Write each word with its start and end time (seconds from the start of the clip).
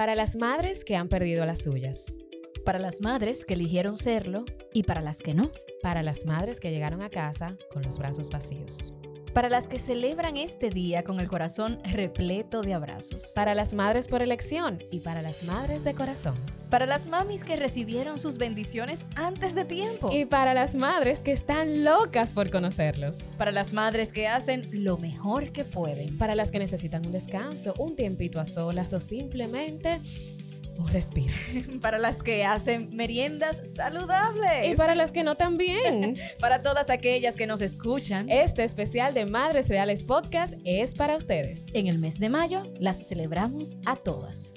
Para 0.00 0.14
las 0.14 0.34
madres 0.34 0.86
que 0.86 0.96
han 0.96 1.10
perdido 1.10 1.44
las 1.44 1.64
suyas. 1.64 2.14
Para 2.64 2.78
las 2.78 3.02
madres 3.02 3.44
que 3.44 3.52
eligieron 3.52 3.98
serlo 3.98 4.46
y 4.72 4.84
para 4.84 5.02
las 5.02 5.20
que 5.20 5.34
no. 5.34 5.50
Para 5.82 6.02
las 6.02 6.24
madres 6.24 6.58
que 6.58 6.70
llegaron 6.70 7.02
a 7.02 7.10
casa 7.10 7.58
con 7.70 7.82
los 7.82 7.98
brazos 7.98 8.30
vacíos. 8.30 8.94
Para 9.32 9.48
las 9.48 9.68
que 9.68 9.78
celebran 9.78 10.36
este 10.36 10.70
día 10.70 11.04
con 11.04 11.20
el 11.20 11.28
corazón 11.28 11.78
repleto 11.84 12.62
de 12.62 12.74
abrazos. 12.74 13.30
Para 13.36 13.54
las 13.54 13.74
madres 13.74 14.08
por 14.08 14.22
elección 14.22 14.82
y 14.90 15.00
para 15.00 15.22
las 15.22 15.44
madres 15.44 15.84
de 15.84 15.94
corazón. 15.94 16.34
Para 16.68 16.84
las 16.84 17.06
mamis 17.06 17.44
que 17.44 17.54
recibieron 17.54 18.18
sus 18.18 18.38
bendiciones 18.38 19.06
antes 19.14 19.54
de 19.54 19.64
tiempo. 19.64 20.10
Y 20.12 20.24
para 20.24 20.52
las 20.52 20.74
madres 20.74 21.22
que 21.22 21.30
están 21.30 21.84
locas 21.84 22.32
por 22.32 22.50
conocerlos. 22.50 23.30
Para 23.38 23.52
las 23.52 23.72
madres 23.72 24.10
que 24.10 24.26
hacen 24.26 24.66
lo 24.72 24.98
mejor 24.98 25.52
que 25.52 25.62
pueden. 25.64 26.18
Para 26.18 26.34
las 26.34 26.50
que 26.50 26.58
necesitan 26.58 27.06
un 27.06 27.12
descanso, 27.12 27.74
un 27.78 27.94
tiempito 27.94 28.40
a 28.40 28.46
solas 28.46 28.92
o 28.94 29.00
simplemente 29.00 30.00
un 30.80 30.88
respiro. 30.88 31.34
para 31.80 31.98
las 31.98 32.22
que 32.22 32.44
hacen 32.44 32.94
meriendas 32.94 33.74
saludables. 33.74 34.68
Y 34.72 34.76
para 34.76 34.94
las 34.94 35.12
que 35.12 35.24
no 35.24 35.36
también. 35.36 36.16
para 36.40 36.62
todas 36.62 36.90
aquellas 36.90 37.36
que 37.36 37.46
nos 37.46 37.60
escuchan. 37.60 38.28
Este 38.28 38.64
especial 38.64 39.14
de 39.14 39.26
Madres 39.26 39.68
Reales 39.68 40.04
Podcast 40.04 40.54
es 40.64 40.94
para 40.94 41.16
ustedes. 41.16 41.74
En 41.74 41.86
el 41.86 41.98
mes 41.98 42.18
de 42.18 42.28
mayo 42.28 42.62
las 42.78 43.06
celebramos 43.06 43.76
a 43.86 43.96
todas. 43.96 44.54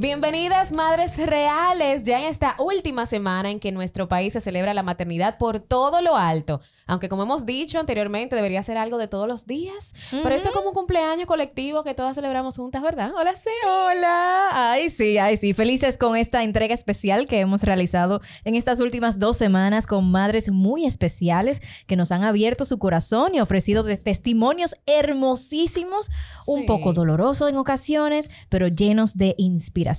Bienvenidas 0.00 0.72
Madres 0.72 1.18
Reales, 1.18 2.04
ya 2.04 2.20
en 2.20 2.24
esta 2.24 2.56
última 2.58 3.04
semana 3.04 3.50
en 3.50 3.60
que 3.60 3.70
nuestro 3.70 4.08
país 4.08 4.32
se 4.32 4.40
celebra 4.40 4.72
la 4.72 4.82
maternidad 4.82 5.36
por 5.36 5.60
todo 5.60 6.00
lo 6.00 6.16
alto. 6.16 6.62
Aunque 6.86 7.10
como 7.10 7.24
hemos 7.24 7.44
dicho 7.44 7.78
anteriormente, 7.78 8.34
debería 8.34 8.62
ser 8.62 8.78
algo 8.78 8.96
de 8.96 9.08
todos 9.08 9.28
los 9.28 9.46
días. 9.46 9.92
Pero 10.10 10.30
esto 10.30 10.48
es 10.48 10.54
como 10.54 10.70
un 10.70 10.74
cumpleaños 10.74 11.26
colectivo 11.26 11.84
que 11.84 11.92
todas 11.92 12.14
celebramos 12.14 12.56
juntas, 12.56 12.80
¿verdad? 12.80 13.12
Hola, 13.14 13.36
sí, 13.36 13.50
hola. 13.68 14.70
Ay, 14.72 14.88
sí, 14.88 15.18
ay, 15.18 15.36
sí. 15.36 15.52
Felices 15.52 15.98
con 15.98 16.16
esta 16.16 16.44
entrega 16.44 16.72
especial 16.72 17.26
que 17.26 17.40
hemos 17.40 17.62
realizado 17.62 18.22
en 18.44 18.54
estas 18.54 18.80
últimas 18.80 19.18
dos 19.18 19.36
semanas 19.36 19.86
con 19.86 20.10
madres 20.10 20.50
muy 20.50 20.86
especiales 20.86 21.60
que 21.86 21.96
nos 21.96 22.10
han 22.10 22.24
abierto 22.24 22.64
su 22.64 22.78
corazón 22.78 23.34
y 23.34 23.40
ofrecido 23.40 23.84
testimonios 23.84 24.76
hermosísimos, 24.86 26.08
un 26.52 26.66
poco 26.66 26.92
dolorosos 26.92 27.48
en 27.48 27.56
ocasiones, 27.56 28.30
pero 28.48 28.68
llenos 28.68 29.16
de 29.16 29.34
inspiración 29.38 29.90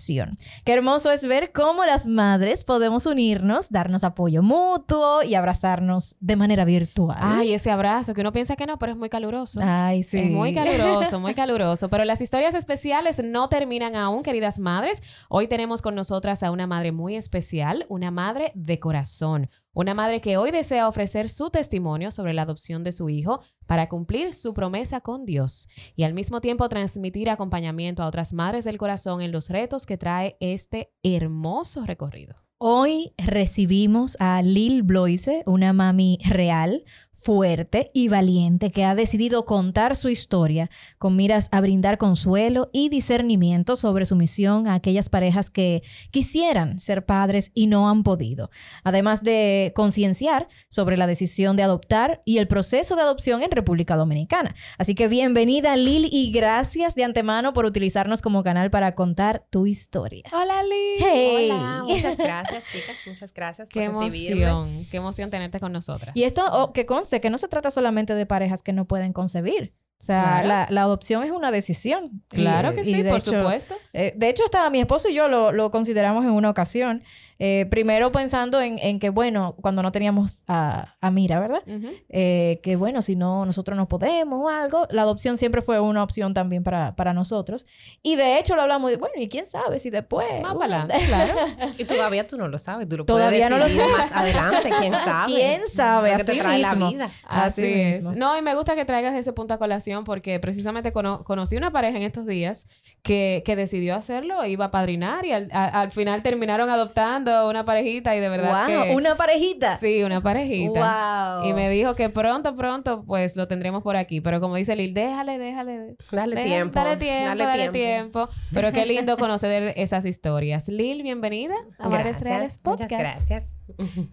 Qué 0.65 0.73
hermoso 0.73 1.11
es 1.11 1.25
ver 1.27 1.51
cómo 1.51 1.85
las 1.85 2.05
madres 2.05 2.63
podemos 2.63 3.05
unirnos, 3.05 3.69
darnos 3.69 4.03
apoyo 4.03 4.41
mutuo 4.41 5.23
y 5.23 5.35
abrazarnos 5.35 6.15
de 6.19 6.35
manera 6.35 6.65
virtual. 6.65 7.17
Ay, 7.19 7.53
ese 7.53 7.71
abrazo 7.71 8.13
que 8.13 8.21
uno 8.21 8.31
piensa 8.31 8.55
que 8.55 8.65
no, 8.65 8.77
pero 8.77 8.91
es 8.91 8.97
muy 8.97 9.09
caluroso. 9.09 9.59
Ay, 9.63 10.03
sí. 10.03 10.19
Es 10.19 10.31
muy 10.31 10.53
caluroso, 10.53 11.19
muy 11.19 11.33
caluroso. 11.35 11.89
Pero 11.89 12.05
las 12.05 12.21
historias 12.21 12.55
especiales 12.55 13.21
no 13.23 13.49
terminan 13.49 13.95
aún, 13.95 14.23
queridas 14.23 14.59
madres. 14.59 15.01
Hoy 15.29 15.47
tenemos 15.47 15.81
con 15.81 15.95
nosotras 15.95 16.43
a 16.43 16.51
una 16.51 16.67
madre 16.67 16.91
muy 16.91 17.15
especial, 17.15 17.85
una 17.89 18.11
madre 18.11 18.51
de 18.55 18.79
corazón 18.79 19.49
una 19.73 19.93
madre 19.93 20.19
que 20.19 20.37
hoy 20.37 20.51
desea 20.51 20.87
ofrecer 20.87 21.29
su 21.29 21.49
testimonio 21.49 22.11
sobre 22.11 22.33
la 22.33 22.41
adopción 22.41 22.83
de 22.83 22.91
su 22.91 23.09
hijo 23.09 23.41
para 23.67 23.87
cumplir 23.87 24.33
su 24.33 24.53
promesa 24.53 25.01
con 25.01 25.25
Dios 25.25 25.69
y 25.95 26.03
al 26.03 26.13
mismo 26.13 26.41
tiempo 26.41 26.67
transmitir 26.67 27.29
acompañamiento 27.29 28.03
a 28.03 28.07
otras 28.07 28.33
madres 28.33 28.65
del 28.65 28.77
corazón 28.77 29.21
en 29.21 29.31
los 29.31 29.49
retos 29.49 29.85
que 29.85 29.97
trae 29.97 30.35
este 30.39 30.91
hermoso 31.03 31.85
recorrido. 31.85 32.35
Hoy 32.63 33.13
recibimos 33.17 34.17
a 34.19 34.43
Lil 34.43 34.83
Bloise, 34.83 35.41
una 35.47 35.73
mami 35.73 36.19
real, 36.29 36.83
fuerte 37.21 37.91
y 37.93 38.07
valiente 38.07 38.71
que 38.71 38.83
ha 38.83 38.95
decidido 38.95 39.45
contar 39.45 39.95
su 39.95 40.09
historia 40.09 40.69
con 40.97 41.15
miras 41.15 41.49
a 41.51 41.61
brindar 41.61 41.97
consuelo 41.97 42.67
y 42.73 42.89
discernimiento 42.89 43.75
sobre 43.75 44.05
su 44.05 44.15
misión 44.15 44.67
a 44.67 44.73
aquellas 44.73 45.09
parejas 45.09 45.49
que 45.49 45.83
quisieran 46.09 46.79
ser 46.79 47.05
padres 47.05 47.51
y 47.53 47.67
no 47.67 47.89
han 47.89 48.03
podido, 48.03 48.49
además 48.83 49.23
de 49.23 49.71
concienciar 49.75 50.47
sobre 50.69 50.97
la 50.97 51.07
decisión 51.07 51.55
de 51.55 51.63
adoptar 51.63 52.21
y 52.25 52.39
el 52.39 52.47
proceso 52.47 52.95
de 52.95 53.03
adopción 53.03 53.43
en 53.43 53.51
República 53.51 53.95
Dominicana. 53.95 54.55
Así 54.77 54.95
que 54.95 55.07
bienvenida 55.07 55.75
Lil 55.75 56.09
y 56.11 56.31
gracias 56.31 56.95
de 56.95 57.03
antemano 57.03 57.53
por 57.53 57.65
utilizarnos 57.65 58.21
como 58.21 58.43
canal 58.43 58.71
para 58.71 58.93
contar 58.93 59.45
tu 59.49 59.67
historia. 59.67 60.23
Hola 60.33 60.63
Lil. 60.63 61.51
Hola, 61.51 61.83
muchas 61.83 62.17
gracias 62.17 62.63
chicas, 62.71 62.95
muchas 63.05 63.33
gracias 63.33 63.69
por 63.69 63.73
qué 63.73 63.85
emoción, 63.85 64.85
qué 64.89 64.97
emoción 64.97 65.29
tenerte 65.29 65.59
con 65.59 65.71
nosotras. 65.71 66.15
Y 66.15 66.23
esto 66.23 66.43
oh, 66.51 66.73
que 66.73 66.85
que 67.19 67.29
no 67.29 67.37
se 67.37 67.47
trata 67.47 67.71
solamente 67.71 68.15
de 68.15 68.25
parejas 68.25 68.63
que 68.63 68.73
no 68.73 68.85
pueden 68.85 69.11
concebir. 69.11 69.73
O 70.01 70.03
sea, 70.03 70.43
la, 70.43 70.65
la, 70.71 70.81
adopción 70.81 71.23
es 71.23 71.29
una 71.29 71.51
decisión. 71.51 72.23
Claro 72.29 72.73
que 72.73 72.83
sí, 72.85 73.03
por 73.03 73.21
supuesto. 73.21 73.75
Eh, 73.93 74.13
de 74.15 74.29
hecho, 74.29 74.43
hasta 74.43 74.67
mi 74.71 74.79
esposo 74.79 75.09
y 75.09 75.13
yo 75.13 75.27
lo, 75.27 75.51
lo 75.51 75.69
consideramos 75.69 76.25
en 76.25 76.31
una 76.31 76.49
ocasión. 76.49 77.03
Eh, 77.43 77.65
primero 77.71 78.11
pensando 78.11 78.61
en, 78.61 78.77
en, 78.83 78.99
que, 78.99 79.09
bueno, 79.09 79.55
cuando 79.61 79.81
no 79.81 79.91
teníamos 79.91 80.43
a, 80.47 80.93
a 81.01 81.09
Mira, 81.09 81.39
¿verdad? 81.39 81.63
eh, 82.09 82.59
que, 82.61 82.75
bueno, 82.75 83.01
si 83.01 83.15
no, 83.15 83.47
nosotros 83.47 83.75
no 83.75 83.87
podemos 83.87 84.41
o 84.43 84.47
algo, 84.47 84.85
la 84.91 85.01
adopción 85.01 85.37
siempre 85.37 85.63
fue 85.63 85.79
una 85.79 86.03
opción 86.03 86.35
también 86.35 86.63
para, 86.63 86.95
para 86.95 87.13
nosotros. 87.13 87.65
Y 88.03 88.15
de 88.15 88.37
hecho 88.37 88.55
lo 88.55 88.61
hablamos 88.61 88.91
de, 88.91 88.97
bueno, 88.97 89.15
y 89.17 89.27
quién 89.27 89.47
sabe 89.47 89.79
si 89.79 89.89
después... 89.89 90.27
Más 90.43 90.53
para 90.53 90.83
adelante, 90.83 91.03
claro. 91.07 91.33
y 91.79 91.83
todavía 91.85 92.27
tú 92.27 92.37
no 92.37 92.47
lo 92.47 92.59
sabes, 92.59 92.87
tú 92.87 92.97
lo 92.97 93.05
todavía 93.05 93.49
no 93.49 93.57
lo 93.57 93.67
sé. 93.67 93.87
más 93.87 94.11
adelante, 94.11 94.69
quién 94.79 94.93
sabe. 95.03 95.33
¿Quién 95.33 95.61
sabe? 95.67 96.13
Así 96.13 96.25
te 96.25 96.35
trae 96.37 96.59
mismo. 96.59 96.79
la 96.79 96.89
vida. 96.91 97.09
Así, 97.27 97.63
es. 97.65 98.03
No, 98.03 98.37
y 98.37 98.43
me 98.43 98.53
gusta 98.53 98.75
que 98.75 98.85
traigas 98.85 99.15
ese 99.15 99.33
punto 99.33 99.55
a 99.55 99.57
colación 99.57 100.03
porque 100.03 100.39
precisamente 100.39 100.93
conocí 100.93 101.57
una 101.57 101.71
pareja 101.71 101.97
en 101.97 102.03
estos 102.03 102.27
días 102.27 102.67
que, 103.01 103.41
que 103.43 103.55
decidió 103.55 103.95
hacerlo, 103.95 104.45
iba 104.45 104.65
a 104.65 104.69
padrinar 104.69 105.25
y 105.25 105.31
al, 105.31 105.49
al 105.51 105.91
final 105.91 106.21
terminaron 106.21 106.69
adoptando 106.69 107.30
una 107.47 107.65
parejita 107.65 108.15
y 108.15 108.19
de 108.19 108.29
verdad 108.29 108.67
wow, 108.67 108.95
¿una 108.97 109.15
parejita? 109.15 109.77
Sí, 109.77 110.03
una 110.03 110.21
parejita. 110.21 111.39
Wow. 111.41 111.49
Y 111.49 111.53
me 111.53 111.69
dijo 111.69 111.95
que 111.95 112.09
pronto, 112.09 112.55
pronto, 112.55 113.03
pues 113.05 113.35
lo 113.35 113.47
tendremos 113.47 113.83
por 113.83 113.95
aquí. 113.95 114.21
Pero 114.21 114.39
como 114.39 114.55
dice 114.55 114.75
Lil, 114.75 114.93
déjale, 114.93 115.37
déjale. 115.37 115.95
Dale 116.11 116.35
déjale, 116.35 116.43
tiempo. 116.43 116.73
Dale 116.73 116.97
tiempo, 116.97 117.27
Dale, 117.27 117.43
dale 117.43 117.69
tiempo. 117.69 118.27
tiempo. 118.27 118.29
Pero 118.53 118.71
qué 118.71 118.85
lindo 118.85 119.17
conocer 119.17 119.73
esas 119.77 120.05
historias. 120.05 120.67
Lil, 120.67 121.03
bienvenida 121.03 121.55
a 121.79 121.89
Madres 121.89 122.21
Gracias, 122.21 122.23
Reales 122.23 122.57
Podcast. 122.57 122.91
Muchas 122.91 122.99
gracias. 122.99 123.57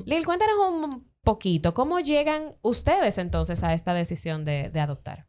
Lil, 0.05 0.25
cuéntanos 0.25 0.55
un 0.71 1.09
poquito, 1.23 1.75
¿cómo 1.75 2.00
llegan 2.00 2.55
ustedes 2.62 3.19
entonces 3.19 3.62
a 3.62 3.75
esta 3.75 3.93
decisión 3.93 4.45
de, 4.45 4.71
de 4.71 4.81
adoptar? 4.81 5.27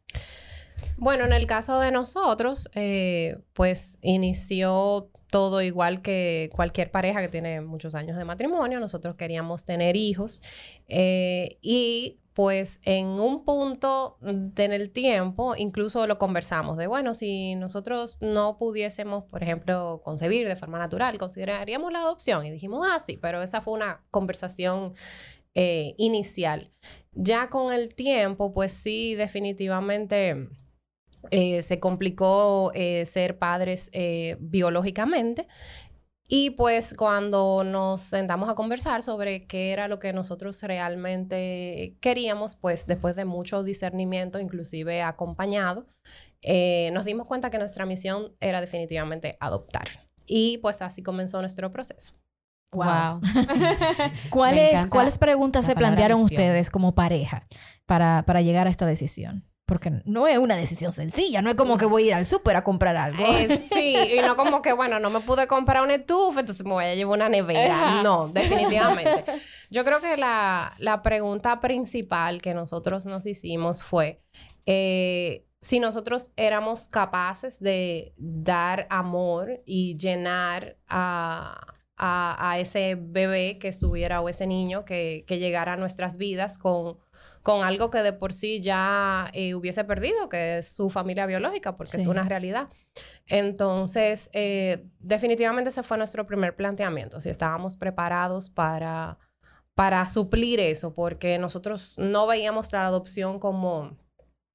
Bueno, 0.96 1.24
en 1.24 1.32
el 1.32 1.46
caso 1.46 1.80
de 1.80 1.90
nosotros, 1.90 2.68
eh, 2.74 3.38
pues 3.54 3.98
inició 4.02 5.10
todo 5.30 5.62
igual 5.62 6.02
que 6.02 6.50
cualquier 6.54 6.90
pareja 6.90 7.20
que 7.20 7.28
tiene 7.28 7.60
muchos 7.60 7.94
años 7.94 8.16
de 8.16 8.24
matrimonio. 8.24 8.80
Nosotros 8.80 9.14
queríamos 9.16 9.64
tener 9.64 9.96
hijos 9.96 10.42
eh, 10.88 11.58
y 11.62 12.16
pues 12.34 12.80
en 12.84 13.06
un 13.06 13.44
punto 13.44 14.18
en 14.22 14.72
el 14.72 14.90
tiempo 14.90 15.54
incluso 15.56 16.06
lo 16.06 16.18
conversamos 16.18 16.76
de, 16.76 16.86
bueno, 16.86 17.12
si 17.14 17.54
nosotros 17.54 18.18
no 18.20 18.56
pudiésemos, 18.58 19.24
por 19.24 19.42
ejemplo, 19.42 20.00
concebir 20.04 20.48
de 20.48 20.56
forma 20.56 20.78
natural, 20.78 21.18
consideraríamos 21.18 21.92
la 21.92 22.00
adopción. 22.00 22.46
Y 22.46 22.50
dijimos, 22.50 22.86
ah, 22.90 23.00
sí, 23.00 23.18
pero 23.20 23.42
esa 23.42 23.60
fue 23.60 23.74
una 23.74 24.04
conversación 24.10 24.94
eh, 25.54 25.94
inicial. 25.98 26.72
Ya 27.12 27.48
con 27.48 27.72
el 27.72 27.94
tiempo, 27.94 28.52
pues 28.52 28.72
sí, 28.72 29.14
definitivamente 29.16 30.48
eh, 31.30 31.62
se 31.62 31.80
complicó 31.80 32.72
eh, 32.74 33.04
ser 33.06 33.38
padres 33.38 33.90
eh, 33.92 34.36
biológicamente. 34.40 35.46
Y 36.32 36.50
pues 36.50 36.94
cuando 36.94 37.64
nos 37.64 38.02
sentamos 38.02 38.48
a 38.48 38.54
conversar 38.54 39.02
sobre 39.02 39.48
qué 39.48 39.72
era 39.72 39.88
lo 39.88 39.98
que 39.98 40.12
nosotros 40.12 40.62
realmente 40.62 41.96
queríamos, 42.00 42.54
pues 42.54 42.86
después 42.86 43.16
de 43.16 43.24
mucho 43.24 43.64
discernimiento, 43.64 44.38
inclusive 44.38 45.02
acompañado, 45.02 45.88
eh, 46.42 46.90
nos 46.92 47.04
dimos 47.04 47.26
cuenta 47.26 47.50
que 47.50 47.58
nuestra 47.58 47.84
misión 47.84 48.36
era 48.38 48.60
definitivamente 48.60 49.36
adoptar. 49.40 49.88
Y 50.24 50.58
pues 50.58 50.82
así 50.82 51.02
comenzó 51.02 51.40
nuestro 51.40 51.72
proceso. 51.72 52.14
Wow. 52.70 53.20
¿Cuáles, 54.30 54.86
¿Cuáles 54.86 55.18
preguntas 55.18 55.66
se 55.66 55.74
plantearon 55.74 56.22
visión. 56.22 56.40
ustedes 56.40 56.70
como 56.70 56.94
pareja 56.94 57.48
para, 57.86 58.22
para 58.24 58.40
llegar 58.40 58.68
a 58.68 58.70
esta 58.70 58.86
decisión? 58.86 59.49
Porque 59.70 59.92
no 60.04 60.26
es 60.26 60.36
una 60.36 60.56
decisión 60.56 60.90
sencilla, 60.90 61.42
no 61.42 61.50
es 61.50 61.54
como 61.54 61.78
que 61.78 61.86
voy 61.86 62.02
a 62.02 62.06
ir 62.08 62.14
al 62.14 62.26
súper 62.26 62.56
a 62.56 62.64
comprar 62.64 62.96
algo. 62.96 63.24
Eh, 63.24 63.56
sí, 63.72 63.94
y 64.16 64.20
no 64.20 64.34
como 64.34 64.62
que, 64.62 64.72
bueno, 64.72 64.98
no 64.98 65.10
me 65.10 65.20
pude 65.20 65.46
comprar 65.46 65.84
una 65.84 65.94
estufa, 65.94 66.40
entonces 66.40 66.64
me 66.64 66.72
voy 66.72 66.86
a 66.86 66.94
llevar 66.96 67.14
una 67.14 67.28
nevera. 67.28 68.02
No, 68.02 68.26
definitivamente. 68.26 69.24
Yo 69.70 69.84
creo 69.84 70.00
que 70.00 70.16
la, 70.16 70.74
la 70.78 71.02
pregunta 71.02 71.60
principal 71.60 72.42
que 72.42 72.52
nosotros 72.52 73.06
nos 73.06 73.26
hicimos 73.26 73.84
fue 73.84 74.20
eh, 74.66 75.46
si 75.60 75.78
nosotros 75.78 76.32
éramos 76.34 76.88
capaces 76.88 77.60
de 77.60 78.12
dar 78.16 78.88
amor 78.90 79.62
y 79.66 79.96
llenar 79.96 80.78
a, 80.88 81.60
a, 81.96 82.50
a 82.50 82.58
ese 82.58 82.96
bebé 82.98 83.58
que 83.60 83.68
estuviera 83.68 84.20
o 84.20 84.28
ese 84.28 84.48
niño 84.48 84.84
que, 84.84 85.22
que 85.28 85.38
llegara 85.38 85.74
a 85.74 85.76
nuestras 85.76 86.16
vidas 86.16 86.58
con 86.58 86.98
con 87.42 87.64
algo 87.64 87.90
que 87.90 87.98
de 87.98 88.12
por 88.12 88.32
sí 88.32 88.60
ya 88.60 89.30
eh, 89.32 89.54
hubiese 89.54 89.84
perdido, 89.84 90.28
que 90.28 90.58
es 90.58 90.68
su 90.68 90.90
familia 90.90 91.26
biológica, 91.26 91.76
porque 91.76 91.96
es 91.96 92.06
una 92.06 92.24
realidad. 92.24 92.68
Entonces, 93.26 94.28
eh, 94.32 94.86
definitivamente 94.98 95.70
ese 95.70 95.82
fue 95.82 95.96
nuestro 95.96 96.26
primer 96.26 96.54
planteamiento, 96.54 97.20
si 97.20 97.30
estábamos 97.30 97.76
preparados 97.76 98.50
para, 98.50 99.18
para 99.74 100.06
suplir 100.06 100.60
eso, 100.60 100.92
porque 100.92 101.38
nosotros 101.38 101.94
no 101.96 102.26
veíamos 102.26 102.72
la 102.72 102.86
adopción 102.86 103.38
como, 103.38 103.96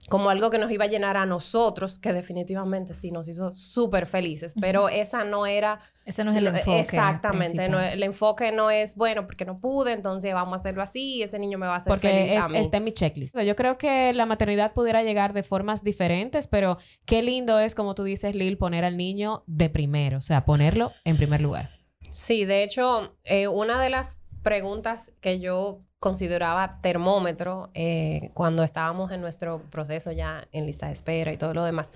como 0.09 0.29
algo 0.29 0.51
que 0.51 0.59
nos 0.59 0.69
iba 0.71 0.85
a 0.85 0.87
llenar 0.87 1.17
a 1.17 1.25
nosotros, 1.25 1.97
que 1.97 2.13
definitivamente 2.13 2.93
sí 2.93 3.09
nos 3.11 3.27
hizo 3.27 3.51
súper 3.51 4.05
felices, 4.05 4.53
pero 4.61 4.87
esa 4.87 5.23
no 5.23 5.47
era 5.47 5.79
Ese 6.05 6.23
no 6.23 6.29
es 6.31 6.37
el 6.37 6.45
enfoque. 6.47 6.79
Exactamente. 6.79 7.67
no- 7.69 7.79
el 7.81 8.03
enfoque 8.03 8.51
no 8.51 8.69
es, 8.69 8.95
bueno, 8.95 9.25
porque 9.25 9.45
no 9.45 9.59
pude, 9.59 9.93
entonces 9.93 10.31
vamos 10.33 10.53
a 10.53 10.55
hacerlo 10.57 10.83
así 10.83 11.15
y 11.15 11.23
ese 11.23 11.39
niño 11.39 11.57
me 11.57 11.65
va 11.65 11.73
a 11.73 11.77
hacer 11.77 11.89
Porque 11.89 12.09
feliz 12.09 12.33
es, 12.33 12.43
a 12.43 12.47
mí. 12.47 12.57
está 12.59 12.77
en 12.77 12.83
mi 12.83 12.91
checklist. 12.91 13.39
Yo 13.39 13.55
creo 13.55 13.79
que 13.79 14.13
la 14.13 14.27
maternidad 14.27 14.73
pudiera 14.73 15.01
llegar 15.01 15.33
de 15.33 15.41
formas 15.41 15.83
diferentes, 15.83 16.45
pero 16.47 16.77
qué 17.05 17.23
lindo 17.23 17.57
es, 17.57 17.73
como 17.73 17.95
tú 17.95 18.03
dices, 18.03 18.35
Lil, 18.35 18.59
poner 18.59 18.85
al 18.85 18.97
niño 18.97 19.43
de 19.47 19.69
primero, 19.71 20.19
o 20.19 20.21
sea, 20.21 20.45
ponerlo 20.45 20.91
en 21.03 21.17
primer 21.17 21.41
lugar. 21.41 21.71
Sí, 22.11 22.45
de 22.45 22.61
hecho, 22.63 23.17
eh, 23.23 23.47
una 23.47 23.81
de 23.81 23.89
las 23.89 24.19
preguntas 24.43 25.11
que 25.19 25.39
yo 25.39 25.81
consideraba 25.99 26.79
termómetro 26.81 27.71
eh, 27.73 28.31
cuando 28.33 28.63
estábamos 28.63 29.11
en 29.11 29.21
nuestro 29.21 29.61
proceso 29.69 30.11
ya 30.11 30.47
en 30.51 30.65
lista 30.65 30.87
de 30.87 30.93
espera 30.93 31.33
y 31.33 31.37
todo 31.37 31.53
lo 31.53 31.63
demás, 31.63 31.91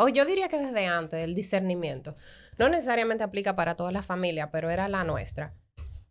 o 0.00 0.08
yo 0.08 0.24
diría 0.24 0.48
que 0.48 0.58
desde 0.58 0.86
antes, 0.86 1.18
el 1.18 1.34
discernimiento, 1.34 2.14
no 2.56 2.68
necesariamente 2.68 3.24
aplica 3.24 3.56
para 3.56 3.74
toda 3.74 3.90
la 3.90 4.02
familia, 4.02 4.52
pero 4.52 4.70
era 4.70 4.88
la 4.88 5.02
nuestra. 5.02 5.54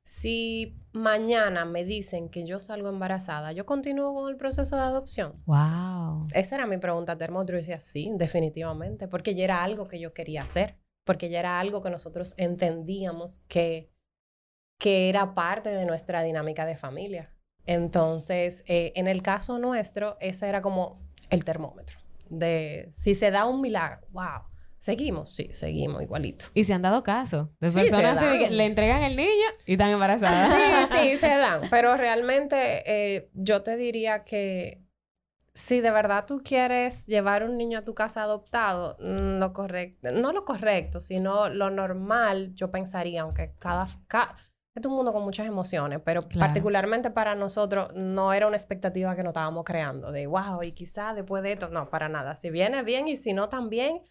Si 0.03 0.77
mañana 0.91 1.63
me 1.63 1.85
dicen 1.85 2.27
que 2.29 2.45
yo 2.45 2.59
salgo 2.59 2.89
embarazada, 2.89 3.53
¿yo 3.53 3.65
continúo 3.65 4.13
con 4.13 4.29
el 4.29 4.35
proceso 4.35 4.75
de 4.75 4.81
adopción? 4.81 5.41
Wow. 5.45 6.27
Esa 6.33 6.55
era 6.55 6.67
mi 6.67 6.77
pregunta 6.77 7.17
termómetro. 7.17 7.55
Y 7.55 7.59
decía, 7.59 7.79
sí, 7.79 8.11
definitivamente, 8.15 9.07
porque 9.07 9.35
ya 9.35 9.45
era 9.45 9.63
algo 9.63 9.87
que 9.87 9.99
yo 10.01 10.13
quería 10.13 10.41
hacer, 10.41 10.77
porque 11.05 11.29
ya 11.29 11.39
era 11.39 11.59
algo 11.59 11.81
que 11.81 11.89
nosotros 11.89 12.33
entendíamos 12.37 13.39
que, 13.47 13.89
que 14.77 15.09
era 15.09 15.33
parte 15.33 15.69
de 15.69 15.85
nuestra 15.85 16.21
dinámica 16.23 16.65
de 16.65 16.75
familia. 16.75 17.33
Entonces, 17.65 18.63
eh, 18.67 18.93
en 18.95 19.07
el 19.07 19.21
caso 19.21 19.59
nuestro, 19.59 20.17
ese 20.19 20.47
era 20.47 20.61
como 20.61 21.01
el 21.29 21.43
termómetro 21.43 21.97
de 22.29 22.89
si 22.93 23.15
se 23.15 23.31
da 23.31 23.45
un 23.45 23.61
milagro, 23.61 24.05
wow, 24.11 24.43
seguimos, 24.77 25.33
sí, 25.35 25.49
seguimos 25.51 26.01
igualito. 26.01 26.45
Y 26.53 26.63
se 26.63 26.73
han 26.73 26.81
dado 26.81 27.03
caso 27.03 27.51
de 27.59 27.69
Sí, 27.69 27.79
personas 27.79 28.19
que 28.19 28.49
le 28.49 28.65
entregan 28.65 29.03
el 29.03 29.15
niño 29.15 29.45
y 29.65 29.73
están 29.73 29.89
embarazadas. 29.89 30.87
Sí, 30.89 30.97
sí, 31.11 31.17
se 31.17 31.27
dan, 31.37 31.61
pero 31.69 31.95
realmente 31.97 32.83
eh, 32.85 33.29
yo 33.33 33.63
te 33.63 33.75
diría 33.77 34.23
que 34.23 34.83
si 35.53 35.81
de 35.81 35.89
verdad 35.89 36.25
tú 36.27 36.41
quieres 36.43 37.07
llevar 37.07 37.43
un 37.43 37.57
niño 37.57 37.79
a 37.79 37.83
tu 37.83 37.95
casa 37.95 38.21
adoptado, 38.23 38.95
mm, 38.99 39.39
lo 39.39 39.53
correcto, 39.53 40.09
no 40.13 40.31
lo 40.31 40.45
correcto, 40.45 41.01
sino 41.01 41.49
lo 41.49 41.69
normal, 41.71 42.53
yo 42.53 42.69
pensaría, 42.69 43.23
aunque 43.23 43.53
cada, 43.57 43.87
ca- 44.07 44.35
es 44.79 44.85
un 44.91 44.95
mundo 44.95 45.13
con 45.13 45.23
muchas 45.23 45.47
emociones, 45.47 45.99
pero 46.03 46.21
Claro. 46.21 46.47
particularmente 46.47 47.09
para 47.11 47.35
nosotros 47.35 47.89
no 47.95 48.33
era 48.33 48.47
una 48.47 48.57
expectativa 48.57 49.15
que 49.15 49.23
nos 49.23 49.31
estábamos 49.31 49.63
creando, 49.63 50.11
de 50.11 50.27
wow, 50.27 50.63
y 50.63 50.71
quizás 50.71 51.15
después 51.15 51.43
de 51.43 51.53
esto, 51.53 51.69
no, 51.69 51.89
para 51.89 52.09
nada, 52.09 52.35
si 52.35 52.49
viene 52.49 52.83
bien 52.83 53.07
y 53.07 53.15
si 53.17 53.33
no 53.33 53.49
también, 53.49 54.01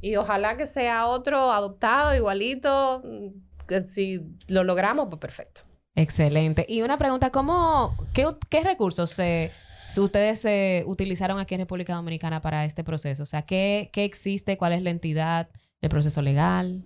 y 0.00 0.16
ojalá 0.16 0.56
que 0.56 0.66
sea 0.66 1.06
otro 1.06 1.50
adoptado 1.52 2.14
igualito, 2.14 3.02
mm, 3.04 3.66
que 3.66 3.86
si 3.86 4.20
lo 4.48 4.62
logramos, 4.64 5.06
pues 5.08 5.18
perfecto. 5.20 5.62
Excelente. 5.94 6.66
Y 6.68 6.82
una 6.82 6.98
pregunta, 6.98 7.30
¿cómo, 7.30 7.96
qué, 8.12 8.26
qué 8.50 8.62
recursos 8.64 9.10
se, 9.10 9.52
si 9.88 10.00
ustedes 10.00 10.40
se 10.40 10.82
utilizaron 10.86 11.38
aquí 11.38 11.54
en 11.54 11.60
República 11.60 11.94
Dominicana 11.94 12.40
para 12.40 12.64
este 12.64 12.84
proceso? 12.84 13.22
O 13.22 13.26
sea, 13.26 13.42
¿qué, 13.42 13.90
qué 13.92 14.04
existe? 14.04 14.58
¿Cuál 14.58 14.72
es 14.72 14.82
la 14.82 14.90
entidad? 14.90 15.48
¿El 15.80 15.88
proceso 15.90 16.20
legal? 16.20 16.82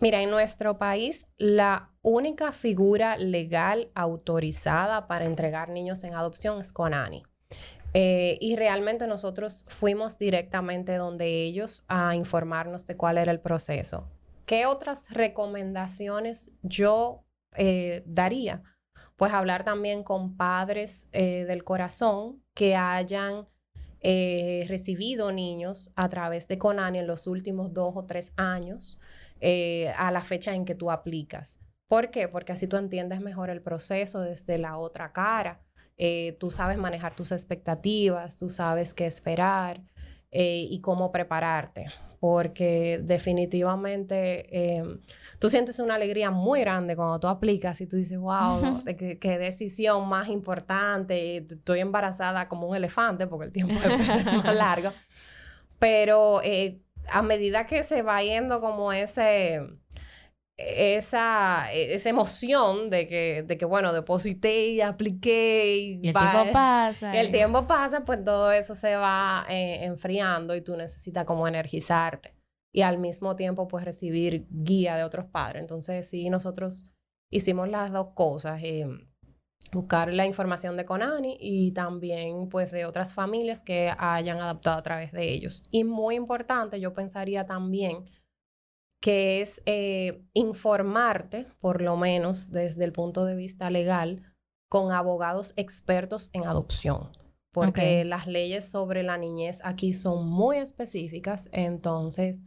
Mira, 0.00 0.22
en 0.22 0.30
nuestro 0.30 0.78
país, 0.78 1.26
la 1.36 1.90
única 2.00 2.52
figura 2.52 3.18
legal 3.18 3.90
autorizada 3.94 5.06
para 5.06 5.26
entregar 5.26 5.68
niños 5.68 6.04
en 6.04 6.14
adopción 6.14 6.58
es 6.58 6.72
Conani. 6.72 7.22
Eh, 7.92 8.38
y 8.40 8.56
realmente 8.56 9.06
nosotros 9.06 9.66
fuimos 9.68 10.16
directamente 10.16 10.94
donde 10.94 11.26
ellos 11.26 11.84
a 11.88 12.14
informarnos 12.14 12.86
de 12.86 12.96
cuál 12.96 13.18
era 13.18 13.30
el 13.30 13.40
proceso. 13.40 14.08
¿Qué 14.46 14.64
otras 14.64 15.10
recomendaciones 15.10 16.52
yo 16.62 17.26
eh, 17.56 18.02
daría? 18.06 18.62
Pues 19.16 19.34
hablar 19.34 19.64
también 19.64 20.02
con 20.02 20.38
padres 20.38 21.08
eh, 21.12 21.44
del 21.44 21.62
corazón 21.62 22.42
que 22.54 22.74
hayan 22.74 23.48
eh, 24.00 24.64
recibido 24.66 25.30
niños 25.30 25.92
a 25.94 26.08
través 26.08 26.48
de 26.48 26.56
Conani 26.56 27.00
en 27.00 27.06
los 27.06 27.26
últimos 27.26 27.74
dos 27.74 27.92
o 27.96 28.06
tres 28.06 28.32
años 28.38 28.98
eh, 29.40 29.92
a 29.96 30.10
la 30.10 30.22
fecha 30.22 30.54
en 30.54 30.64
que 30.64 30.74
tú 30.74 30.90
aplicas. 30.90 31.58
¿Por 31.88 32.10
qué? 32.10 32.28
Porque 32.28 32.52
así 32.52 32.68
tú 32.68 32.76
entiendes 32.76 33.20
mejor 33.20 33.50
el 33.50 33.62
proceso 33.62 34.20
desde 34.20 34.58
la 34.58 34.78
otra 34.78 35.12
cara. 35.12 35.60
Eh, 35.96 36.36
tú 36.38 36.50
sabes 36.50 36.78
manejar 36.78 37.14
tus 37.14 37.32
expectativas, 37.32 38.38
tú 38.38 38.48
sabes 38.48 38.94
qué 38.94 39.06
esperar 39.06 39.82
eh, 40.30 40.66
y 40.70 40.80
cómo 40.80 41.10
prepararte. 41.10 41.86
Porque 42.20 43.00
definitivamente 43.02 44.46
eh, 44.56 44.84
tú 45.38 45.48
sientes 45.48 45.80
una 45.80 45.96
alegría 45.96 46.30
muy 46.30 46.60
grande 46.60 46.94
cuando 46.94 47.18
tú 47.18 47.26
aplicas 47.26 47.80
y 47.80 47.86
tú 47.86 47.96
dices, 47.96 48.18
wow, 48.18 48.78
qué, 48.96 49.18
qué 49.18 49.38
decisión 49.38 50.06
más 50.08 50.28
importante. 50.28 51.38
Estoy 51.38 51.80
embarazada 51.80 52.46
como 52.46 52.68
un 52.68 52.76
elefante 52.76 53.26
porque 53.26 53.46
el 53.46 53.52
tiempo 53.52 53.74
es 53.74 54.24
más 54.44 54.54
largo. 54.54 54.92
Pero 55.80 56.40
eh, 56.44 56.82
a 57.12 57.22
medida 57.22 57.66
que 57.66 57.82
se 57.82 58.02
va 58.02 58.22
yendo 58.22 58.60
como 58.60 58.92
ese 58.92 59.60
esa, 60.56 61.72
esa 61.72 62.08
emoción 62.10 62.90
de 62.90 63.06
que, 63.06 63.42
de 63.46 63.56
que, 63.56 63.64
bueno, 63.64 63.92
deposité 63.94 64.66
y 64.68 64.80
apliqué 64.82 65.74
y, 65.76 66.00
Y 66.02 66.08
el 66.08 66.16
va- 66.16 66.30
tiempo 66.32 66.52
pasa. 66.52 67.14
y 67.14 67.18
el 67.18 67.30
tiempo 67.30 67.66
pasa, 67.66 68.04
pues 68.04 68.22
todo 68.24 68.52
eso 68.52 68.74
se 68.74 68.94
va 68.96 69.46
eh, 69.48 69.84
enfriando 69.84 70.54
y 70.54 70.60
tú 70.60 70.76
necesitas 70.76 71.24
como 71.24 71.48
energizarte. 71.48 72.34
Y 72.72 72.82
al 72.82 72.98
mismo 72.98 73.36
tiempo, 73.36 73.66
pues 73.68 73.84
recibir 73.84 74.46
guía 74.50 74.96
de 74.96 75.04
otros 75.04 75.24
padres. 75.26 75.60
Entonces, 75.62 76.08
sí, 76.08 76.28
nosotros 76.30 76.84
hicimos 77.30 77.68
las 77.68 77.90
dos 77.90 78.08
cosas. 78.14 78.60
eh, 78.62 78.86
buscar 79.72 80.12
la 80.12 80.26
información 80.26 80.76
de 80.76 80.84
Conani 80.84 81.36
y 81.40 81.72
también, 81.72 82.48
pues, 82.48 82.70
de 82.70 82.84
otras 82.84 83.14
familias 83.14 83.62
que 83.62 83.92
hayan 83.98 84.40
adaptado 84.40 84.78
a 84.78 84.82
través 84.82 85.12
de 85.12 85.32
ellos. 85.32 85.62
Y 85.70 85.84
muy 85.84 86.16
importante, 86.16 86.80
yo 86.80 86.92
pensaría 86.92 87.46
también 87.46 88.04
que 89.00 89.40
es 89.40 89.62
eh, 89.66 90.22
informarte, 90.34 91.46
por 91.60 91.80
lo 91.80 91.96
menos 91.96 92.50
desde 92.50 92.84
el 92.84 92.92
punto 92.92 93.24
de 93.24 93.34
vista 93.34 93.70
legal, 93.70 94.22
con 94.68 94.92
abogados 94.92 95.54
expertos 95.56 96.30
en 96.32 96.46
adopción. 96.46 97.10
Porque 97.52 98.04
las 98.04 98.28
leyes 98.28 98.70
sobre 98.70 99.02
la 99.02 99.18
niñez 99.18 99.60
aquí 99.64 99.92
son 99.92 100.28
muy 100.28 100.58
específicas. 100.58 101.48
Entonces, 101.50 102.44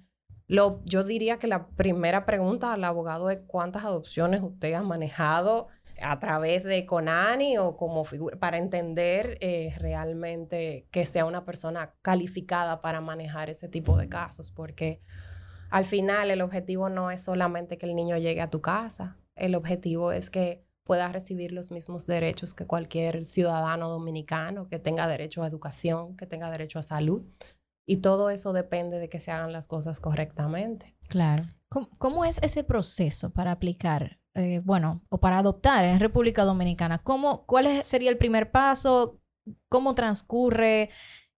lo, 0.48 0.82
yo 0.86 1.04
diría 1.04 1.40
que 1.40 1.48
la 1.48 1.68
primera 1.68 2.26
pregunta 2.26 2.72
al 2.72 2.84
abogado 2.86 3.30
es 3.30 3.40
cuántas 3.48 3.84
adopciones 3.84 4.42
usted 4.42 4.74
ha 4.74 4.84
manejado 4.84 5.68
a 6.02 6.20
través 6.20 6.64
de 6.64 6.86
Conani 6.86 7.58
o 7.58 7.76
como 7.78 8.04
figura, 8.04 8.38
para 8.38 8.58
entender 8.58 9.38
eh, 9.42 9.74
realmente 9.78 10.88
que 10.92 11.06
sea 11.06 11.26
una 11.26 11.46
persona 11.46 11.96
calificada 12.02 12.82
para 12.82 13.02
manejar 13.02 13.50
ese 13.50 13.68
tipo 13.68 13.98
de 13.98 14.10
casos. 14.10 14.52
Porque 14.52 15.02
al 15.70 15.86
final 15.86 16.32
el 16.32 16.42
objetivo 16.42 16.90
no 16.90 17.12
es 17.12 17.22
solamente 17.22 17.78
que 17.78 17.86
el 17.86 17.96
niño 17.96 18.18
llegue 18.18 18.42
a 18.42 18.50
tu 18.50 18.62
casa, 18.62 19.18
el 19.36 19.56
objetivo 19.56 20.12
es 20.12 20.30
que 20.30 20.66
puedas 20.84 21.12
recibir 21.12 21.52
los 21.52 21.72
mismos 21.72 22.06
derechos 22.06 22.54
que 22.54 22.68
cualquier 22.68 23.26
ciudadano 23.26 23.90
dominicano, 23.90 24.68
que 24.68 24.80
tenga 24.80 25.08
derecho 25.08 25.44
a 25.44 25.48
educación, 25.48 26.16
que 26.18 26.28
tenga 26.28 26.52
derecho 26.52 26.80
a 26.80 26.84
salud. 26.84 27.24
Y 27.86 27.98
todo 27.98 28.30
eso 28.30 28.54
depende 28.54 29.00
de 29.00 29.10
que 29.10 29.20
se 29.20 29.32
hagan 29.32 29.52
las 29.52 29.68
cosas 29.68 30.00
correctamente. 30.00 30.96
Claro. 31.10 31.44
¿Cómo, 31.70 31.90
cómo 31.98 32.26
es 32.26 32.40
ese 32.42 32.64
proceso 32.64 33.32
para 33.32 33.52
aplicar, 33.52 34.20
eh, 34.36 34.62
bueno, 34.64 35.02
o 35.10 35.20
para 35.20 35.38
adoptar 35.40 35.86
en 35.86 36.00
República 36.00 36.44
Dominicana? 36.44 37.00
¿Cómo, 37.00 37.46
¿Cuál 37.46 37.68
es- 37.68 37.88
sería 37.88 38.10
el 38.10 38.18
primer 38.18 38.52
paso? 38.52 39.20
¿Cómo 39.70 39.94
transcurre? 39.96 40.90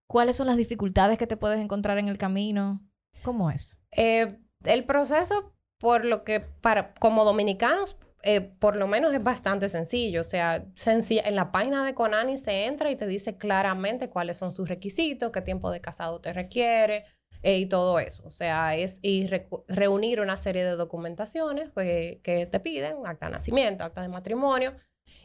¿Cuáles 0.08 0.36
son 0.36 0.46
las 0.46 0.56
dificultades 0.56 1.18
que 1.18 1.26
te 1.26 1.36
puedes 1.36 1.60
encontrar 1.60 1.98
en 1.98 2.08
el 2.08 2.18
camino? 2.18 2.80
¿Cómo 3.22 3.50
es? 3.50 3.78
Eh, 3.96 4.38
el 4.64 4.84
proceso, 4.84 5.54
por 5.78 6.04
lo 6.04 6.22
que 6.24 6.40
para 6.40 6.94
como 6.94 7.24
dominicanos, 7.24 7.96
eh, 8.22 8.40
por 8.40 8.76
lo 8.76 8.86
menos 8.86 9.12
es 9.12 9.22
bastante 9.22 9.68
sencillo. 9.68 10.20
O 10.20 10.24
sea, 10.24 10.64
senci- 10.74 11.20
en 11.24 11.34
la 11.36 11.50
página 11.52 11.84
de 11.84 11.94
Conani 11.94 12.38
se 12.38 12.66
entra 12.66 12.90
y 12.90 12.96
te 12.96 13.06
dice 13.06 13.36
claramente 13.36 14.08
cuáles 14.08 14.36
son 14.36 14.52
sus 14.52 14.68
requisitos, 14.68 15.30
qué 15.32 15.42
tiempo 15.42 15.70
de 15.70 15.80
casado 15.80 16.20
te 16.20 16.32
requiere 16.32 17.04
eh, 17.42 17.58
y 17.58 17.66
todo 17.66 17.98
eso. 17.98 18.22
O 18.26 18.30
sea, 18.30 18.74
es 18.76 18.98
y 19.02 19.26
recu- 19.28 19.64
reunir 19.68 20.20
una 20.20 20.36
serie 20.36 20.64
de 20.64 20.76
documentaciones 20.76 21.70
pues, 21.74 22.18
que 22.22 22.46
te 22.46 22.60
piden, 22.60 23.06
acta 23.06 23.26
de 23.26 23.32
nacimiento, 23.32 23.84
acta 23.84 24.02
de 24.02 24.08
matrimonio, 24.08 24.74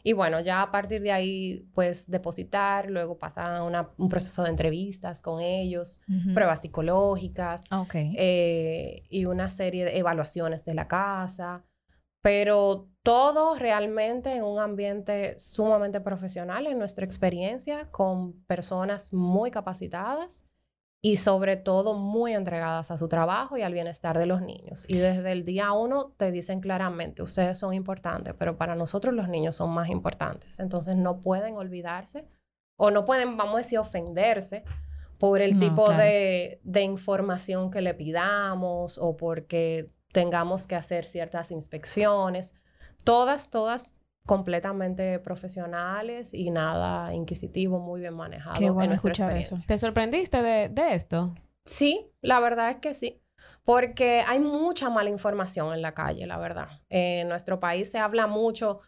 Y 0.03 0.13
bueno, 0.13 0.39
ya 0.39 0.62
a 0.62 0.72
partir 0.72 1.01
de 1.01 1.12
ahí, 1.12 1.68
pues 1.74 2.06
depositar, 2.10 2.89
luego 2.89 3.18
pasa 3.18 3.63
un 3.98 4.10
proceso 4.10 4.44
de 4.44 4.50
entrevistas 4.50 5.22
con 5.22 5.41
ellos, 5.41 6.01
pruebas 6.34 6.62
psicológicas 6.62 7.65
eh, 8.18 9.03
y 9.10 9.25
una 9.25 9.50
serie 9.50 9.86
de 9.86 9.98
evaluaciones 9.98 10.65
de 10.65 10.74
la 10.75 10.88
casa, 10.88 11.63
pero 12.22 12.89
todo 13.03 13.56
realmente 13.56 14.36
en 14.36 14.44
un 14.44 14.60
ambiente 14.60 15.38
sumamente 15.39 16.00
profesional, 16.01 16.68
en 16.68 16.77
nuestra 16.77 17.03
experiencia, 17.06 17.89
con 17.89 18.34
personas 18.46 19.12
muy 19.13 19.50
capacitadas 19.50 20.46
y 21.03 21.17
sobre 21.17 21.58
todo 21.58 21.96
muy 21.96 22.34
entregadas 22.34 22.91
a 22.91 22.98
su 22.98 23.08
trabajo 23.08 23.58
y 23.58 23.63
al 23.63 23.74
bienestar 23.74 24.20
de 24.20 24.27
los 24.27 24.41
niños. 24.41 24.86
Y 24.88 24.98
desde 24.98 25.31
el 25.31 25.46
día 25.46 25.72
uno 25.72 26.13
te 26.15 26.31
dicen 26.31 26.62
claramente, 26.62 27.24
ustedes 27.24 27.58
son 27.58 27.74
importantes, 27.74 28.36
pero 28.38 28.55
para 28.55 28.75
nosotros 28.75 29.13
los 29.15 29.27
niños 29.27 29.55
son 29.55 29.72
más 29.72 29.89
importantes. 29.89 30.60
Entonces 30.60 30.96
no 30.96 31.20
pueden 31.20 31.58
olvidarse 31.58 32.27
o 32.77 32.91
no 32.91 33.03
pueden, 33.03 33.36
vamos 33.36 33.55
a 33.55 33.58
decir, 33.58 33.79
ofenderse 33.79 34.63
por 35.17 35.41
el 35.41 35.60
tipo 35.60 35.91
de, 35.91 36.60
de 36.63 36.81
información 36.81 37.70
que 37.72 37.81
le 37.81 37.93
pidamos 37.93 38.98
o 39.00 39.17
porque 39.17 39.91
tengamos 40.12 40.67
que 40.67 40.75
hacer 40.75 41.05
ciertas 41.05 41.51
inspecciones. 41.51 42.53
Todas, 43.03 43.50
todas 43.50 43.96
completamente 44.25 45.20
profesionales 45.20 46.34
y 46.34 46.51
nada 46.51 47.13
inquisitivo, 47.13 47.80
muy 47.80 48.01
bien 48.01 48.13
manejado 48.13 48.60
Qué 48.60 48.70
bueno 48.70 48.94
escuchar 48.94 49.36
Eso. 49.36 49.56
¿Te 49.68 49.78
sorprendiste 49.78 50.42
de, 50.42 50.70
de, 50.70 50.94
esto? 50.94 51.34
Sí, 51.66 52.12
la 52.22 52.40
verdad 52.40 52.70
es 52.70 52.78
que 52.78 52.94
sí. 52.94 53.22
Porque 53.63 54.24
hay 54.28 54.40
mucha 54.40 54.90
mala 54.90 55.10
información 55.10 55.74
en 55.74 55.82
la 55.82 55.94
calle, 55.94 56.28
la 56.28 56.38
verdad. 56.38 56.68
En 56.90 57.28
nuestro 57.28 57.60
país 57.60 57.90
se 57.90 57.98
habla 58.00 58.28
mucho 58.28 58.82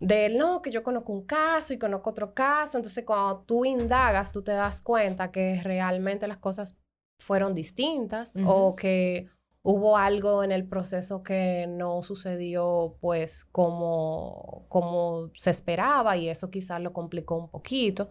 de, 0.00 0.30
no, 0.30 0.62
que 0.62 0.70
yo 0.70 0.82
conozco 0.82 1.12
un 1.12 1.24
caso 1.24 1.74
y 1.74 1.78
conozco 1.78 2.10
otro 2.10 2.34
caso. 2.34 2.78
Entonces, 2.78 3.04
cuando 3.04 3.42
tú 3.42 3.64
indagas, 3.64 4.32
tú 4.32 4.42
te 4.42 4.52
das 4.52 4.80
cuenta 4.80 5.30
que 5.30 5.60
realmente 5.62 6.26
las 6.26 6.38
cosas 6.38 6.76
fueron 7.20 7.54
distintas 7.54 8.34
o 8.44 8.74
que 8.74 9.28
hubo 9.62 9.96
algo 9.96 10.42
en 10.42 10.52
el 10.52 10.66
proceso 10.66 11.22
que 11.22 11.66
no 11.68 12.02
sucedió 12.02 12.96
pues 13.00 13.44
como, 13.44 14.66
como 14.68 15.30
se 15.34 15.50
esperaba 15.50 16.16
y 16.16 16.28
eso 16.28 16.50
quizás 16.50 16.80
lo 16.80 16.92
complicó 16.92 17.36
un 17.36 17.50
poquito. 17.50 18.10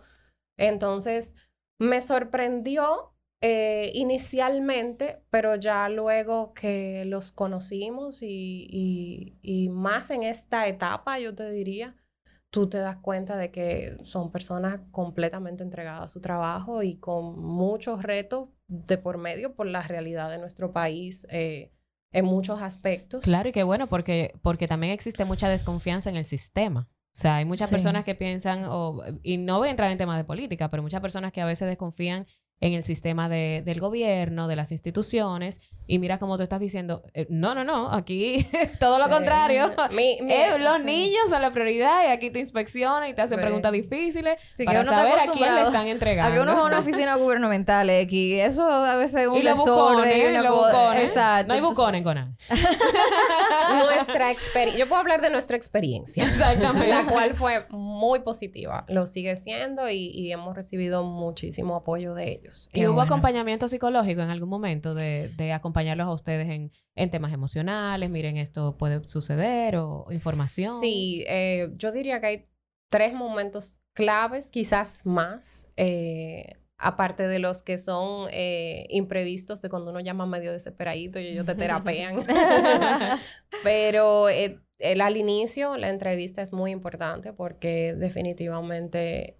Entonces, 0.57 1.35
me 1.79 2.01
sorprendió 2.01 3.13
eh, 3.41 3.91
inicialmente, 3.95 5.23
pero 5.29 5.55
ya 5.55 5.87
luego 5.89 6.53
que 6.53 7.05
los 7.05 7.31
conocimos 7.31 8.21
y, 8.21 9.37
y, 9.41 9.69
más 9.69 10.11
en 10.11 10.23
esta 10.23 10.67
etapa, 10.67 11.19
yo 11.19 11.33
te 11.33 11.49
diría, 11.49 11.95
tú 12.49 12.67
te 12.69 12.79
das 12.79 12.97
cuenta 12.97 13.37
de 13.37 13.51
que 13.51 13.97
son 14.03 14.31
personas 14.31 14.81
completamente 14.91 15.63
entregadas 15.63 16.03
a 16.03 16.07
su 16.09 16.21
trabajo 16.21 16.83
y 16.83 16.97
con 16.97 17.39
muchos 17.39 18.03
retos 18.03 18.49
de 18.69 18.97
por 18.97 19.17
medio 19.17 19.55
por 19.55 19.67
la 19.67 19.81
realidad 19.81 20.29
de 20.29 20.37
nuestro 20.37 20.71
país 20.71 21.27
eh, 21.29 21.71
en 22.11 22.25
muchos 22.25 22.61
aspectos. 22.61 23.23
Claro, 23.23 23.49
y 23.49 23.51
qué 23.51 23.63
bueno, 23.63 23.87
porque, 23.87 24.33
porque 24.41 24.67
también 24.67 24.93
existe 24.93 25.25
mucha 25.25 25.49
desconfianza 25.49 26.09
en 26.09 26.15
el 26.15 26.25
sistema. 26.25 26.87
O 26.91 27.21
sea, 27.21 27.37
hay 27.37 27.45
muchas 27.45 27.69
personas 27.69 28.05
que 28.05 28.15
piensan, 28.15 28.65
o, 28.69 29.01
y 29.23 29.37
no 29.37 29.57
voy 29.57 29.67
a 29.67 29.71
entrar 29.71 29.91
en 29.91 29.97
temas 29.97 30.17
de 30.17 30.23
política, 30.23 30.69
pero 30.69 30.83
muchas 30.83 31.01
personas 31.01 31.31
que 31.31 31.41
a 31.41 31.45
veces 31.45 31.67
desconfían 31.67 32.27
en 32.61 32.73
el 32.73 32.83
sistema 32.83 33.27
de, 33.27 33.63
del 33.65 33.79
gobierno, 33.79 34.47
de 34.47 34.55
las 34.55 34.71
instituciones. 34.71 35.59
Y 35.91 35.97
mira 35.97 36.19
como 36.19 36.37
tú 36.37 36.43
estás 36.43 36.59
diciendo, 36.59 37.01
eh, 37.15 37.25
no, 37.31 37.55
no, 37.55 37.63
no, 37.63 37.91
aquí 37.91 38.47
todo 38.79 38.99
lo 38.99 39.09
contrario. 39.09 39.71
Eh, 39.99 40.57
los 40.59 40.83
niños 40.83 41.29
son 41.29 41.41
la 41.41 41.51
prioridad 41.51 42.03
y 42.07 42.11
aquí 42.11 42.29
te 42.29 42.39
inspeccionan 42.39 43.09
y 43.09 43.13
te 43.13 43.21
hacen 43.21 43.39
preguntas 43.39 43.71
difíciles 43.71 44.37
para 44.63 44.85
saber 44.85 45.19
a 45.19 45.31
quién 45.31 45.53
le 45.53 45.61
están 45.61 45.87
entregando. 45.87 46.31
Aquí 46.31 46.39
uno 46.39 46.59
es 46.59 46.65
una 46.65 46.79
oficina 46.79 47.15
gubernamental, 47.15 47.89
aquí. 47.89 48.39
Eso 48.39 48.63
a 48.63 48.95
veces 48.95 49.23
es 49.23 49.27
un 49.27 49.37
y 49.37 49.41
desorden. 49.41 50.35
y 50.35 50.37
los 50.37 50.53
bucones. 50.53 51.03
Exacto. 51.03 51.47
No 51.47 51.53
hay 51.53 51.61
bucones 51.61 52.03
con 52.03 52.15
nada. 52.15 52.31
nuestra 53.83 54.31
experiencia. 54.31 54.79
Yo 54.79 54.87
puedo 54.87 55.01
hablar 55.01 55.21
de 55.21 55.29
nuestra 55.29 55.57
experiencia. 55.57 56.23
Exactamente. 56.23 56.87
La 56.87 57.05
cual 57.05 57.33
fue 57.33 57.65
muy 57.69 58.19
positiva. 58.19 58.85
Lo 58.87 59.05
sigue 59.05 59.35
siendo 59.35 59.89
y, 59.89 60.09
y 60.09 60.31
hemos 60.31 60.55
recibido 60.55 61.03
muchísimo 61.03 61.75
apoyo 61.75 62.13
de 62.13 62.31
ellos. 62.31 62.69
¿Y 62.73 62.85
hubo 62.87 63.01
acompañamiento 63.01 63.67
psicológico 63.67 64.21
en 64.21 64.29
algún 64.29 64.49
momento 64.49 64.93
de, 64.93 65.29
de 65.35 65.53
acompañarlos 65.79 66.07
a 66.07 66.13
ustedes 66.13 66.49
en, 66.49 66.71
en, 66.95 67.09
temas 67.09 67.33
emocionales? 67.33 68.09
Miren, 68.09 68.37
esto 68.37 68.77
puede 68.77 69.01
suceder 69.07 69.77
o 69.77 70.03
información. 70.11 70.79
Sí, 70.79 71.23
eh, 71.27 71.69
yo 71.75 71.91
diría 71.91 72.19
que 72.19 72.27
hay 72.27 72.45
tres 72.89 73.13
momentos 73.13 73.79
claves, 73.93 74.51
quizás 74.51 75.05
más. 75.05 75.67
Eh, 75.77 76.53
aparte 76.77 77.27
de 77.27 77.39
los 77.39 77.61
que 77.61 77.77
son 77.77 78.29
eh, 78.31 78.87
imprevistos 78.89 79.61
de 79.61 79.69
cuando 79.69 79.91
uno 79.91 79.99
llama 79.99 80.25
medio 80.25 80.51
desesperadito 80.51 81.19
y 81.19 81.27
ellos 81.27 81.45
te 81.45 81.55
terapean. 81.55 82.19
Pero 83.63 84.29
el, 84.29 85.01
al 85.01 85.17
inicio 85.17 85.77
la 85.77 85.89
entrevista 85.89 86.41
es 86.41 86.53
muy 86.53 86.71
importante 86.71 87.33
porque 87.33 87.95
definitivamente 87.95 89.37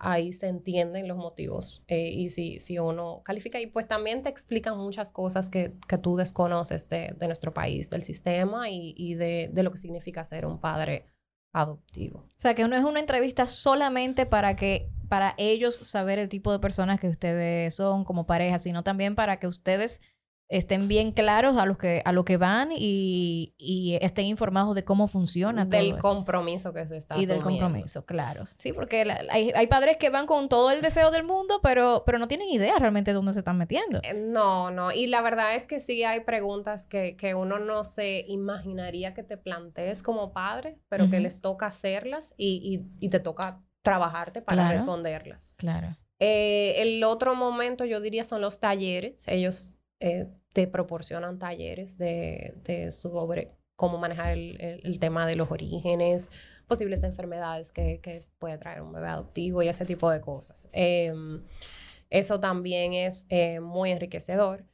ahí 0.00 0.32
se 0.32 0.48
entienden 0.48 1.06
los 1.06 1.18
motivos 1.18 1.82
eh, 1.86 2.08
y 2.08 2.30
si, 2.30 2.58
si 2.58 2.78
uno 2.78 3.20
califica 3.22 3.60
y 3.60 3.66
pues 3.66 3.86
también 3.86 4.22
te 4.22 4.30
explican 4.30 4.76
muchas 4.76 5.12
cosas 5.12 5.50
que, 5.50 5.74
que 5.86 5.98
tú 5.98 6.16
desconoces 6.16 6.88
de, 6.88 7.14
de, 7.18 7.26
nuestro 7.26 7.52
país, 7.52 7.90
del 7.90 8.02
sistema 8.02 8.70
y, 8.70 8.94
y 8.96 9.14
de, 9.14 9.50
de, 9.52 9.62
lo 9.62 9.70
que 9.70 9.78
significa 9.78 10.24
ser 10.24 10.46
un 10.46 10.58
padre 10.58 11.04
adoptivo. 11.52 12.20
O 12.20 12.32
sea, 12.36 12.54
que 12.54 12.66
no 12.66 12.76
es 12.76 12.84
una 12.84 13.00
entrevista 13.00 13.44
solamente 13.44 14.24
para 14.24 14.56
que 14.56 14.90
para 15.08 15.34
ellos 15.36 15.76
saber 15.76 16.18
el 16.18 16.28
tipo 16.28 16.50
de 16.52 16.60
personas 16.60 16.98
que 16.98 17.08
ustedes 17.08 17.74
son 17.74 18.04
como 18.04 18.26
pareja, 18.26 18.58
sino 18.58 18.82
también 18.82 19.14
para 19.14 19.38
que 19.38 19.48
ustedes 19.48 20.00
estén 20.50 20.88
bien 20.88 21.12
claros 21.12 21.56
a, 21.56 21.64
los 21.64 21.78
que, 21.78 22.02
a 22.04 22.10
lo 22.10 22.24
que 22.24 22.36
van 22.36 22.70
y, 22.72 23.54
y 23.56 23.96
estén 24.02 24.26
informados 24.26 24.74
de 24.74 24.84
cómo 24.84 25.06
funciona. 25.06 25.64
Del 25.64 25.96
compromiso 25.96 26.72
que 26.72 26.84
se 26.86 26.96
está 26.96 27.16
Y 27.16 27.26
del 27.26 27.40
compromiso, 27.40 28.04
claro. 28.04 28.42
Sí, 28.44 28.72
porque 28.72 29.06
hay, 29.30 29.52
hay, 29.54 29.66
padres 29.68 29.96
que 29.96 30.10
van 30.10 30.26
con 30.26 30.48
todo 30.48 30.72
el 30.72 30.82
deseo 30.82 31.12
del 31.12 31.22
mundo, 31.22 31.60
pero, 31.62 32.02
pero 32.04 32.18
no 32.18 32.26
tienen 32.26 32.48
idea 32.48 32.76
realmente 32.80 33.12
de 33.12 33.14
dónde 33.14 33.32
se 33.32 33.38
están 33.38 33.58
metiendo. 33.58 34.00
Eh, 34.02 34.12
no, 34.12 34.72
no. 34.72 34.90
Y 34.90 35.06
la 35.06 35.22
verdad 35.22 35.54
es 35.54 35.68
que 35.68 35.78
sí 35.78 36.02
hay 36.02 36.20
preguntas 36.20 36.88
que, 36.88 37.16
que 37.16 37.36
uno 37.36 37.60
no 37.60 37.84
se 37.84 38.24
imaginaría 38.26 39.14
que 39.14 39.22
te 39.22 39.36
plantees 39.36 40.02
como 40.02 40.32
padre, 40.32 40.80
pero 40.88 41.08
que 41.08 41.20
les 41.20 41.40
toca 41.40 41.66
hacerlas 41.66 42.34
y, 42.36 42.84
y, 43.00 43.06
y 43.06 43.08
te 43.08 43.20
toca 43.20 43.62
trabajarte 43.82 44.42
para 44.42 44.68
responderlas. 44.68 45.52
Claro. 45.56 45.96
Eh, 46.18 46.82
el 46.82 47.04
otro 47.04 47.36
momento, 47.36 47.84
yo 47.84 48.00
diría, 48.00 48.24
son 48.24 48.40
los 48.40 48.58
talleres. 48.58 49.26
Ellos 49.28 49.76
eh, 50.00 50.26
te 50.52 50.66
proporcionan 50.66 51.38
talleres 51.38 51.98
de, 51.98 52.54
de 52.64 52.90
sobre 52.90 53.52
cómo 53.76 53.98
manejar 53.98 54.32
el, 54.32 54.60
el, 54.60 54.98
tema 54.98 55.26
de 55.26 55.36
los 55.36 55.50
orígenes, 55.50 56.30
posibles 56.66 57.02
enfermedades 57.02 57.72
que, 57.72 58.00
que, 58.00 58.26
puede 58.38 58.58
traer 58.58 58.82
un 58.82 58.92
bebé 58.92 59.08
adoptivo 59.08 59.62
y 59.62 59.68
ese 59.68 59.86
tipo 59.86 60.10
de 60.10 60.20
cosas. 60.20 60.68
Eh, 60.72 61.12
eso 62.10 62.40
también 62.40 62.92
es 62.92 63.26
eh, 63.28 63.60
muy 63.60 63.92
enriquecedor. 63.92 64.66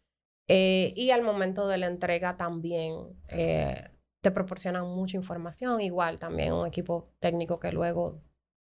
Eh, 0.48 0.92
y 0.96 1.10
al 1.10 1.22
momento 1.22 1.68
de 1.68 1.78
la 1.78 1.86
entrega 1.86 2.36
también 2.36 2.94
eh, 3.28 3.90
te 4.22 4.30
proporcionan 4.30 4.86
mucha 4.86 5.16
información, 5.16 5.80
igual 5.80 6.18
también 6.18 6.52
un 6.52 6.66
equipo 6.66 7.12
técnico 7.20 7.60
que 7.60 7.72
luego 7.72 8.22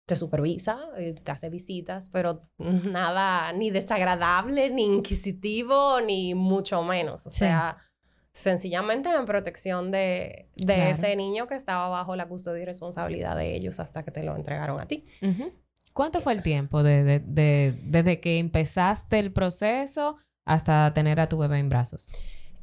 te 0.07 0.15
supervisa, 0.15 0.79
eh, 0.97 1.13
te 1.13 1.31
hace 1.31 1.49
visitas, 1.49 2.09
pero 2.09 2.49
nada 2.57 3.51
ni 3.51 3.69
desagradable, 3.69 4.71
ni 4.71 4.85
inquisitivo, 4.85 6.01
ni 6.01 6.33
mucho 6.33 6.81
menos. 6.81 7.27
O 7.27 7.29
sea, 7.29 7.77
sencillamente 8.31 9.09
en 9.09 9.25
protección 9.25 9.91
de, 9.91 10.49
de 10.55 10.89
ese 10.89 11.15
niño 11.15 11.45
que 11.45 11.55
estaba 11.55 11.89
bajo 11.89 12.15
la 12.15 12.27
custodia 12.27 12.63
y 12.63 12.65
responsabilidad 12.65 13.35
de 13.35 13.53
ellos 13.55 13.79
hasta 13.79 14.03
que 14.03 14.11
te 14.11 14.23
lo 14.23 14.35
entregaron 14.35 14.79
a 14.79 14.87
ti. 14.87 15.05
¿Cuánto 15.93 16.21
fue 16.21 16.33
el 16.33 16.41
tiempo 16.41 16.83
de, 16.83 17.03
de, 17.03 17.19
de, 17.19 17.75
desde 17.83 18.19
que 18.21 18.39
empezaste 18.39 19.19
el 19.19 19.33
proceso 19.33 20.17
hasta 20.45 20.93
tener 20.93 21.19
a 21.19 21.27
tu 21.27 21.37
bebé 21.37 21.59
en 21.59 21.69
brazos? 21.69 22.13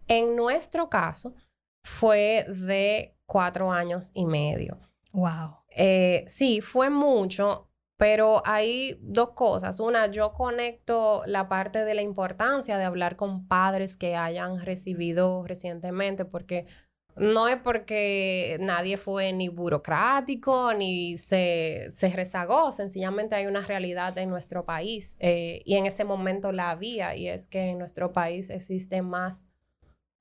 En 0.07 0.37
nuestro 0.37 0.89
caso, 0.89 1.35
fue 1.83 2.47
de 2.49 3.19
cuatro 3.27 3.71
años 3.71 4.13
y 4.15 4.25
medio. 4.25 4.79
Wow. 5.13 5.64
Eh, 5.77 6.25
sí, 6.29 6.61
fue 6.61 6.91
mucho, 6.91 7.69
pero 7.97 8.43
hay 8.45 8.97
dos 9.01 9.31
cosas. 9.31 9.81
Una, 9.81 10.07
yo 10.07 10.33
conecto 10.33 11.23
la 11.27 11.49
parte 11.49 11.85
de 11.85 11.95
la 11.95 12.03
importancia 12.03 12.79
de 12.79 12.85
hablar 12.85 13.17
con 13.17 13.47
padres 13.49 13.97
que 13.97 14.17
hayan 14.17 14.61
recibido 14.65 15.45
recientemente, 15.47 16.25
porque 16.25 16.67
no 17.17 17.49
es 17.49 17.57
porque 17.59 18.57
nadie 18.61 18.97
fue 18.97 19.33
ni 19.33 19.49
burocrático 19.49 20.73
ni 20.75 21.17
se, 21.19 21.89
se 21.93 22.09
rezagó, 22.09 22.73
sencillamente 22.73 23.37
hay 23.37 23.47
una 23.47 23.61
realidad 23.61 24.17
en 24.19 24.31
nuestro 24.31 24.65
país 24.65 25.17
eh, 25.21 25.63
y 25.65 25.77
en 25.77 25.87
ese 25.87 26.05
momento 26.05 26.51
la 26.51 26.71
había 26.71 27.15
y 27.17 27.29
es 27.29 27.47
que 27.49 27.71
en 27.71 27.79
nuestro 27.79 28.13
país 28.13 28.51
existe 28.51 29.01
más 29.03 29.49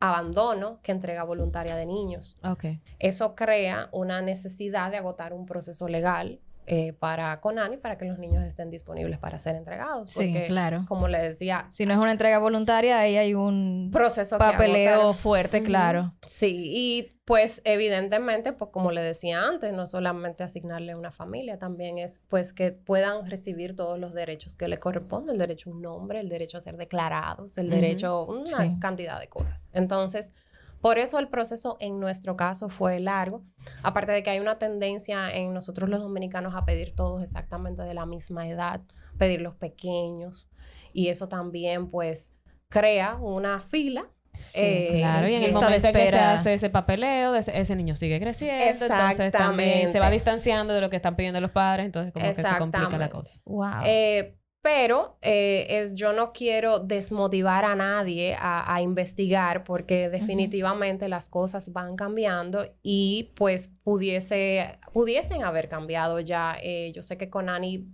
abandono 0.03 0.79
que 0.83 0.91
entrega 0.91 1.23
voluntaria 1.23 1.77
de 1.77 1.85
niños. 1.85 2.35
Ok. 2.43 2.65
Eso 2.99 3.35
crea 3.35 3.87
una 3.93 4.21
necesidad 4.21 4.91
de 4.91 4.97
agotar 4.97 5.33
un 5.33 5.45
proceso 5.45 5.87
legal 5.87 6.41
eh, 6.65 6.93
para 6.93 7.39
Conani 7.41 7.77
para 7.77 7.97
que 7.97 8.05
los 8.05 8.17
niños 8.19 8.43
estén 8.43 8.69
disponibles 8.69 9.19
para 9.19 9.37
ser 9.39 9.55
entregados. 9.55 10.09
Sí, 10.09 10.31
Porque, 10.31 10.47
claro. 10.47 10.85
Como 10.87 11.07
le 11.07 11.21
decía, 11.21 11.67
Si 11.69 11.85
no 11.85 11.93
es 11.93 11.99
una 11.99 12.11
entrega 12.11 12.39
voluntaria, 12.39 12.99
ahí 12.99 13.17
hay 13.17 13.33
un 13.33 13.89
proceso 13.91 14.37
papeleo 14.37 15.13
fuerte, 15.13 15.61
claro. 15.63 16.13
Sí, 16.25 16.71
y 16.73 17.09
pues 17.25 17.61
evidentemente, 17.63 18.51
pues 18.53 18.71
como 18.71 18.91
le 18.91 19.01
decía 19.01 19.45
antes, 19.47 19.71
no 19.73 19.87
solamente 19.87 20.43
asignarle 20.43 20.93
una 20.95 21.11
familia, 21.11 21.57
también 21.57 21.97
es 21.97 22.21
pues 22.27 22.51
que 22.53 22.71
puedan 22.73 23.25
recibir 23.29 23.75
todos 23.75 23.97
los 23.99 24.13
derechos 24.13 24.57
que 24.57 24.67
le 24.67 24.77
corresponden, 24.77 25.33
el 25.35 25.39
derecho 25.39 25.69
a 25.69 25.73
un 25.73 25.81
nombre, 25.81 26.19
el 26.19 26.27
derecho 26.29 26.57
a 26.57 26.61
ser 26.61 26.75
declarados, 26.77 27.57
el 27.57 27.69
derecho, 27.69 28.25
una 28.25 28.45
Sí. 28.45 28.75
cantidad 28.79 29.19
de 29.19 29.27
cosas. 29.27 29.69
Entonces, 29.73 30.33
por 30.83 30.99
eso 30.99 31.17
el 31.17 31.29
proceso 31.29 31.77
en 31.79 31.97
nuestro 32.01 32.35
caso 32.35 32.67
fue 32.67 32.99
largo, 32.99 33.41
aparte 33.83 34.11
de 34.11 34.21
que 34.21 34.31
hay 34.31 34.41
una 34.41 34.59
tendencia 34.59 35.33
en 35.33 35.53
nosotros 35.53 35.89
los 35.89 36.01
dominicanos 36.01 36.55
a 36.57 36.65
pedir 36.65 36.93
todos 36.93 37.23
exactamente 37.23 37.83
de 37.83 37.93
la 37.93 38.05
misma 38.05 38.49
edad, 38.49 38.81
pedir 39.17 39.39
los 39.39 39.55
pequeños, 39.55 40.49
y 40.91 41.07
eso 41.07 41.29
también 41.29 41.89
pues 41.89 42.33
crea 42.67 43.15
una 43.15 43.61
fila. 43.61 44.09
Sí, 44.47 44.65
eh, 44.65 44.95
Claro, 44.97 45.29
y 45.29 45.35
en 45.35 45.43
el 45.43 45.53
momento 45.53 45.87
en 45.87 45.93
que 45.93 46.07
se 46.09 46.19
hace 46.19 46.53
ese 46.55 46.69
papeleo, 46.69 47.33
ese, 47.33 47.57
ese 47.57 47.77
niño 47.77 47.95
sigue 47.95 48.19
creciendo, 48.19 48.85
entonces 48.85 49.31
también 49.31 49.89
se 49.89 50.01
va 50.01 50.09
distanciando 50.09 50.73
de 50.73 50.81
lo 50.81 50.89
que 50.89 50.97
están 50.97 51.15
pidiendo 51.15 51.39
los 51.39 51.51
padres, 51.51 51.85
entonces 51.85 52.11
como 52.11 52.25
que 52.25 52.33
se 52.33 52.57
complica 52.57 52.97
la 52.97 53.09
cosa. 53.09 53.39
Wow. 53.45 53.83
Eh, 53.85 54.35
pero 54.63 55.17
eh, 55.21 55.67
es, 55.69 55.93
yo 55.93 56.13
no 56.13 56.31
quiero 56.31 56.79
desmotivar 56.79 57.65
a 57.65 57.75
nadie 57.75 58.35
a, 58.39 58.73
a 58.73 58.81
investigar 58.81 59.65
porque 59.65 60.07
definitivamente 60.07 61.09
las 61.09 61.27
cosas 61.27 61.73
van 61.73 61.97
cambiando 61.97 62.65
y 62.81 63.33
pues 63.35 63.67
pudiese, 63.83 64.79
pudiesen 64.93 65.43
haber 65.43 65.67
cambiado 65.67 66.21
ya. 66.21 66.55
Eh, 66.63 66.93
yo 66.95 67.01
sé 67.01 67.17
que 67.17 67.29
Conani 67.29 67.89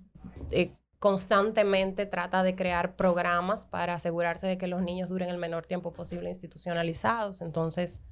eh, 0.52 0.72
constantemente 1.00 2.06
trata 2.06 2.44
de 2.44 2.56
crear 2.56 2.96
programas 2.96 3.66
para 3.66 3.96
asegurarse 3.96 4.46
de 4.46 4.60
que 4.60 4.68
los 4.68 4.84
niños 4.84 5.10
duren 5.10 5.30
el 5.30 5.40
menor 5.40 5.66
tiempo 5.66 5.92
posible 5.92 6.30
institucionalizados. 6.30 7.42
Entonces, 7.42 8.04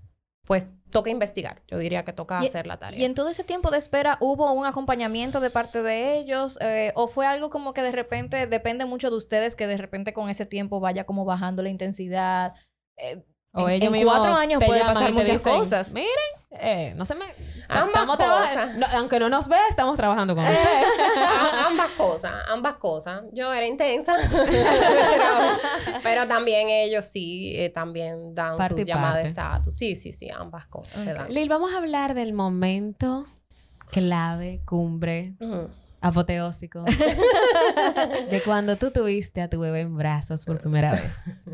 pues 0.48 0.68
toca 0.90 1.10
investigar. 1.10 1.62
Yo 1.68 1.78
diría 1.78 2.06
que 2.06 2.14
toca 2.14 2.42
Y- 2.42 2.48
hacer 2.48 2.66
la 2.66 2.78
tarea. 2.78 2.98
Y 2.98 3.04
en 3.04 3.14
todo 3.14 3.28
ese 3.30 3.44
tiempo 3.44 3.70
de 3.70 3.78
espera, 3.78 4.18
¿hubo 4.22 4.52
un 4.54 4.66
acompañamiento 4.66 5.42
de 5.42 5.50
parte 5.50 5.84
de 5.84 6.18
ellos? 6.18 6.58
Eh, 6.62 6.94
¿O 6.96 7.08
fue 7.10 7.28
algo 7.28 7.50
como 7.50 7.74
que 7.74 7.82
de 7.82 7.92
repente, 7.92 8.48
depende 8.48 8.86
mucho 8.86 9.10
de 9.12 9.18
ustedes, 9.18 9.56
que 9.58 9.68
de 9.68 9.76
repente 9.78 10.14
con 10.14 10.30
ese 10.30 10.46
tiempo 10.46 10.80
vaya 10.80 11.06
como 11.06 11.26
bajando 11.26 11.62
la 11.64 11.70
intensidad? 11.70 12.54
Eh, 12.96 13.24
O 13.58 13.70
en, 13.70 13.76
ellos 13.76 13.94
en 13.94 14.04
cuatro 14.04 14.34
años 14.36 14.64
puede 14.64 14.84
pasar 14.84 15.12
muchas 15.14 15.44
dicen, 15.44 15.60
cosas. 15.60 15.94
Miren, 15.94 16.10
eh, 16.60 16.94
no 16.96 17.06
se 17.06 17.16
me... 17.16 17.26
Ambas 17.70 18.06
cosas. 18.06 18.78
no, 18.78 18.88
aunque 18.96 19.20
no 19.20 19.28
nos 19.28 19.50
vea, 19.50 19.68
estamos 19.70 19.98
trabajando 19.98 20.36
con 20.36 20.44
usted. 20.46 20.58
A- 20.58 21.66
ambas 21.68 21.90
cosas, 21.98 22.32
ambas 22.48 22.76
cosas. 22.76 23.24
Yo 23.34 23.52
era 23.54 23.66
intensa, 23.68 24.16
pero, 24.32 25.26
pero 26.02 26.28
también 26.28 26.70
ellos 26.70 27.04
sí, 27.04 27.52
eh, 27.58 27.70
también 27.70 28.34
dan 28.34 28.56
Parte 28.56 28.76
sus 28.76 28.86
llamadas 28.86 29.18
de 29.24 29.24
estatus. 29.24 29.76
Sí, 29.76 29.96
sí, 29.96 30.14
sí, 30.14 30.30
ambas 30.30 30.66
cosas 30.68 31.04
se 31.04 31.14
dan. 31.14 31.28
Lil, 31.34 31.50
vamos 31.50 31.74
a 31.74 31.80
hablar 31.80 32.14
del 32.14 32.32
momento 32.34 33.26
clave, 33.92 34.62
cumbre, 34.66 35.34
apoteósico, 36.00 36.84
de 38.30 38.42
cuando 38.46 38.78
tú 38.78 38.92
tuviste 38.92 39.42
a 39.42 39.50
tu 39.50 39.60
bebé 39.60 39.82
en 39.82 39.98
brazos 39.98 40.46
por 40.46 40.62
primera 40.62 40.92
vez. 40.92 41.50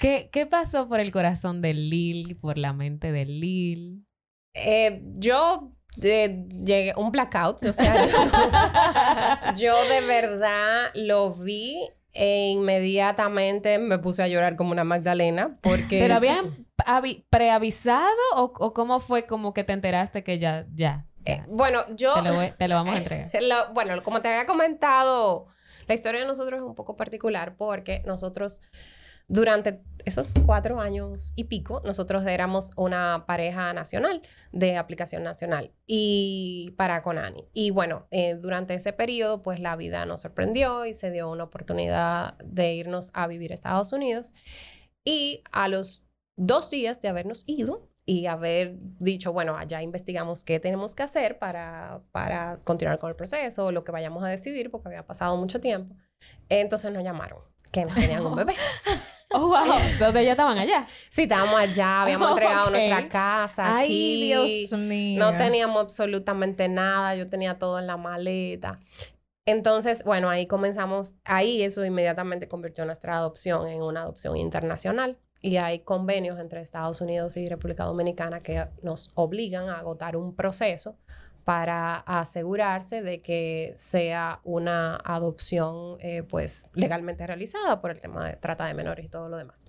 ¿Qué, 0.00 0.28
qué 0.32 0.46
pasó 0.46 0.88
por 0.88 1.00
el 1.00 1.10
corazón 1.12 1.62
de 1.62 1.74
Lil, 1.74 2.36
por 2.36 2.58
la 2.58 2.72
mente 2.72 3.12
de 3.12 3.24
Lil? 3.24 4.06
Eh, 4.54 5.02
yo 5.14 5.72
eh, 6.02 6.46
llegué 6.64 6.92
un 6.96 7.10
blackout, 7.12 7.64
o 7.64 7.72
sea, 7.72 7.94
yo 9.56 9.74
de 9.88 10.00
verdad 10.02 10.90
lo 10.94 11.34
vi 11.34 11.78
e 12.12 12.50
inmediatamente 12.50 13.78
me 13.78 13.98
puse 13.98 14.22
a 14.22 14.28
llorar 14.28 14.56
como 14.56 14.70
una 14.72 14.84
Magdalena 14.84 15.58
porque 15.60 15.98
¿Pero 16.00 16.14
habían 16.14 16.66
avi- 16.86 17.24
preavisado 17.28 18.06
o, 18.36 18.52
o 18.58 18.72
cómo 18.72 19.00
fue 19.00 19.26
como 19.26 19.52
que 19.52 19.64
te 19.64 19.72
enteraste 19.72 20.22
que 20.22 20.38
ya, 20.38 20.66
ya, 20.74 21.06
Eh, 21.24 21.42
bueno, 21.48 21.80
yo 21.96 22.14
te, 22.14 22.22
lo 22.22 22.34
voy- 22.34 22.52
te 22.56 22.68
lo 22.68 22.76
vamos 22.76 22.94
a 22.94 22.98
entregar? 22.98 23.30
Lo- 23.42 23.72
bueno, 23.72 24.00
como 24.04 24.20
te 24.22 24.28
había 24.28 24.46
comentado, 24.46 25.46
la 25.88 25.94
historia 25.94 26.20
de 26.20 26.26
nosotros 26.26 26.58
es 26.60 26.64
un 26.64 26.74
poco 26.76 26.94
particular 26.96 27.56
porque 27.56 28.02
nosotros 28.06 28.62
durante 29.28 29.82
esos 30.04 30.34
cuatro 30.44 30.80
años 30.80 31.32
y 31.34 31.44
pico, 31.44 31.80
nosotros 31.84 32.26
éramos 32.26 32.72
una 32.76 33.24
pareja 33.26 33.72
nacional 33.72 34.20
de 34.52 34.76
aplicación 34.76 35.22
nacional 35.22 35.72
y 35.86 36.74
para 36.76 37.00
Conani. 37.00 37.48
Y 37.54 37.70
bueno, 37.70 38.06
eh, 38.10 38.34
durante 38.34 38.74
ese 38.74 38.92
periodo, 38.92 39.40
pues 39.40 39.60
la 39.60 39.76
vida 39.76 40.04
nos 40.04 40.22
sorprendió 40.22 40.84
y 40.84 40.92
se 40.92 41.10
dio 41.10 41.30
una 41.30 41.44
oportunidad 41.44 42.36
de 42.38 42.74
irnos 42.74 43.10
a 43.14 43.26
vivir 43.26 43.52
a 43.52 43.54
Estados 43.54 43.92
Unidos. 43.92 44.34
Y 45.04 45.42
a 45.52 45.68
los 45.68 46.04
dos 46.36 46.70
días 46.70 47.00
de 47.00 47.08
habernos 47.08 47.44
ido 47.46 47.90
y 48.06 48.26
haber 48.26 48.76
dicho, 48.98 49.32
bueno, 49.32 49.56
allá 49.56 49.80
investigamos 49.80 50.44
qué 50.44 50.60
tenemos 50.60 50.94
que 50.94 51.02
hacer 51.02 51.38
para, 51.38 52.02
para 52.12 52.58
continuar 52.64 52.98
con 52.98 53.08
el 53.08 53.16
proceso, 53.16 53.72
lo 53.72 53.84
que 53.84 53.92
vayamos 53.92 54.22
a 54.22 54.28
decidir, 54.28 54.70
porque 54.70 54.88
había 54.88 55.06
pasado 55.06 55.36
mucho 55.36 55.60
tiempo. 55.60 55.96
Entonces 56.50 56.92
nos 56.92 57.02
llamaron 57.02 57.38
que 57.72 57.84
nos 57.84 57.94
tenían 57.94 58.24
un 58.24 58.36
bebé. 58.36 58.54
Oh, 59.34 59.48
wow. 59.48 59.78
Entonces 59.92 60.24
ya 60.24 60.30
estaban 60.30 60.56
allá. 60.58 60.86
Sí, 61.08 61.22
estábamos 61.22 61.56
allá, 61.58 62.02
habíamos 62.02 62.28
entregado 62.30 62.70
nuestra 62.70 63.08
casa. 63.08 63.76
Ay, 63.76 63.86
aquí. 63.86 64.24
Dios 64.26 64.80
mío. 64.80 65.18
No 65.18 65.36
teníamos 65.36 65.82
absolutamente 65.82 66.68
nada, 66.68 67.14
yo 67.16 67.28
tenía 67.28 67.58
todo 67.58 67.78
en 67.78 67.86
la 67.86 67.96
maleta. 67.96 68.78
Entonces, 69.46 70.04
bueno, 70.04 70.30
ahí 70.30 70.46
comenzamos, 70.46 71.16
ahí 71.24 71.62
eso 71.62 71.84
inmediatamente 71.84 72.48
convirtió 72.48 72.86
nuestra 72.86 73.14
adopción 73.16 73.68
en 73.68 73.82
una 73.82 74.02
adopción 74.02 74.36
internacional. 74.36 75.18
Y 75.40 75.58
hay 75.58 75.80
convenios 75.80 76.40
entre 76.40 76.62
Estados 76.62 77.02
Unidos 77.02 77.36
y 77.36 77.46
República 77.48 77.84
Dominicana 77.84 78.40
que 78.40 78.66
nos 78.82 79.10
obligan 79.14 79.68
a 79.68 79.78
agotar 79.78 80.16
un 80.16 80.34
proceso 80.34 80.96
para 81.44 81.96
asegurarse 81.98 83.02
de 83.02 83.20
que 83.20 83.72
sea 83.76 84.40
una 84.44 84.96
adopción 84.96 85.98
eh, 86.00 86.22
pues 86.22 86.64
legalmente 86.74 87.26
realizada 87.26 87.80
por 87.80 87.90
el 87.90 88.00
tema 88.00 88.26
de 88.26 88.36
trata 88.36 88.66
de 88.66 88.74
menores 88.74 89.04
y 89.04 89.08
todo 89.08 89.28
lo 89.28 89.36
demás. 89.36 89.66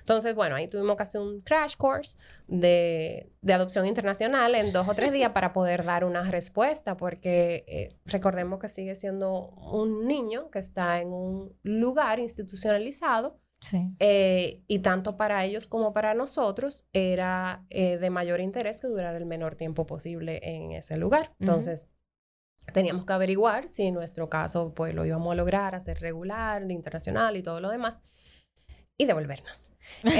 Entonces, 0.00 0.34
bueno, 0.34 0.56
ahí 0.56 0.66
tuvimos 0.66 0.96
que 0.96 1.04
hacer 1.04 1.20
un 1.20 1.40
crash 1.42 1.76
course 1.76 2.18
de, 2.48 3.30
de 3.40 3.52
adopción 3.52 3.86
internacional 3.86 4.56
en 4.56 4.72
dos 4.72 4.88
o 4.88 4.94
tres 4.94 5.12
días 5.12 5.30
para 5.30 5.52
poder 5.52 5.84
dar 5.84 6.04
una 6.04 6.28
respuesta, 6.28 6.96
porque 6.96 7.64
eh, 7.68 7.96
recordemos 8.04 8.58
que 8.58 8.68
sigue 8.68 8.96
siendo 8.96 9.50
un 9.50 10.08
niño 10.08 10.50
que 10.50 10.58
está 10.58 11.00
en 11.00 11.12
un 11.12 11.56
lugar 11.62 12.18
institucionalizado 12.18 13.38
Sí. 13.62 13.94
eh, 14.00 14.62
y 14.66 14.80
tanto 14.80 15.16
para 15.16 15.44
ellos 15.44 15.68
como 15.68 15.94
para 15.94 16.14
nosotros 16.14 16.84
era 16.92 17.64
eh, 17.70 17.96
de 17.96 18.10
mayor 18.10 18.40
interés 18.40 18.80
que 18.80 18.88
durara 18.88 19.16
el 19.16 19.24
menor 19.24 19.54
tiempo 19.54 19.86
posible 19.86 20.40
en 20.42 20.72
ese 20.72 20.96
lugar. 20.96 21.32
Entonces, 21.38 21.88
teníamos 22.72 23.06
que 23.06 23.12
averiguar 23.12 23.68
si 23.68 23.84
en 23.84 23.94
nuestro 23.94 24.28
caso 24.28 24.74
pues 24.74 24.94
lo 24.94 25.04
íbamos 25.04 25.32
a 25.32 25.36
lograr, 25.36 25.74
hacer 25.74 26.00
regular, 26.00 26.68
internacional 26.70 27.36
y 27.36 27.42
todo 27.42 27.60
lo 27.60 27.70
demás, 27.70 28.02
y 28.98 29.06
devolvernos. 29.06 29.70
O 30.04 30.10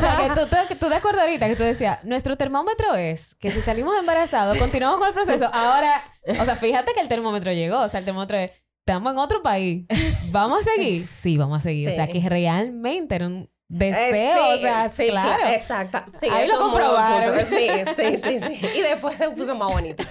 sea, 0.00 0.18
que 0.20 0.40
tú, 0.40 0.46
tú, 0.46 0.76
tú 0.78 0.88
de 0.88 0.96
acuerdo 0.96 1.20
ahorita 1.20 1.48
que 1.48 1.56
tú 1.56 1.62
decías, 1.62 2.04
nuestro 2.04 2.36
termómetro 2.36 2.94
es 2.94 3.34
que 3.36 3.50
si 3.50 3.60
salimos 3.60 3.98
embarazados, 3.98 4.58
continuamos 4.58 4.98
con 4.98 5.08
el 5.08 5.14
proceso. 5.14 5.46
Ahora, 5.52 6.02
o 6.26 6.44
sea, 6.44 6.56
fíjate 6.56 6.92
que 6.92 7.00
el 7.00 7.08
termómetro 7.08 7.52
llegó. 7.52 7.80
O 7.80 7.88
sea, 7.88 8.00
el 8.00 8.04
termómetro 8.04 8.36
es, 8.36 8.52
estamos 8.86 9.12
en 9.12 9.18
otro 9.18 9.42
país. 9.42 9.84
¿Vamos 10.30 10.60
a 10.60 10.62
seguir? 10.62 11.08
Sí, 11.08 11.36
vamos 11.36 11.58
a 11.58 11.60
seguir. 11.60 11.88
O 11.88 11.92
sea, 11.92 12.06
que 12.06 12.20
realmente 12.20 13.16
era 13.16 13.26
un 13.26 13.50
deseo. 13.68 14.14
Eh, 14.14 14.32
sí, 14.32 14.54
o 14.54 14.60
sea, 14.60 14.88
sí, 14.88 15.08
claro. 15.08 15.42
cla- 15.42 15.52
Exacto. 15.54 15.98
Sí, 16.20 16.28
Ahí 16.30 16.46
lo 16.48 16.56
comprobaron. 16.58 17.36
Sí, 17.48 17.68
sí, 17.96 18.16
sí, 18.16 18.38
sí. 18.38 18.66
Y 18.76 18.80
después 18.82 19.16
se 19.18 19.28
puso 19.30 19.56
más 19.56 19.72
bonito. 19.72 20.04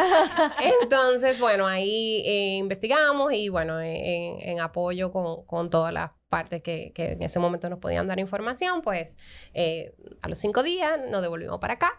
Entonces, 0.82 1.38
bueno, 1.38 1.66
ahí 1.66 2.22
eh, 2.24 2.56
investigamos 2.56 3.30
y 3.34 3.50
bueno, 3.50 3.78
en, 3.82 4.40
en 4.40 4.60
apoyo 4.60 5.12
con, 5.12 5.44
con 5.44 5.68
todas 5.68 5.92
las 5.92 6.10
partes 6.28 6.62
que, 6.62 6.92
que 6.92 7.12
en 7.12 7.22
ese 7.22 7.38
momento 7.38 7.68
nos 7.70 7.78
podían 7.78 8.08
dar 8.08 8.18
información, 8.18 8.82
pues 8.82 9.16
eh, 9.52 9.94
a 10.22 10.28
los 10.28 10.38
cinco 10.38 10.62
días 10.62 10.98
nos 11.10 11.22
devolvimos 11.22 11.58
para 11.60 11.74
acá. 11.74 11.92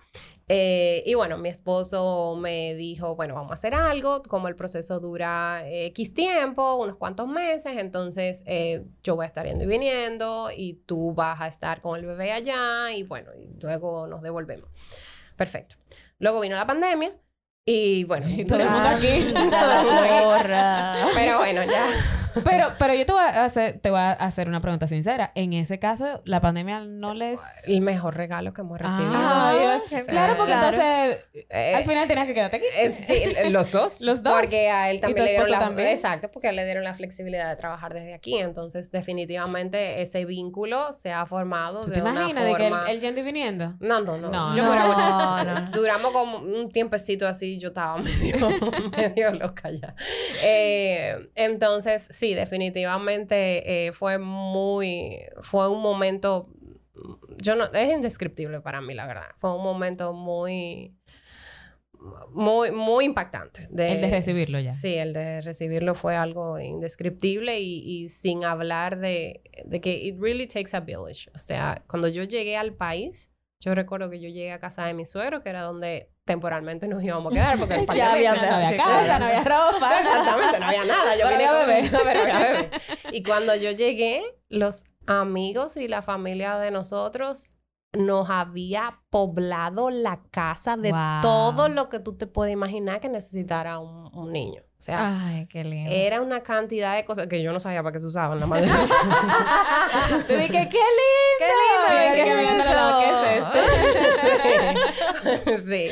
Eh, 0.48 1.04
y 1.06 1.14
bueno, 1.16 1.38
mi 1.38 1.50
esposo 1.50 2.36
me 2.40 2.76
dijo, 2.76 3.16
bueno, 3.16 3.34
vamos 3.34 3.52
a 3.52 3.54
hacer 3.56 3.74
algo, 3.74 4.22
como 4.24 4.48
el 4.48 4.56
proceso 4.56 5.00
dura 5.00 5.64
X 5.66 6.14
tiempo, 6.14 6.76
unos 6.76 6.98
cuantos 6.98 7.28
meses, 7.28 7.78
entonces 7.78 8.44
eh, 8.46 8.86
yo 9.04 9.16
voy 9.16 9.24
a 9.24 9.28
estar 9.28 9.46
yendo 9.46 9.64
y 9.64 9.68
viniendo 9.68 10.50
y 10.56 10.74
tú 10.86 11.14
vas 11.14 11.42
a 11.42 11.48
estar 11.48 11.82
con 11.82 12.00
el 12.00 12.06
bebé 12.06 12.32
allá 12.32 12.92
y 12.92 13.04
bueno, 13.04 13.32
y 13.34 13.60
luego 13.62 14.08
nos 14.08 14.22
devolvemos. 14.22 14.70
Perfecto. 15.36 15.76
Luego 16.20 16.40
vino 16.40 16.56
la 16.56 16.68
pandemia 16.68 17.12
y 17.66 18.04
bueno, 18.04 18.28
Y 18.30 18.46
todo 18.46 18.60
el 18.60 18.70
mundo 18.70 18.90
aquí. 18.90 19.34
Pero 21.16 21.38
bueno, 21.40 21.64
ya. 21.64 21.88
Pero, 22.44 22.68
pero 22.78 22.94
yo 22.94 23.06
te 23.06 23.12
voy, 23.14 23.22
a 23.22 23.46
hacer, 23.46 23.80
te 23.80 23.90
voy 23.90 24.00
a 24.00 24.12
hacer 24.12 24.48
una 24.48 24.62
pregunta 24.62 24.88
sincera. 24.88 25.32
En 25.36 25.54
ese 25.54 25.80
caso, 25.80 26.22
la 26.26 26.42
pandemia 26.42 26.82
no 26.82 27.14
les... 27.14 27.40
El 27.68 27.82
mejor 27.82 28.16
regalo 28.18 28.54
que 28.54 28.62
hemos 28.62 28.80
recibido. 28.80 29.12
Ah, 29.14 29.54
yo- 29.90 30.06
claro, 30.08 30.36
porque 30.38 30.52
claro. 30.54 30.76
entonces 30.76 31.26
Eh, 31.50 31.74
al 31.76 31.84
final 31.84 32.08
tenías 32.08 32.26
que 32.28 32.34
quedarte 32.34 32.58
aquí. 32.58 32.66
Eh, 32.78 32.90
sí, 32.92 33.50
los 33.52 33.72
dos. 33.72 34.02
Los 34.06 34.22
dos. 34.24 34.34
Porque 34.34 34.70
a 34.70 34.90
él 34.90 34.98
¿Y 34.98 35.00
también 35.00 35.26
le 35.26 35.32
dieron 35.32 35.50
la 35.52 35.60
también? 35.60 35.88
Exacto, 35.90 36.30
porque 36.32 36.48
a 36.48 36.50
él 36.52 36.56
le 36.58 36.66
dieron 36.66 36.84
la 36.84 36.94
flexibilidad 36.94 37.50
de 37.50 37.56
trabajar 37.56 37.94
desde 37.94 38.14
aquí. 38.14 38.38
Entonces, 38.38 38.92
definitivamente 38.92 40.02
ese 40.02 40.26
vínculo 40.26 40.92
se 40.94 41.12
ha 41.12 41.26
formado 41.26 41.82
¿Tú 41.82 41.90
de 41.90 41.96
te 41.96 42.02
una 42.02 42.12
imaginas 42.12 42.44
de 42.46 42.54
que 42.56 42.64
él, 42.68 42.70
forma- 42.74 42.92
él 42.92 43.00
yendo 43.02 43.22
y 43.22 43.24
viniendo? 43.24 43.74
No, 43.80 44.02
no, 44.02 44.18
no. 44.18 44.30
No, 44.30 44.56
Yo 44.56 44.64
no. 44.64 45.44
No, 45.44 45.44
no. 45.62 45.72
Duramos 45.74 46.12
como 46.12 46.38
un 46.40 46.70
tiempecito 46.70 47.28
así, 47.28 47.58
yo 47.60 47.70
estaba 47.70 47.98
medio, 48.00 48.50
medio 48.98 49.32
loca 49.34 49.70
ya. 49.72 49.96
Eh, 50.44 51.30
entonces, 51.36 52.08
sí, 52.10 52.25
definitivamente 52.34 53.88
eh, 53.88 53.92
fue 53.92 54.18
muy, 54.18 55.20
fue 55.42 55.70
un 55.70 55.82
momento, 55.82 56.50
yo 57.38 57.56
no, 57.56 57.66
es 57.66 57.94
indescriptible 57.94 58.62
para 58.62 58.82
mí, 58.82 58.94
la 58.94 59.06
verdad. 59.06 59.28
Fue 59.38 59.56
un 59.56 59.64
momento 59.64 60.14
muy, 60.14 60.96
muy, 62.32 62.72
muy 62.72 63.06
impactante. 63.06 63.68
el 63.70 64.02
de 64.02 64.10
recibirlo 64.10 64.60
ya. 64.60 64.74
Sí, 64.74 64.96
el 64.96 65.14
de 65.14 65.42
recibirlo 65.42 65.96
fue 65.96 66.16
algo 66.16 66.60
indescriptible 66.60 67.60
y, 67.60 67.80
y 67.80 68.10
sin 68.10 68.44
hablar 68.44 69.00
de, 69.00 69.42
de 69.66 69.82
que 69.82 69.94
it 69.94 70.18
really 70.20 70.48
takes 70.48 70.76
a 70.76 70.80
village. 70.80 71.30
O 71.34 71.38
sea, 71.38 71.84
cuando 71.88 72.08
yo 72.08 72.24
llegué 72.24 72.58
al 72.58 72.74
país, 72.74 73.32
yo 73.60 73.74
recuerdo 73.76 74.10
que 74.10 74.20
yo 74.20 74.30
llegué 74.30 74.52
a 74.52 74.60
casa 74.60 74.86
de 74.86 74.94
mi 74.94 75.06
suegro, 75.06 75.42
que 75.42 75.50
era 75.50 75.62
donde 75.62 76.12
temporalmente 76.26 76.88
nos 76.88 77.04
íbamos 77.04 77.32
a 77.32 77.36
quedar, 77.36 77.58
porque 77.60 77.76
el 77.76 77.86
Ya 77.96 78.12
había- 78.14 78.34
No 78.34 78.42
había 78.56 78.78
casa, 78.78 79.20
no 79.20 79.26
había 79.26 79.44
ropa. 79.44 80.00
Exactamente, 80.00 80.60
no 80.60 80.66
había 80.66 80.86
nada. 80.86 81.16
Yo 81.16 81.24
Pero 81.24 81.38
vine 81.38 81.48
había 81.50 81.66
bebé. 81.66 81.90
pero 82.04 82.22
había 82.22 82.40
bebé. 82.40 82.70
Y 83.12 83.24
cuando 83.24 83.56
yo 83.56 83.72
llegué, 83.72 84.24
los 84.50 84.84
amigos 85.08 85.78
y 85.78 85.88
la 85.88 86.02
familia 86.02 86.58
de 86.58 86.72
nosotros 86.72 87.50
nos 87.94 88.30
había 88.30 89.00
poblado 89.10 89.90
la 89.90 90.22
casa 90.32 90.76
de 90.76 90.92
Wow. 90.92 91.22
todo 91.22 91.70
lo 91.70 91.88
que 91.88 92.00
tú 92.00 92.18
te 92.18 92.28
puedes 92.28 92.52
imaginar 92.52 93.00
que 93.00 93.08
necesitara 93.08 93.80
un, 93.80 94.10
un 94.14 94.34
niño. 94.34 94.62
O 94.78 94.82
sea, 94.86 95.28
Ay, 95.28 95.48
qué 95.48 95.64
lindo. 95.64 95.90
era 95.90 96.20
una 96.22 96.44
cantidad 96.44 96.96
de 96.96 97.06
cosas 97.06 97.28
que 97.28 97.42
yo 97.42 97.54
no 97.54 97.62
sabía 97.62 97.82
para 97.82 97.94
qué 97.94 98.00
se 98.00 98.08
usaban 98.08 98.40
la 98.42 98.46
madre. 98.48 98.68
Te 100.28 100.38
dije, 100.38 100.70
qué 100.70 100.82
lindo. 101.00 101.40
Qué 101.40 101.48
lindo, 101.62 101.88
¿qué 102.14 102.26
yo 102.28 102.36
es 103.26 103.46
¿Qué 104.44 105.50
es 105.50 105.56
esto? 105.56 105.70
sí. 105.70 105.88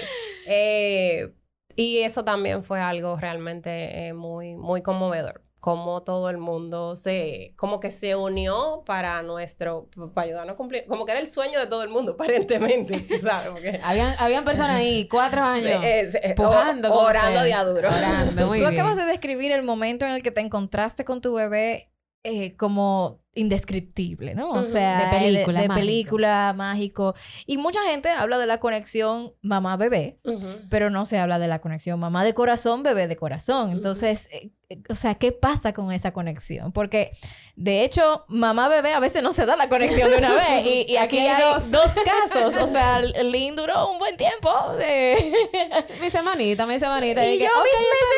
Eh, 0.48 1.34
y 1.76 2.00
eso 2.00 2.24
también 2.24 2.64
fue 2.64 2.80
algo 2.80 3.18
realmente 3.18 4.08
eh, 4.08 4.14
muy, 4.14 4.56
muy 4.56 4.82
conmovedor. 4.82 5.42
Como 5.60 6.04
todo 6.04 6.30
el 6.30 6.38
mundo 6.38 6.98
se, 6.98 7.54
como 7.56 7.80
que 7.80 7.90
se 7.90 8.18
unió 8.18 8.84
para 8.86 9.22
nuestro, 9.22 9.90
para 10.14 10.26
ayudarnos 10.28 10.56
a 10.56 10.58
cumplir, 10.58 10.86
como 10.88 11.06
que 11.06 11.14
era 11.14 11.22
el 11.22 11.30
sueño 11.32 11.58
de 11.58 11.68
todo 11.68 11.84
el 11.84 11.90
mundo, 11.90 12.12
aparentemente, 12.20 13.00
¿sabes? 13.20 13.50
Porque, 13.52 13.80
Habían, 13.82 14.14
habían 14.20 14.44
personas 14.44 14.76
ahí, 14.76 15.08
cuatro 15.08 15.42
años. 15.42 15.82
eh, 15.86 16.34
pujando 16.36 16.90
o- 16.94 16.98
con 16.98 17.06
orando 17.06 17.42
de 17.44 17.54
aduro. 17.54 17.88
Orando, 17.88 18.48
muy 18.48 18.60
Tú 18.60 18.66
bien. 18.66 18.74
acabas 18.82 18.98
de 18.98 19.06
describir 19.06 19.54
el 19.54 19.64
momento 19.64 20.06
en 20.06 20.12
el 20.12 20.22
que 20.22 20.32
te 20.32 20.42
encontraste 20.42 21.06
con 21.06 21.22
tu 21.22 21.34
bebé 21.34 21.90
eh, 22.26 22.56
como 22.58 23.20
indescriptible, 23.36 24.36
¿no? 24.36 24.52
O 24.52 24.64
sea, 24.64 25.10
De 25.12 25.18
película, 25.20 25.62
de, 25.62 25.68
de 25.68 25.74
película, 25.74 26.54
mágico. 26.56 27.16
Y 27.46 27.58
mucha 27.58 27.82
gente 27.84 28.10
habla 28.10 28.38
de 28.38 28.46
la 28.48 28.60
conexión 28.60 29.34
mamá-bebé, 29.42 30.20
Ujú. 30.24 30.48
pero 30.70 30.90
no 30.90 31.06
se 31.06 31.18
habla 31.20 31.40
de 31.40 31.48
la 31.48 31.60
conexión 31.60 32.00
mamá 32.00 32.24
de 32.24 32.34
corazón, 32.34 32.84
bebé 32.84 33.08
de 33.08 33.16
corazón. 33.16 33.72
Entonces, 33.72 34.28
eh, 34.32 34.52
eh, 34.70 34.82
o 34.90 34.96
sea, 34.96 35.16
¿qué 35.16 35.32
pasa 35.32 35.74
con 35.74 35.92
esa 35.92 36.14
conexión? 36.14 36.72
Porque, 36.72 37.12
de 37.56 37.84
hecho, 37.84 38.26
mamá-bebé 38.28 38.94
a 38.94 39.00
veces 39.00 39.22
no 39.24 39.32
se 39.32 39.46
da 39.46 39.56
la 39.56 39.70
conexión 39.70 40.10
de 40.12 40.18
una 40.18 40.34
vez. 40.34 40.44
Y, 40.66 40.92
y 40.92 40.98
aquí, 40.98 41.18
Aquí 41.18 41.28
hay 41.28 41.42
dos. 41.42 41.72
dos. 41.72 41.94
casos. 42.32 42.56
O 42.58 42.68
sea, 42.68 43.00
Lynn 43.24 43.56
duró 43.56 43.92
un 43.92 44.00
buen 44.00 44.16
tiempo 44.18 44.50
de... 44.78 45.34
Mi 46.02 46.10
semanita, 46.10 46.66
mi 46.66 46.80
semanita. 46.80 47.26
Y 47.26 47.38
que, 47.38 47.46
yo 47.46 47.50
ok, 47.52 47.66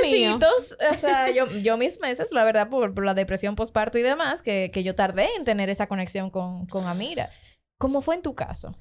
mis 0.04 0.12
mío. 0.12 0.38
mesecitos, 0.38 0.78
o 0.92 0.96
sea, 0.96 1.30
yo, 1.32 1.48
yo 1.62 1.78
mis 1.78 2.00
meses, 2.00 2.32
la 2.32 2.44
verdad, 2.44 2.70
por, 2.70 2.94
por 2.94 3.06
la 3.06 3.14
depresión 3.14 3.56
postparto 3.56 3.98
y 3.98 4.02
demás, 4.02 4.42
que, 4.42 4.70
que 4.74 4.84
yo 4.84 4.96
tardé 5.06 5.28
en 5.38 5.44
tener 5.44 5.70
esa 5.70 5.88
conexión 5.88 6.32
con, 6.32 6.66
con 6.66 6.88
Amira. 6.88 7.30
¿Cómo 7.78 8.02
fue 8.02 8.16
en 8.16 8.24
tu 8.24 8.34
caso? 8.34 8.76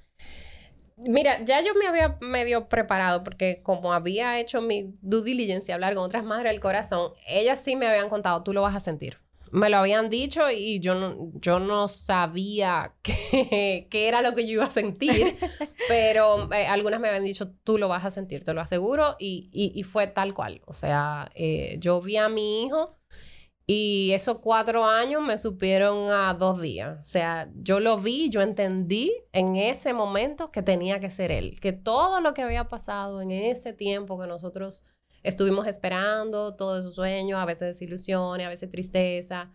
Mira, 0.96 1.44
ya 1.44 1.60
yo 1.60 1.74
me 1.74 1.86
había 1.86 2.16
medio 2.20 2.68
preparado 2.68 3.22
porque 3.24 3.60
como 3.62 3.92
había 3.92 4.40
hecho 4.40 4.62
mi 4.62 4.94
due 5.02 5.22
diligence 5.22 5.70
y 5.70 5.74
hablar 5.74 5.94
con 5.94 6.04
otras 6.04 6.24
madres 6.24 6.52
del 6.52 6.60
corazón, 6.60 7.12
ellas 7.28 7.60
sí 7.60 7.76
me 7.76 7.86
habían 7.86 8.08
contado, 8.08 8.42
tú 8.42 8.54
lo 8.54 8.62
vas 8.62 8.74
a 8.74 8.80
sentir. 8.80 9.18
Me 9.50 9.68
lo 9.68 9.76
habían 9.76 10.08
dicho 10.08 10.50
y 10.50 10.80
yo 10.80 10.94
no, 10.94 11.30
yo 11.34 11.58
no 11.58 11.88
sabía 11.88 12.94
qué, 13.02 13.86
era 13.92 14.22
lo 14.22 14.34
que 14.34 14.46
yo 14.46 14.54
iba 14.54 14.64
a 14.64 14.70
sentir, 14.70 15.36
pero 15.88 16.50
eh, 16.54 16.66
algunas 16.66 17.00
me 17.00 17.08
habían 17.08 17.24
dicho, 17.24 17.52
tú 17.64 17.76
lo 17.76 17.88
vas 17.88 18.04
a 18.04 18.10
sentir, 18.10 18.44
te 18.44 18.54
lo 18.54 18.62
aseguro, 18.62 19.16
y, 19.18 19.50
y, 19.52 19.78
y 19.78 19.82
fue 19.82 20.06
tal 20.06 20.32
cual. 20.32 20.62
O 20.66 20.72
sea, 20.72 21.30
eh, 21.34 21.76
yo 21.78 22.00
vi 22.00 22.16
a 22.16 22.28
mi 22.28 22.64
hijo 22.64 22.98
y 23.66 24.10
esos 24.12 24.38
cuatro 24.40 24.84
años 24.84 25.22
me 25.22 25.38
supieron 25.38 26.10
a 26.10 26.34
dos 26.34 26.60
días. 26.60 26.98
O 27.00 27.04
sea, 27.04 27.50
yo 27.54 27.80
lo 27.80 27.96
vi, 27.96 28.28
yo 28.28 28.42
entendí 28.42 29.12
en 29.32 29.56
ese 29.56 29.94
momento 29.94 30.50
que 30.50 30.62
tenía 30.62 31.00
que 31.00 31.08
ser 31.08 31.30
él. 31.30 31.58
Que 31.60 31.72
todo 31.72 32.20
lo 32.20 32.34
que 32.34 32.42
había 32.42 32.68
pasado 32.68 33.22
en 33.22 33.30
ese 33.30 33.72
tiempo 33.72 34.20
que 34.20 34.26
nosotros 34.26 34.84
estuvimos 35.22 35.66
esperando, 35.66 36.54
todos 36.56 36.80
esos 36.80 36.94
sueños, 36.94 37.40
a 37.40 37.46
veces 37.46 37.68
desilusiones, 37.68 38.46
a 38.46 38.50
veces 38.50 38.70
tristeza, 38.70 39.50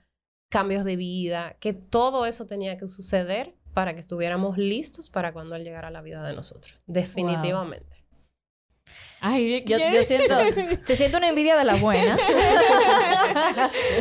cambios 0.50 0.84
de 0.84 0.96
vida, 0.96 1.56
que 1.60 1.74
todo 1.74 2.26
eso 2.26 2.48
tenía 2.48 2.78
que 2.78 2.88
suceder 2.88 3.56
para 3.76 3.94
que 3.94 4.00
estuviéramos 4.00 4.58
listos 4.58 5.12
para 5.12 5.32
cuando 5.32 5.56
él 5.56 5.64
llegara 5.64 5.90
a 5.90 5.92
la 5.92 6.02
vida 6.02 6.26
de 6.26 6.34
nosotros. 6.34 6.82
Definitivamente. 6.88 7.99
Ay, 9.22 9.64
Yo, 9.66 9.78
¿qué? 9.78 9.92
yo 9.94 10.04
siento, 10.04 10.36
te 10.86 10.96
siento 10.96 11.18
una 11.18 11.28
envidia 11.30 11.56
de 11.58 11.66
la 11.66 11.76
buena. 11.76 12.18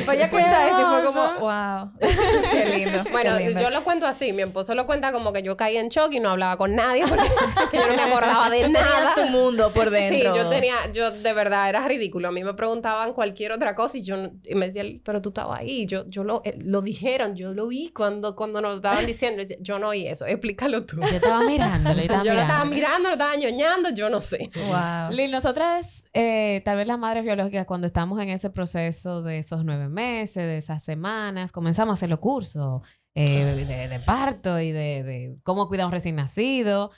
Pues 0.05 0.29
cuenta 0.29 0.69
eso 0.69 0.81
y 0.81 0.85
fue 0.85 1.05
como, 1.05 1.33
wow, 1.41 1.91
qué 2.51 2.65
lindo. 2.67 3.05
qué 3.05 3.11
Bueno, 3.11 3.39
lindo. 3.39 3.61
yo 3.61 3.71
lo 3.71 3.85
cuento 3.85 4.07
así. 4.07 4.33
Mi 4.33 4.43
esposo 4.43 4.75
lo 4.75 4.87
cuenta 4.87 5.13
como 5.13 5.33
que 5.33 5.43
yo 5.43 5.57
caí 5.57 5.77
en 5.77 5.89
shock 5.89 6.13
y 6.15 6.21
no 6.21 6.31
hablaba 6.31 6.57
con 6.57 6.75
nadie 6.75 7.05
porque 7.07 7.27
que 7.71 7.77
yo 7.79 7.87
no 7.89 7.95
me 7.95 8.03
acordaba 8.03 8.49
de 8.51 8.63
Tú 8.65 8.71
nada. 8.71 8.87
tenías 8.87 9.15
tu 9.15 9.25
mundo 9.27 9.71
por 9.73 9.89
Sí, 9.89 9.95
dentro. 9.95 10.35
yo 10.35 10.49
tenía, 10.49 10.75
yo 10.93 11.11
de 11.11 11.33
verdad 11.33 11.69
era 11.69 11.87
ridículo. 11.87 12.29
A 12.29 12.33
mí 12.33 12.43
me 12.45 12.55
preguntaban 12.55 13.13
cualquier 13.13 13.53
otra 13.53 13.75
cosa 13.75 13.99
y 13.99 14.03
yo 14.03 14.17
no- 14.17 14.31
y 14.45 14.55
me 14.55 14.67
decían, 14.67 15.01
pero 15.05 15.21
tú 15.21 15.29
estabas 15.31 15.61
ahí. 15.61 15.85
Yo, 15.87 16.05
yo 16.09 16.25
lo, 16.25 16.41
eh, 16.45 16.57
lo 16.65 16.81
dijeron, 16.81 17.35
yo 17.37 17.53
lo 17.53 17.67
vi 17.69 17.89
cuando, 17.91 18.35
cuando 18.35 18.61
nos 18.61 18.77
estaban 18.77 19.05
diciendo. 19.07 19.43
Yo 19.43 19.49
decía, 19.49 19.57
Yo 19.61 19.79
no 19.79 19.89
oí 19.89 20.07
eso, 20.07 20.27
explícalo 20.27 20.85
tú. 20.87 21.01
Yo 21.01 21.07
estaba 21.17 21.41
mirándolo, 21.43 21.97
yo 21.97 22.03
estaba 22.03 22.23
Yo 22.25 22.35
lo 22.35 22.41
estaba 22.41 22.65
mirando. 22.65 22.75
mirando, 22.75 23.09
lo 23.09 23.13
estaba 23.15 23.37
ñoñando, 23.37 23.91
yo 23.91 24.09
no 24.11 24.21
sé. 24.21 24.51
Wow. 24.69 25.08
Lil, 25.11 25.31
nosotras, 25.31 26.05
eh, 26.13 26.63
tal 26.65 26.77
vez 26.77 26.87
las 26.87 26.99
madres 26.99 27.25
biológicas, 27.25 27.67
cuando 27.67 27.87
estamos 27.87 28.21
en 28.21 28.31
ese 28.31 28.51
proceso 28.51 29.23
de 29.23 29.39
esos 29.39 29.65
nueve 29.65 29.89
meses, 29.89 30.45
de 30.45 30.59
esas 30.59 30.83
semanas, 30.83 31.53
comenzamos 31.53 31.93
a 31.93 31.95
hacer 31.95 32.11
los 32.11 32.19
cursos 32.19 32.83
eh, 33.15 33.67
de, 33.67 33.89
de 33.89 34.01
parto 34.01 34.61
y 34.61 34.73
de, 34.73 35.03
de 35.03 35.37
cómo 35.43 35.69
cuidar 35.69 35.85
a 35.85 35.87
un 35.87 35.93
recién 35.93 36.17
nacido. 36.17 36.91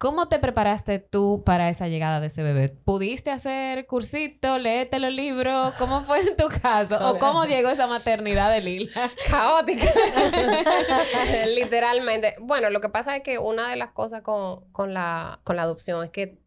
¿Cómo 0.00 0.28
te 0.28 0.38
preparaste 0.38 1.00
tú 1.00 1.42
para 1.44 1.68
esa 1.68 1.88
llegada 1.88 2.20
de 2.20 2.28
ese 2.28 2.44
bebé? 2.44 2.68
¿Pudiste 2.68 3.32
hacer 3.32 3.84
cursito, 3.86 4.56
leerte 4.56 5.00
los 5.00 5.12
libros? 5.12 5.74
¿Cómo 5.74 6.02
fue 6.02 6.20
en 6.20 6.36
tu 6.36 6.46
caso? 6.62 6.96
¿O 7.10 7.18
cómo 7.18 7.46
llegó 7.46 7.68
esa 7.68 7.88
maternidad 7.88 8.52
de 8.52 8.60
Lil? 8.60 8.90
caótica. 9.28 9.86
Literalmente. 11.52 12.36
Bueno, 12.40 12.70
lo 12.70 12.80
que 12.80 12.90
pasa 12.90 13.16
es 13.16 13.24
que 13.24 13.40
una 13.40 13.70
de 13.70 13.74
las 13.74 13.90
cosas 13.90 14.22
con, 14.22 14.70
con 14.70 14.94
la, 14.94 15.40
con 15.42 15.56
la 15.56 15.62
adopción 15.62 16.04
es 16.04 16.10
que 16.10 16.38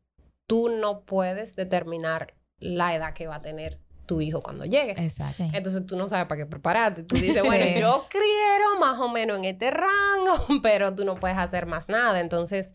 tú 0.52 0.68
no 0.68 1.06
puedes 1.06 1.56
determinar 1.56 2.34
la 2.60 2.94
edad 2.94 3.14
que 3.14 3.26
va 3.26 3.36
a 3.36 3.42
tener 3.42 3.80
tu 4.06 4.20
hijo 4.20 4.42
cuando 4.44 4.66
llegue. 4.66 4.92
Exacto. 4.98 5.32
Sí. 5.32 5.50
Entonces 5.54 5.86
tú 5.86 5.96
no 5.96 6.10
sabes 6.10 6.28
para 6.28 6.42
qué 6.42 6.46
prepararte. 6.46 7.04
Tú 7.04 7.16
dices, 7.16 7.42
Sí. 7.42 7.48
bueno, 7.48 7.66
yo 7.80 8.06
quiero 8.10 8.78
más 8.78 9.00
o 9.00 9.08
menos 9.08 9.38
en 9.40 9.46
este 9.46 9.72
rango, 9.72 10.46
pero 10.62 10.94
tú 10.94 11.06
no 11.06 11.16
puedes 11.16 11.38
hacer 11.38 11.68
más 11.68 11.88
nada. 11.88 12.20
Entonces, 12.20 12.74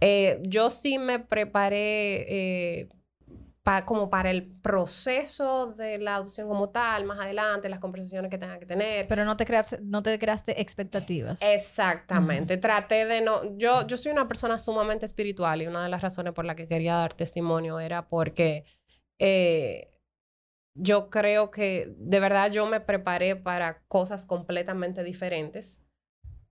eh, 0.00 0.40
yo 0.46 0.70
sí 0.70 1.00
me 1.00 1.18
preparé 1.18 2.26
eh, 2.82 2.88
pa- 3.62 3.84
como 3.84 4.08
para 4.10 4.30
el 4.30 4.46
proceso 4.60 5.66
de 5.66 5.98
la 5.98 6.16
adopción 6.16 6.48
como 6.48 6.70
tal, 6.70 7.04
más 7.04 7.18
adelante, 7.18 7.68
las 7.68 7.80
conversaciones 7.80 8.30
que 8.30 8.38
tenga 8.38 8.58
que 8.58 8.66
tener. 8.66 9.06
Pero 9.08 9.24
no 9.24 9.36
te, 9.36 9.44
creaste, 9.44 9.78
no 9.82 10.02
te 10.02 10.18
creaste 10.18 10.60
expectativas. 10.60 11.42
Exactamente. 11.42 12.56
Traté 12.56 13.06
de 13.06 13.20
no. 13.20 13.56
Yo, 13.58 13.86
yo 13.86 13.96
soy 13.96 14.12
una 14.12 14.26
persona 14.28 14.58
sumamente 14.58 15.06
espiritual 15.06 15.62
y 15.62 15.66
una 15.66 15.82
de 15.82 15.88
las 15.88 16.02
razones 16.02 16.32
por 16.32 16.44
las 16.44 16.56
que 16.56 16.66
quería 16.66 16.94
dar 16.94 17.14
testimonio 17.14 17.80
era 17.80 18.08
porque 18.08 18.64
eh, 19.18 19.92
yo 20.74 21.10
creo 21.10 21.50
que 21.50 21.92
de 21.98 22.20
verdad 22.20 22.50
yo 22.50 22.66
me 22.66 22.80
preparé 22.80 23.36
para 23.36 23.82
cosas 23.88 24.24
completamente 24.24 25.02
diferentes, 25.04 25.80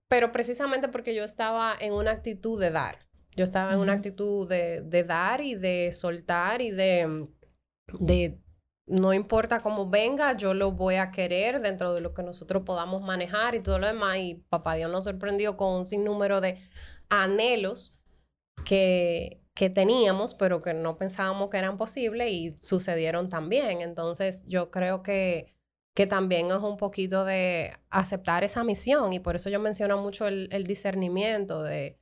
pero 0.08 0.30
precisamente 0.30 0.88
porque 0.88 1.14
yo 1.14 1.24
estaba 1.24 1.74
en 1.80 1.92
una 1.92 2.12
actitud 2.12 2.60
de 2.60 2.70
dar. 2.70 2.98
Yo 3.36 3.44
estaba 3.44 3.72
en 3.72 3.78
una 3.78 3.92
actitud 3.94 4.48
de, 4.48 4.82
de 4.82 5.04
dar 5.04 5.40
y 5.40 5.54
de 5.54 5.92
soltar 5.92 6.60
y 6.60 6.70
de, 6.70 7.28
de 7.98 8.40
no 8.90 9.14
importa 9.14 9.60
cómo 9.60 9.88
venga, 9.88 10.36
yo 10.36 10.52
lo 10.52 10.72
voy 10.72 10.96
a 10.96 11.12
querer 11.12 11.60
dentro 11.60 11.94
de 11.94 12.00
lo 12.00 12.12
que 12.12 12.24
nosotros 12.24 12.64
podamos 12.64 13.02
manejar 13.02 13.54
y 13.54 13.62
todo 13.62 13.78
lo 13.78 13.86
demás. 13.86 14.18
Y 14.18 14.44
papá 14.48 14.74
Dios 14.74 14.90
nos 14.90 15.04
sorprendió 15.04 15.56
con 15.56 15.72
un 15.74 15.86
sinnúmero 15.86 16.40
de 16.40 16.58
anhelos 17.08 17.92
que, 18.64 19.40
que 19.54 19.70
teníamos, 19.70 20.34
pero 20.34 20.60
que 20.60 20.74
no 20.74 20.98
pensábamos 20.98 21.50
que 21.50 21.58
eran 21.58 21.78
posibles 21.78 22.32
y 22.32 22.56
sucedieron 22.58 23.28
también. 23.28 23.80
Entonces 23.80 24.44
yo 24.48 24.72
creo 24.72 25.04
que, 25.04 25.54
que 25.94 26.08
también 26.08 26.46
es 26.48 26.56
un 26.56 26.76
poquito 26.76 27.24
de 27.24 27.72
aceptar 27.90 28.42
esa 28.42 28.64
misión 28.64 29.12
y 29.12 29.20
por 29.20 29.36
eso 29.36 29.50
yo 29.50 29.60
menciono 29.60 30.02
mucho 30.02 30.26
el, 30.26 30.48
el 30.50 30.64
discernimiento 30.64 31.62
de, 31.62 31.99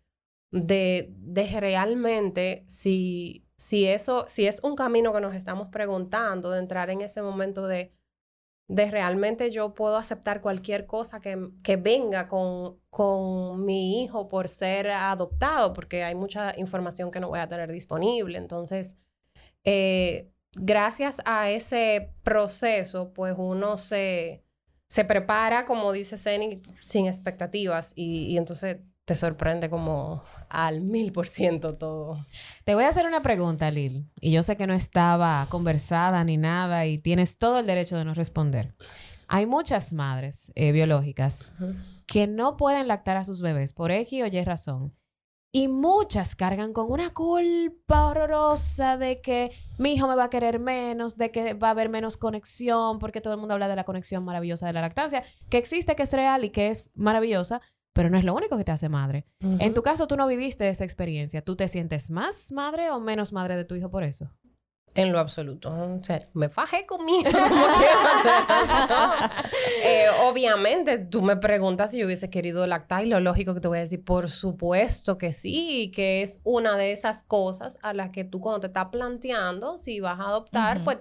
de, 0.51 1.13
de 1.19 1.61
realmente 1.61 2.65
si 2.67 3.49
si 3.59 3.87
eso, 3.89 4.25
si 4.29 4.47
es 4.47 4.61
un 4.63 4.77
camino 4.77 5.13
que 5.13 5.21
nos 5.21 5.35
estamos 5.35 5.69
preguntando, 5.69 6.53
de 6.53 6.61
entrar 6.61 6.91
en 6.91 7.01
ese 7.01 7.23
momento 7.23 7.67
de, 7.67 7.93
de 8.69 8.91
realmente 8.91 9.51
yo 9.51 9.75
puedo 9.75 9.97
aceptar 9.97 10.41
cualquier 10.41 10.87
cosa 10.87 11.19
que, 11.19 11.51
que 11.65 11.77
venga 11.77 12.29
con, 12.29 12.79
con 12.89 13.65
mi 13.65 14.05
hijo 14.05 14.29
por 14.29 14.49
ser 14.49 14.91
adoptado, 14.91 15.73
porque 15.73 16.05
hay 16.05 16.15
mucha 16.15 16.57
información 16.57 17.11
que 17.11 17.19
no 17.19 17.29
voy 17.29 17.41
a 17.41 17.49
tener 17.49 17.73
disponible. 17.73 18.39
Entonces, 18.39 18.97
eh, 19.65 20.31
gracias 20.53 21.21
a 21.25 21.51
ese 21.51 22.15
proceso, 22.23 23.13
pues 23.13 23.35
uno 23.37 23.77
se, 23.77 24.45
se 24.89 25.05
prepara, 25.05 25.65
como 25.65 25.91
dice 25.91 26.17
Zeni, 26.17 26.63
sin 26.81 27.07
expectativas 27.07 27.93
y, 27.97 28.27
y 28.27 28.39
entonces 28.39 28.79
te 29.09 29.15
sorprende 29.15 29.71
como 29.71 30.23
al 30.51 30.83
mil 30.83 31.13
por 31.13 31.27
ciento 31.27 31.73
todo. 31.73 32.27
Te 32.65 32.75
voy 32.75 32.85
a 32.85 32.89
hacer 32.89 33.07
una 33.07 33.23
pregunta, 33.23 33.71
Lil. 33.71 34.07
Y 34.21 34.33
yo 34.33 34.43
sé 34.43 34.59
que 34.59 34.67
no 34.67 34.75
estaba 34.75 35.47
conversada 35.49 36.23
ni 36.25 36.37
nada 36.37 36.85
y 36.85 36.99
tienes 36.99 37.39
todo 37.39 37.59
el 37.59 37.67
derecho 37.67 37.97
de 37.97 38.05
no 38.05 38.13
responder. 38.13 38.75
Hay 39.27 39.47
muchas 39.47 39.95
madres 39.95 40.53
eh, 40.57 40.73
biológicas 40.73 41.55
que 42.07 42.27
no 42.27 42.59
pueden 42.59 42.87
lactar 42.87 43.17
a 43.17 43.25
sus 43.25 43.41
bebés 43.41 43.73
por 43.73 43.91
X 43.91 44.23
o 44.23 44.27
Y 44.27 44.45
razón. 44.45 44.95
Y 45.53 45.69
muchas 45.69 46.37
cargan 46.37 46.75
con 46.75 46.93
una 46.93 47.09
culpa 47.15 48.09
horrorosa 48.09 48.99
de 48.99 49.23
que 49.23 49.51
mi 49.79 49.95
hijo 49.95 50.07
me 50.07 50.17
va 50.17 50.25
a 50.25 50.31
querer 50.31 50.59
menos, 50.59 51.17
de 51.17 51.31
que 51.31 51.55
va 51.55 51.69
a 51.69 51.71
haber 51.71 51.89
menos 51.89 52.19
conexión, 52.19 52.99
porque 52.99 53.23
todo 53.23 53.33
el 53.33 53.41
mundo 53.41 53.55
habla 53.55 53.69
de 53.69 53.77
la 53.77 53.85
conexión 53.85 54.23
maravillosa 54.23 54.67
de 54.67 54.75
la 54.75 54.83
lactancia, 54.83 55.25
que 55.49 55.57
existe, 55.57 55.97
que 55.97 56.03
es 56.03 56.13
real 56.13 56.45
y 56.45 56.51
que 56.51 56.69
es 56.69 56.91
maravillosa, 56.95 57.63
pero 57.99 58.11
no 58.11 58.17
es 58.17 58.23
lo 58.23 58.33
único 58.33 58.57
que 58.57 58.63
te 58.63 58.71
hace 58.71 58.89
madre. 58.89 59.27
En 59.41 59.75
tu 59.75 59.83
caso, 59.83 60.07
tú 60.07 60.17
no 60.17 60.29
viviste 60.29 60.69
esa 60.69 60.85
experiencia. 60.85 61.43
¿Tú 61.43 61.57
te 61.57 61.67
sientes 61.67 62.13
más 62.13 62.53
madre 62.53 62.93
o 62.93 63.01
menos 63.01 63.33
madre 63.33 63.57
de 63.57 63.65
tu 63.65 63.75
hijo 63.75 63.91
por 63.91 64.05
eso? 64.05 64.31
En 64.95 65.11
lo 65.11 65.19
absoluto. 65.19 65.75
O 65.75 66.05
sea, 66.05 66.23
me 66.33 66.49
fajé 66.49 66.87
conmigo. 66.87 67.29
eh, 69.83 70.07
obviamente, 70.23 70.99
tú 70.99 71.23
me 71.23 71.39
preguntas 71.39 71.91
si 71.91 71.99
yo 71.99 72.07
hubiese 72.07 72.31
querido 72.31 72.65
lactar 72.69 73.05
y 73.05 73.09
lo 73.09 73.19
lógico 73.19 73.53
que 73.53 73.61
te 73.61 73.67
voy 73.67 73.79
a 73.79 73.81
decir, 73.81 74.05
por 74.05 74.31
supuesto 74.31 75.19
que 75.19 75.33
sí, 75.33 75.91
que 75.93 76.23
es 76.23 76.39
una 76.45 76.77
de 76.77 76.93
esas 76.93 77.25
cosas 77.25 77.81
a 77.83 77.95
las 77.95 78.11
que 78.11 78.23
tú 78.23 78.41
cuando 78.41 78.61
te 78.61 78.69
estás 78.69 78.91
planteando 78.93 79.77
si 79.77 79.99
vas 79.99 80.21
a 80.21 80.29
adoptar, 80.29 80.85
pues 80.85 80.99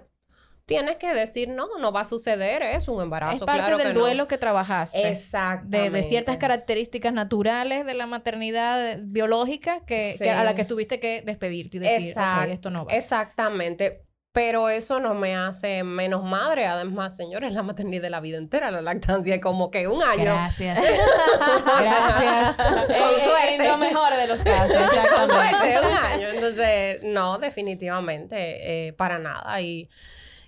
tienes 0.68 0.96
que 0.96 1.14
decir, 1.14 1.48
no, 1.48 1.66
no 1.80 1.92
va 1.92 2.02
a 2.02 2.04
suceder, 2.04 2.62
es 2.62 2.86
un 2.88 3.00
embarazo. 3.02 3.32
Es 3.32 3.40
parte 3.40 3.62
claro 3.62 3.78
del 3.78 3.88
que 3.88 3.94
no. 3.94 4.00
duelo 4.00 4.28
que 4.28 4.36
trabajaste. 4.36 5.08
Exactamente. 5.08 5.78
De, 5.78 5.90
de 5.90 6.02
ciertas 6.02 6.36
características 6.36 7.12
naturales 7.14 7.86
de 7.86 7.94
la 7.94 8.06
maternidad 8.06 8.98
biológica 9.02 9.80
que, 9.86 10.12
Sí. 10.18 10.24
que 10.24 10.30
a 10.30 10.44
la 10.44 10.54
que 10.54 10.64
tuviste 10.66 11.00
que 11.00 11.22
despedirte 11.22 11.78
y 11.78 11.80
decir, 11.80 12.14
Exact- 12.14 12.44
ok, 12.44 12.50
esto 12.52 12.70
no 12.70 12.84
va. 12.84 12.92
Exactamente. 12.92 14.04
Pero 14.30 14.68
eso 14.68 15.00
no 15.00 15.14
me 15.14 15.34
hace 15.34 15.82
menos 15.82 16.22
madre. 16.22 16.66
Además, 16.66 17.16
señores, 17.16 17.54
la 17.54 17.62
maternidad 17.62 18.02
de 18.02 18.10
la 18.10 18.20
vida 18.20 18.36
entera, 18.36 18.70
la 18.70 18.82
lactancia 18.82 19.34
es 19.34 19.40
como 19.40 19.70
que 19.70 19.88
un 19.88 20.02
año. 20.02 20.22
Gracias. 20.24 20.78
Gracias. 21.80 22.56
Con 22.56 23.66
lo 23.66 23.76
mejor 23.78 24.14
de 24.14 24.26
los 24.28 24.42
casos. 24.42 24.76
Con 25.16 25.30
suerte, 25.30 25.78
un 25.80 25.96
año. 26.12 26.28
Entonces, 26.28 27.00
no, 27.04 27.38
definitivamente, 27.38 28.88
eh, 28.88 28.92
para 28.92 29.18
nada. 29.18 29.60
Y, 29.60 29.88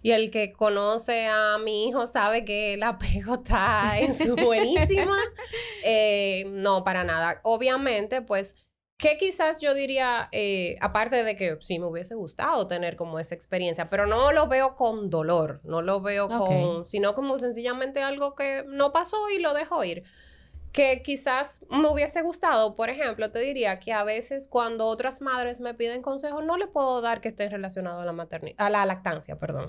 y 0.02 0.12
el 0.12 0.30
que 0.30 0.52
conoce 0.52 1.26
a 1.26 1.58
mi 1.58 1.88
hijo 1.88 2.06
sabe 2.06 2.44
que 2.44 2.74
el 2.74 2.82
apego 2.82 3.34
está 3.44 3.98
en 3.98 4.14
su 4.14 4.36
buenísima. 4.36 5.16
Eh, 5.82 6.44
no, 6.48 6.84
para 6.84 7.04
nada. 7.04 7.40
Obviamente, 7.42 8.20
pues, 8.20 8.54
que 8.98 9.16
quizás 9.16 9.62
yo 9.62 9.72
diría, 9.72 10.28
eh, 10.30 10.76
aparte 10.80 11.24
de 11.24 11.36
que 11.36 11.56
sí 11.60 11.78
me 11.78 11.86
hubiese 11.86 12.14
gustado 12.14 12.66
tener 12.66 12.96
como 12.96 13.18
esa 13.18 13.34
experiencia, 13.34 13.88
pero 13.88 14.06
no 14.06 14.30
lo 14.30 14.46
veo 14.46 14.74
con 14.74 15.08
dolor, 15.08 15.60
no 15.64 15.80
lo 15.80 16.02
veo 16.02 16.28
con, 16.28 16.86
sino 16.86 17.14
como 17.14 17.38
sencillamente 17.38 18.02
algo 18.02 18.34
que 18.34 18.64
no 18.68 18.92
pasó 18.92 19.16
y 19.30 19.38
lo 19.38 19.54
dejo 19.54 19.82
ir 19.84 20.04
que 20.72 21.02
quizás 21.02 21.64
me 21.68 21.88
hubiese 21.88 22.22
gustado, 22.22 22.76
por 22.76 22.90
ejemplo, 22.90 23.30
te 23.30 23.40
diría 23.40 23.80
que 23.80 23.92
a 23.92 24.04
veces 24.04 24.46
cuando 24.48 24.86
otras 24.86 25.20
madres 25.20 25.60
me 25.60 25.74
piden 25.74 26.00
consejos, 26.00 26.44
no 26.44 26.56
le 26.56 26.68
puedo 26.68 27.00
dar 27.00 27.20
que 27.20 27.28
esté 27.28 27.48
relacionado 27.48 28.00
a 28.00 28.04
la 28.04 28.12
maternidad, 28.12 28.56
a 28.58 28.70
la 28.70 28.86
lactancia, 28.86 29.36
perdón. 29.36 29.66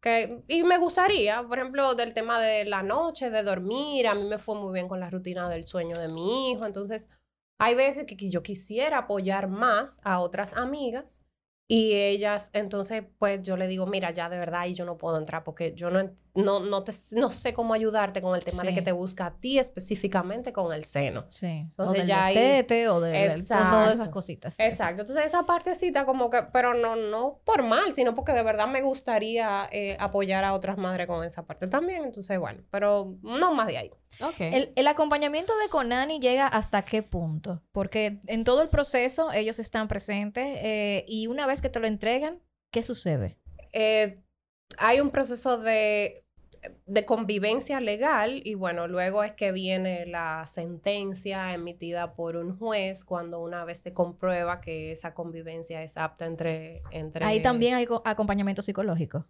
Que, 0.00 0.42
y 0.48 0.62
me 0.64 0.78
gustaría, 0.78 1.42
por 1.42 1.58
ejemplo, 1.58 1.94
del 1.94 2.14
tema 2.14 2.40
de 2.40 2.64
la 2.64 2.82
noche, 2.82 3.30
de 3.30 3.42
dormir, 3.42 4.06
a 4.06 4.14
mí 4.14 4.24
me 4.24 4.38
fue 4.38 4.54
muy 4.54 4.72
bien 4.72 4.88
con 4.88 5.00
la 5.00 5.10
rutina 5.10 5.48
del 5.48 5.64
sueño 5.64 5.98
de 5.98 6.08
mi 6.08 6.50
hijo, 6.50 6.64
entonces 6.64 7.10
hay 7.58 7.74
veces 7.74 8.06
que 8.06 8.16
yo 8.30 8.42
quisiera 8.42 8.98
apoyar 8.98 9.48
más 9.48 9.98
a 10.02 10.20
otras 10.20 10.54
amigas 10.54 11.22
y 11.72 11.94
ellas, 11.94 12.50
entonces, 12.52 13.04
pues 13.18 13.40
yo 13.42 13.56
le 13.56 13.68
digo, 13.68 13.86
mira, 13.86 14.10
ya 14.10 14.28
de 14.28 14.36
verdad 14.38 14.66
y 14.66 14.74
yo 14.74 14.84
no 14.84 14.96
puedo 14.96 15.16
entrar 15.16 15.44
porque 15.44 15.72
yo 15.72 15.88
no, 15.88 16.00
en- 16.00 16.12
no, 16.34 16.58
no, 16.58 16.82
te, 16.82 16.92
no 17.12 17.30
sé 17.30 17.52
cómo 17.52 17.74
ayudarte 17.74 18.20
con 18.20 18.34
el 18.34 18.42
tema 18.42 18.64
de 18.64 18.74
que 18.74 18.82
te 18.82 18.90
busca 18.90 19.26
a 19.26 19.36
ti 19.38 19.58
específicamente 19.58 20.52
con 20.52 20.72
el 20.72 20.84
seno. 20.84 21.26
Sí. 21.30 21.46
Entonces 21.46 21.94
o 21.94 21.98
del 21.98 22.06
ya 22.06 22.22
o 22.92 23.00
de 23.00 23.24
Exacto. 23.24 23.68
todas 23.76 23.94
esas 23.94 24.08
cositas. 24.08 24.54
Exacto, 24.58 25.02
entonces 25.02 25.24
esa 25.26 25.44
partecita 25.44 26.04
como 26.04 26.28
que, 26.28 26.42
pero 26.52 26.74
no, 26.74 26.96
no 26.96 27.40
por 27.44 27.62
mal, 27.62 27.92
sino 27.94 28.14
porque 28.14 28.32
de 28.32 28.42
verdad 28.42 28.66
me 28.66 28.82
gustaría 28.82 29.68
eh, 29.70 29.96
apoyar 30.00 30.42
a 30.44 30.54
otras 30.54 30.76
madres 30.76 31.06
con 31.06 31.24
esa 31.24 31.46
parte 31.46 31.68
también, 31.68 32.04
entonces 32.04 32.36
bueno, 32.38 32.62
pero 32.70 33.14
no 33.22 33.54
más 33.54 33.68
de 33.68 33.78
ahí. 33.78 33.90
Ok. 34.22 34.40
El, 34.40 34.72
el 34.74 34.86
acompañamiento 34.88 35.56
de 35.58 35.68
Conani 35.68 36.18
llega 36.18 36.48
hasta 36.48 36.82
qué 36.82 37.02
punto? 37.02 37.62
Porque 37.70 38.18
en 38.26 38.42
todo 38.42 38.60
el 38.62 38.68
proceso 38.68 39.30
ellos 39.32 39.60
están 39.60 39.86
presentes 39.86 40.44
eh, 40.62 41.04
y 41.06 41.28
una 41.28 41.46
vez 41.46 41.59
que 41.60 41.68
te 41.70 41.80
lo 41.80 41.86
entregan, 41.86 42.40
¿qué 42.72 42.82
sucede? 42.82 43.38
Eh, 43.72 44.20
hay 44.78 45.00
un 45.00 45.10
proceso 45.10 45.58
de, 45.58 46.24
de 46.86 47.04
convivencia 47.04 47.80
legal 47.80 48.42
y 48.44 48.54
bueno, 48.54 48.86
luego 48.88 49.24
es 49.24 49.32
que 49.32 49.52
viene 49.52 50.06
la 50.06 50.46
sentencia 50.46 51.52
emitida 51.54 52.14
por 52.14 52.36
un 52.36 52.56
juez 52.58 53.04
cuando 53.04 53.40
una 53.40 53.64
vez 53.64 53.78
se 53.78 53.92
comprueba 53.92 54.60
que 54.60 54.92
esa 54.92 55.14
convivencia 55.14 55.82
es 55.82 55.96
apta 55.96 56.26
entre... 56.26 56.82
entre... 56.90 57.24
Ahí 57.24 57.40
también 57.42 57.74
hay 57.74 57.86
co- 57.86 58.02
acompañamiento 58.04 58.62
psicológico. 58.62 59.26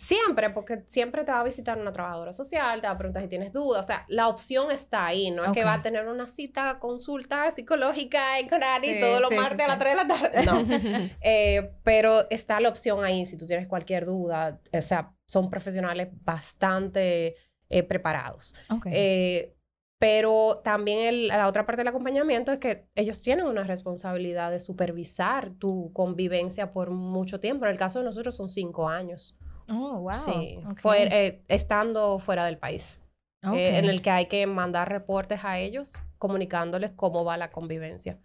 Siempre, 0.00 0.50
porque 0.50 0.84
siempre 0.86 1.24
te 1.24 1.32
va 1.32 1.40
a 1.40 1.44
visitar 1.44 1.76
una 1.76 1.90
trabajadora 1.90 2.32
social, 2.32 2.80
te 2.80 2.86
va 2.86 2.92
a 2.92 2.96
preguntar 2.96 3.20
si 3.24 3.28
tienes 3.28 3.52
dudas. 3.52 3.84
O 3.84 3.86
sea, 3.86 4.04
la 4.06 4.28
opción 4.28 4.70
está 4.70 5.04
ahí. 5.06 5.32
No 5.32 5.44
es 5.44 5.50
que 5.50 5.64
va 5.64 5.74
a 5.74 5.82
tener 5.82 6.06
una 6.06 6.28
cita, 6.28 6.78
consulta 6.78 7.50
psicológica 7.50 8.38
en 8.38 8.48
Conari 8.48 8.94
Sí, 8.94 9.00
todos 9.00 9.20
los 9.20 9.28
sí, 9.30 9.34
sí, 9.34 9.40
martes 9.42 9.66
a 9.66 9.68
las 9.68 9.76
sí. 9.76 9.80
3 9.80 9.90
de 9.90 9.96
la 9.96 10.06
tarde. 10.06 10.46
No. 10.46 11.08
Eh, 11.20 11.72
pero 11.82 12.30
está 12.30 12.60
la 12.60 12.68
opción 12.68 13.04
ahí 13.04 13.26
si 13.26 13.36
tú 13.36 13.44
tienes 13.44 13.66
cualquier 13.66 14.06
duda. 14.06 14.60
O 14.72 14.80
sea, 14.80 15.12
son 15.26 15.50
profesionales 15.50 16.08
bastante 16.22 17.34
eh, 17.68 17.82
preparados. 17.82 18.54
Ok. 18.70 18.86
Eh, 18.92 19.54
pero 19.98 20.60
también 20.62 21.00
el- 21.08 21.26
la 21.26 21.48
otra 21.48 21.66
parte 21.66 21.80
del 21.80 21.88
acompañamiento 21.88 22.52
es 22.52 22.58
que 22.60 22.86
ellos 22.94 23.20
tienen 23.20 23.46
una 23.46 23.64
responsabilidad 23.64 24.52
de 24.52 24.60
supervisar 24.60 25.50
tu 25.50 25.92
convivencia 25.92 26.70
por 26.70 26.90
mucho 26.90 27.40
tiempo. 27.40 27.64
En 27.64 27.72
el 27.72 27.78
caso 27.78 27.98
de 27.98 28.04
nosotros 28.04 28.36
son 28.36 28.48
cinco 28.48 28.88
años. 28.88 29.36
Oh, 29.70 30.00
wow. 30.00 30.14
Sí, 30.14 30.58
Ok. 30.70 30.80
fuer- 30.80 31.08
eh, 31.12 31.42
estando 31.48 32.18
fuera 32.18 32.44
del 32.44 32.58
país, 32.58 33.00
Ok. 33.44 33.54
eh, 33.54 33.78
en 33.78 33.86
el 33.86 34.02
que 34.02 34.10
hay 34.10 34.26
que 34.26 34.46
mandar 34.46 34.88
reportes 34.90 35.44
a 35.44 35.58
ellos 35.58 35.92
comunicándoles 36.18 36.90
cómo 36.92 37.24
va 37.24 37.36
la 37.36 37.50
convivencia. 37.50 38.18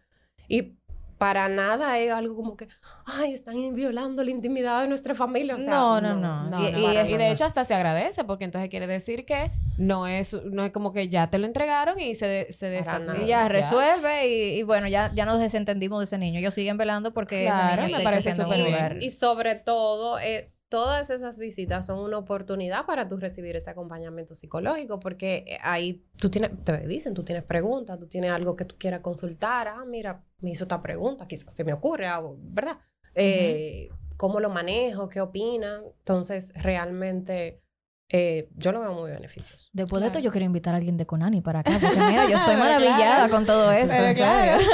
Y 0.48 0.74
para 1.20 1.48
nada 1.48 2.00
es 2.00 2.12
algo 2.12 2.36
como 2.36 2.58
que, 2.58 2.68
ay, 3.06 3.32
están 3.32 3.56
violando 3.76 4.24
la 4.26 4.32
intimidad 4.32 4.82
de 4.82 4.90
nuestra 4.90 5.16
familia. 5.16 5.56
O 5.56 5.58
sea, 5.58 5.70
No, 5.70 6.02
no, 6.02 6.16
no. 6.16 6.50
No, 6.50 6.68
Y- 6.68 6.72
no, 6.74 6.80
y 6.80 6.98
es-. 6.98 7.12
Y 7.12 7.18
de 7.18 7.32
hecho 7.32 7.46
hasta 7.46 7.64
se 7.64 7.74
agradece 7.74 8.26
porque 8.26 8.44
entonces 8.44 8.70
quiere 8.70 8.88
decir 8.88 9.24
que 9.26 9.50
no 9.78 10.06
es, 10.08 10.34
no 10.44 10.66
es 10.66 10.72
como 10.74 10.92
que 10.92 11.08
ya 11.08 11.30
te 11.30 11.38
lo 11.38 11.46
entregaron 11.46 11.98
y 12.00 12.16
se, 12.16 12.28
de- 12.28 12.52
se. 12.52 12.82
Y 13.24 13.28
ya 13.28 13.48
resuelve 13.48 14.28
y, 14.28 14.60
y 14.60 14.64
bueno, 14.64 14.88
ya, 14.88 15.12
ya 15.14 15.26
nos 15.26 15.40
desentendimos 15.40 16.00
de 16.00 16.06
ese 16.06 16.18
niño. 16.18 16.40
Ellos 16.40 16.56
siguen 16.56 16.78
velando 16.78 17.14
porque 17.14 17.44
Claro, 17.46 17.84
ese 17.84 17.92
niño 17.94 17.98
me 18.00 18.04
parece 18.04 18.34
súper 18.34 18.66
bien. 18.66 19.02
Y 19.02 19.10
sobre 19.10 19.56
todo, 19.56 20.20
eh, 20.20 20.50
todas 20.74 21.12
esas 21.12 21.38
visitas 21.38 21.86
son 21.86 22.00
una 22.00 22.18
oportunidad 22.18 22.88
para 22.88 23.08
tú 23.08 23.18
recibir 23.18 23.56
ese 23.56 23.70
acompañamiento 23.70 24.34
psicológico, 24.34 25.00
porque 25.00 25.44
eh, 25.46 25.60
ahí 25.62 26.04
tú 26.18 26.32
tienes, 26.32 26.50
te 26.64 26.88
dicen, 26.88 27.14
tú 27.14 27.24
tienes 27.24 27.44
preguntas, 27.44 28.00
tú 28.00 28.08
tienes 28.08 28.32
algo 28.32 28.56
que 28.56 28.66
tú 28.66 28.76
quieras 28.80 29.02
consultar, 29.02 29.68
ah, 29.68 29.86
mira, 29.86 30.24
me 30.40 30.50
hizo 30.50 30.64
esta 30.64 30.82
pregunta, 30.82 31.28
quizás 31.28 31.54
se 31.54 31.64
me 31.64 31.74
ocurre 31.74 32.08
algo, 32.08 32.38
¿verdad? 32.40 32.80
Eh, 33.14 33.90
cómo 34.18 34.40
lo 34.40 34.50
manejo, 34.50 35.10
qué 35.10 35.22
opina. 35.22 35.84
Entonces, 36.00 36.52
realmente 36.56 37.62
eh, 38.10 38.50
yo 38.56 38.72
lo 38.72 38.80
veo 38.80 38.94
muy 38.94 39.12
beneficioso. 39.12 39.70
Después 39.74 40.02
de 40.02 40.08
esto, 40.08 40.18
yo 40.18 40.32
quiero 40.32 40.46
invitar 40.46 40.74
a 40.74 40.78
alguien 40.78 40.98
de 40.98 41.06
Conani 41.06 41.42
para 41.42 41.60
acá, 41.60 41.78
porque 41.80 42.00
mira, 42.00 42.28
yo 42.28 42.36
estoy 42.38 42.56
maravillada 42.56 43.30
con 43.30 43.46
todo 43.46 43.72
esto, 43.72 43.94
en 43.94 44.16
serio. 44.16 44.58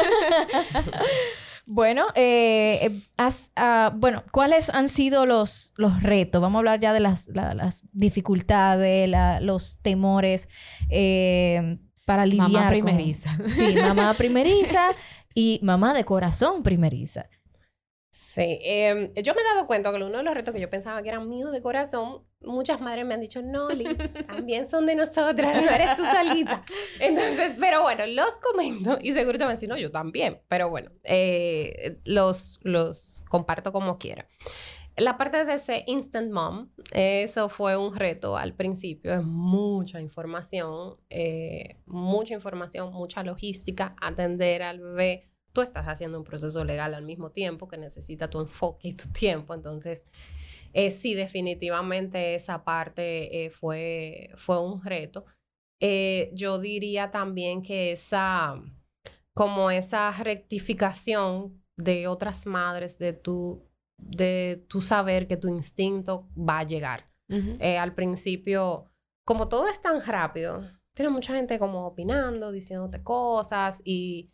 bueno, 1.71 2.08
eh, 2.15 2.79
eh, 2.82 2.99
ah, 3.55 3.93
bueno, 3.95 4.23
¿cuáles 4.32 4.71
han 4.71 4.89
sido 4.89 5.27
los, 5.27 5.71
los 5.77 6.01
retos? 6.01 6.41
Vamos 6.41 6.58
a 6.58 6.60
hablar 6.60 6.79
ya 6.79 6.93
de 6.93 6.99
las, 6.99 7.27
las 7.27 7.84
dificultades, 7.91 9.08
los 9.41 9.77
temores 9.84 10.49
para 12.05 12.25
lidiar 12.25 12.49
Mamá 12.49 12.69
primeriza. 12.69 13.38
Sí, 13.47 13.75
mamá 13.75 14.13
primeriza 14.17 14.89
y 15.36 15.60
mamá 15.62 15.93
de 15.93 16.05
corazón 16.05 16.63
primeriza. 16.63 17.29
Sí, 18.12 18.60
em, 18.63 19.13
yo 19.13 19.36
me 19.36 19.41
he 19.41 19.43
dado 19.43 19.67
cuenta 19.67 19.91
que 19.91 19.98
uno 19.98 20.17
de 20.17 20.24
los 20.24 20.34
retos 20.34 20.52
que 20.54 20.60
yo 20.60 20.69
pensaba 20.69 21.04
que 21.04 21.10
eran 21.10 21.30
míos 21.30 21.52
de 21.52 21.62
corazón, 21.62 22.24
muchas 22.41 22.82
madres 22.82 23.06
me 23.06 23.13
han 23.13 23.22
dicho, 23.22 23.41
no, 23.43 23.69
Lee, 23.69 23.86
también 24.28 24.67
son 24.67 24.88
de 24.88 24.95
nosotras, 24.95 25.56
no 25.63 25.69
eres 25.69 25.95
tú 25.95 26.04
solita. 26.06 26.63
Entonces, 27.00 27.56
pero 27.60 27.84
bueno, 27.84 28.08
los 28.08 28.34
comento 28.38 28.98
y 29.00 29.13
seguro 29.13 29.38
te 29.38 29.43
van 29.43 29.52
a 29.52 29.54
decir, 29.54 29.69
no, 29.69 29.78
yo 29.78 29.91
también, 29.91 30.41
pero 30.48 30.72
bueno, 30.72 30.91
eh, 31.04 32.00
los, 32.04 32.60
los 32.63 33.24
comparto 33.30 33.72
como 33.72 34.00
quiera. 34.00 34.28
La 34.98 35.17
parte 35.17 35.45
de 35.45 35.54
ese 35.54 35.84
instant 35.86 36.32
mom, 36.32 36.72
eso 36.91 37.48
fue 37.48 37.78
un 37.78 37.95
reto 37.95 38.38
al 38.38 38.54
principio, 38.54 39.13
es 39.13 39.24
mucha 39.24 40.02
información, 40.02 40.98
eh, 41.10 41.78
mucha 41.86 42.34
información, 42.34 42.91
mucha 42.91 43.24
logística, 43.24 43.95
atender 44.02 44.63
al 44.63 44.80
bebé 44.80 45.30
tú 45.60 45.63
estás 45.63 45.88
haciendo 45.88 46.17
un 46.17 46.24
proceso 46.24 46.63
legal 46.63 46.93
al 46.93 47.04
mismo 47.04 47.32
tiempo 47.32 47.67
que 47.67 47.78
necesita 47.78 48.30
tu 48.30 48.39
enfoque 48.39 48.89
y 48.89 48.93
tu 48.93 49.10
tiempo. 49.12 49.54
Entonces, 49.54 50.06
eh, 50.72 50.89
sí, 50.89 51.15
definitivamente 51.15 52.36
esa 52.36 52.63
parte 52.63 53.45
eh, 53.45 53.50
fue, 53.50 54.30
fue 54.36 54.62
un 54.62 54.82
reto. 54.82 55.26
Eh, 55.82 56.32
yo 56.34 56.60
diría 56.60 57.12
también 57.12 57.62
que 57.62 57.91
esa, 57.91 58.56
como 59.34 59.69
esa 59.69 60.12
rectificación 60.12 61.62
de 61.76 62.08
otras 62.08 62.45
madres, 62.45 62.98
de 62.98 63.13
tu, 63.13 63.65
de 63.98 64.65
tu 64.69 64.80
saber 64.80 65.28
que 65.28 65.38
tu 65.38 65.50
instinto 65.50 66.30
va 66.38 66.60
a 66.60 66.63
llegar. 66.63 67.10
al 67.80 67.93
principio, 67.93 68.86
como 69.26 69.50
todo 69.50 69.67
es 69.67 69.82
tan 69.82 70.02
rápido, 70.06 70.63
tiene 70.95 71.12
mucha 71.12 71.36
gente 71.36 71.60
como 71.60 71.86
opinando, 71.86 72.52
diciéndote 72.52 73.04
cosas 73.04 73.82
y 73.86 74.32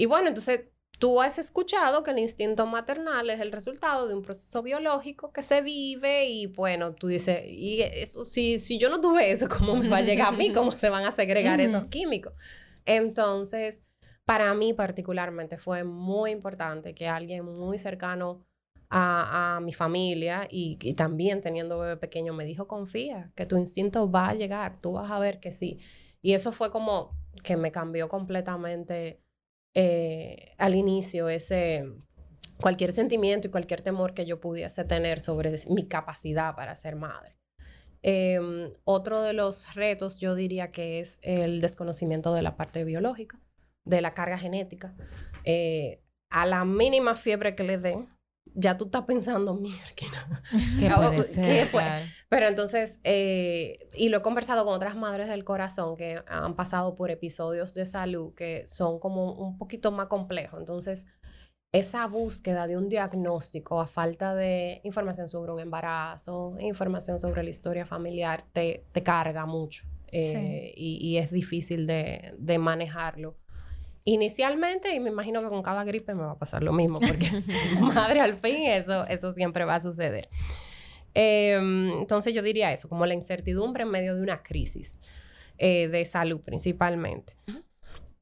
y 0.00 0.06
bueno, 0.06 0.28
entonces 0.28 0.62
tú 0.98 1.20
has 1.20 1.38
escuchado 1.38 2.02
que 2.02 2.12
el 2.12 2.20
instinto 2.20 2.64
maternal 2.66 3.28
es 3.28 3.38
el 3.38 3.52
resultado 3.52 4.08
de 4.08 4.14
un 4.14 4.22
proceso 4.22 4.62
biológico 4.62 5.30
que 5.30 5.42
se 5.42 5.60
vive 5.60 6.24
y 6.24 6.46
bueno, 6.46 6.94
tú 6.94 7.08
dices, 7.08 7.42
y 7.46 7.82
eso, 7.82 8.24
si, 8.24 8.58
si 8.58 8.78
yo 8.78 8.88
no 8.88 9.02
tuve 9.02 9.30
eso, 9.30 9.46
¿cómo 9.46 9.76
me 9.76 9.90
va 9.90 9.98
a 9.98 10.00
llegar 10.00 10.28
a 10.28 10.32
mí? 10.34 10.54
¿Cómo 10.54 10.72
se 10.72 10.88
van 10.88 11.04
a 11.04 11.12
segregar 11.12 11.60
esos 11.60 11.84
químicos? 11.88 12.32
Entonces, 12.86 13.82
para 14.24 14.54
mí 14.54 14.72
particularmente 14.72 15.58
fue 15.58 15.84
muy 15.84 16.30
importante 16.30 16.94
que 16.94 17.06
alguien 17.06 17.44
muy 17.44 17.76
cercano 17.76 18.46
a, 18.88 19.56
a 19.56 19.60
mi 19.60 19.74
familia 19.74 20.48
y, 20.50 20.78
y, 20.80 20.94
también 20.94 21.42
teniendo 21.42 21.78
bebé 21.78 21.98
pequeño 21.98 22.32
me 22.32 22.46
dijo, 22.46 22.66
confía, 22.66 23.32
que 23.34 23.44
tu 23.44 23.58
instinto 23.58 24.10
va 24.10 24.30
a 24.30 24.34
llegar, 24.34 24.80
tú 24.80 24.92
vas 24.92 25.10
a 25.10 25.18
ver 25.18 25.40
que 25.40 25.52
sí. 25.52 25.78
Y 26.22 26.32
eso 26.32 26.52
fue 26.52 26.70
como 26.70 27.14
que 27.44 27.58
me 27.58 27.70
cambió 27.70 28.08
completamente 28.08 29.20
eh, 29.74 30.54
al 30.58 30.74
inicio 30.74 31.28
ese 31.28 31.84
cualquier 32.60 32.92
sentimiento 32.92 33.48
y 33.48 33.50
cualquier 33.50 33.80
temor 33.80 34.14
que 34.14 34.26
yo 34.26 34.40
pudiese 34.40 34.84
tener 34.84 35.20
sobre 35.20 35.54
mi 35.68 35.86
capacidad 35.86 36.54
para 36.54 36.76
ser 36.76 36.96
madre. 36.96 37.36
Em, 38.02 38.72
otro 38.84 39.22
de 39.22 39.32
los 39.32 39.74
retos 39.74 40.18
yo 40.18 40.34
diría 40.34 40.70
que 40.70 41.00
es 41.00 41.20
el 41.22 41.60
desconocimiento 41.60 42.32
de 42.32 42.42
la 42.42 42.56
parte 42.56 42.84
biológica, 42.84 43.40
de 43.84 44.00
la 44.00 44.14
carga 44.14 44.38
genética. 44.38 44.94
Eh, 45.44 46.02
a 46.30 46.46
la 46.46 46.64
mínima 46.64 47.16
fiebre 47.16 47.54
que 47.54 47.64
le 47.64 47.78
den, 47.78 48.08
ya 48.54 48.76
tú 48.76 48.86
estás 48.86 49.04
pensando, 49.04 49.54
mierda, 49.54 49.80
¿qué 49.94 50.06
puede 50.96 51.22
ser? 51.22 51.68
Pero 52.28 52.48
entonces, 52.48 53.00
eh, 53.04 53.76
y 53.94 54.08
lo 54.08 54.18
he 54.18 54.22
conversado 54.22 54.64
con 54.64 54.74
otras 54.74 54.96
madres 54.96 55.28
del 55.28 55.44
corazón 55.44 55.96
que 55.96 56.22
han 56.26 56.54
pasado 56.54 56.94
por 56.94 57.10
episodios 57.10 57.74
de 57.74 57.86
salud 57.86 58.34
que 58.34 58.66
son 58.66 58.98
como 58.98 59.32
un 59.32 59.58
poquito 59.58 59.92
más 59.92 60.06
complejos. 60.06 60.60
Entonces, 60.60 61.06
esa 61.72 62.06
búsqueda 62.06 62.66
de 62.66 62.76
un 62.76 62.88
diagnóstico 62.88 63.80
a 63.80 63.86
falta 63.86 64.34
de 64.34 64.80
información 64.82 65.28
sobre 65.28 65.52
un 65.52 65.60
embarazo, 65.60 66.56
información 66.58 67.18
sobre 67.18 67.44
la 67.44 67.50
historia 67.50 67.86
familiar, 67.86 68.42
te, 68.52 68.84
te 68.92 69.02
carga 69.02 69.46
mucho 69.46 69.86
eh, 70.12 70.72
y, 70.76 70.98
y, 71.00 71.18
es 71.18 71.30
difícil 71.30 71.86
de, 71.86 72.34
de 72.38 72.58
manejarlo 72.58 73.36
inicialmente, 74.04 74.94
y 74.94 75.00
me 75.00 75.10
imagino 75.10 75.42
que 75.42 75.48
con 75.48 75.62
cada 75.62 75.84
gripe 75.84 76.14
me 76.14 76.22
va 76.22 76.32
a 76.32 76.38
pasar 76.38 76.62
lo 76.62 76.72
mismo, 76.72 76.98
porque 77.00 77.30
madre, 77.80 78.20
al 78.20 78.34
fin 78.34 78.64
eso, 78.64 79.06
eso 79.06 79.32
siempre 79.32 79.64
va 79.64 79.76
a 79.76 79.80
suceder. 79.80 80.28
Em, 81.14 81.90
entonces 81.98 82.32
yo 82.32 82.42
diría 82.42 82.72
eso, 82.72 82.88
como 82.88 83.06
la 83.06 83.14
incertidumbre 83.14 83.82
en 83.82 83.90
medio 83.90 84.14
de 84.14 84.22
una 84.22 84.42
crisis 84.42 85.00
eh, 85.58 85.88
de 85.88 86.04
salud 86.04 86.40
principalmente. 86.40 87.36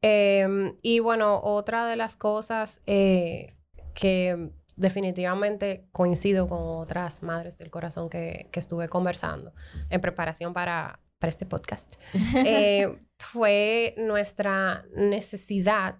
Em, 0.01 0.77
y 0.83 1.01
bueno, 1.01 1.41
otra 1.43 1.87
de 1.87 1.97
las 1.97 2.17
cosas 2.17 2.81
eh, 2.87 3.55
que 3.95 4.51
definitivamente 4.77 5.85
coincido 5.93 6.49
con 6.49 6.61
otras 6.63 7.23
madres 7.23 7.59
del 7.59 7.71
corazón 7.71 8.09
que, 8.09 8.49
que 8.53 8.61
estuve 8.61 8.89
conversando 8.89 9.53
en 9.91 10.01
preparación 10.01 10.53
para, 10.55 11.01
para 11.19 11.31
este 11.31 11.47
podcast, 11.47 11.95
eh, 12.47 13.01
fue 13.19 13.95
nuestra 13.99 14.85
necesidad 14.95 15.99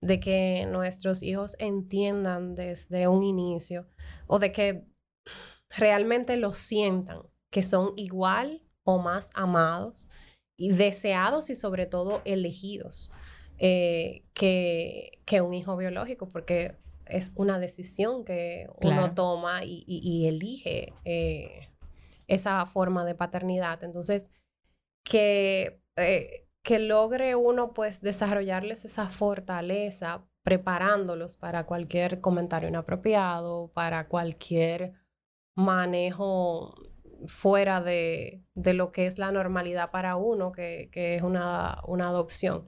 de 0.00 0.20
que 0.20 0.66
nuestros 0.66 1.22
hijos 1.22 1.56
entiendan 1.58 2.54
desde 2.54 3.08
un 3.08 3.22
inicio 3.22 3.88
o 4.26 4.38
de 4.38 4.52
que 4.52 4.84
realmente 5.70 6.36
lo 6.36 6.52
sientan, 6.52 7.22
que 7.50 7.62
son 7.62 7.92
igual 7.96 8.62
o 8.84 8.98
más 8.98 9.30
amados 9.34 10.08
y 10.56 10.70
deseados 10.70 11.50
y 11.50 11.54
sobre 11.54 11.86
todo 11.86 12.20
elegidos 12.24 13.10
eh, 13.58 14.24
que, 14.34 15.20
que, 15.24 15.40
un 15.40 15.54
hijo 15.54 15.76
biológico, 15.76 16.28
porque 16.28 16.76
es 17.06 17.32
una 17.36 17.58
decisión 17.58 18.24
que 18.24 18.68
uno 18.82 19.14
toma 19.14 19.64
y, 19.64 20.26
elige 20.26 20.92
eh, 21.04 21.68
esa 22.26 22.64
forma 22.66 23.04
de 23.04 23.14
paternidad. 23.14 23.84
Entonces, 23.84 24.30
que, 25.04 25.82
eh, 25.96 26.48
que 26.62 26.78
logre 26.78 27.34
uno 27.34 27.72
pues 27.72 28.00
desarrollarles 28.00 28.84
esa 28.84 29.06
fortaleza 29.06 30.26
preparándolos 30.42 31.36
para 31.36 31.66
cualquier 31.66 32.20
comentario 32.20 32.68
inapropiado, 32.68 33.70
para 33.74 34.08
cualquier 34.08 34.92
manejo 35.54 36.74
fuera 37.26 37.80
de, 37.80 38.42
de 38.54 38.74
lo 38.74 38.90
que 38.90 39.06
es 39.06 39.18
la 39.18 39.30
normalidad 39.30 39.90
para 39.90 40.16
uno, 40.16 40.50
que, 40.50 40.88
que 40.92 41.14
es 41.14 41.22
una, 41.22 41.80
una 41.86 42.08
adopción, 42.08 42.64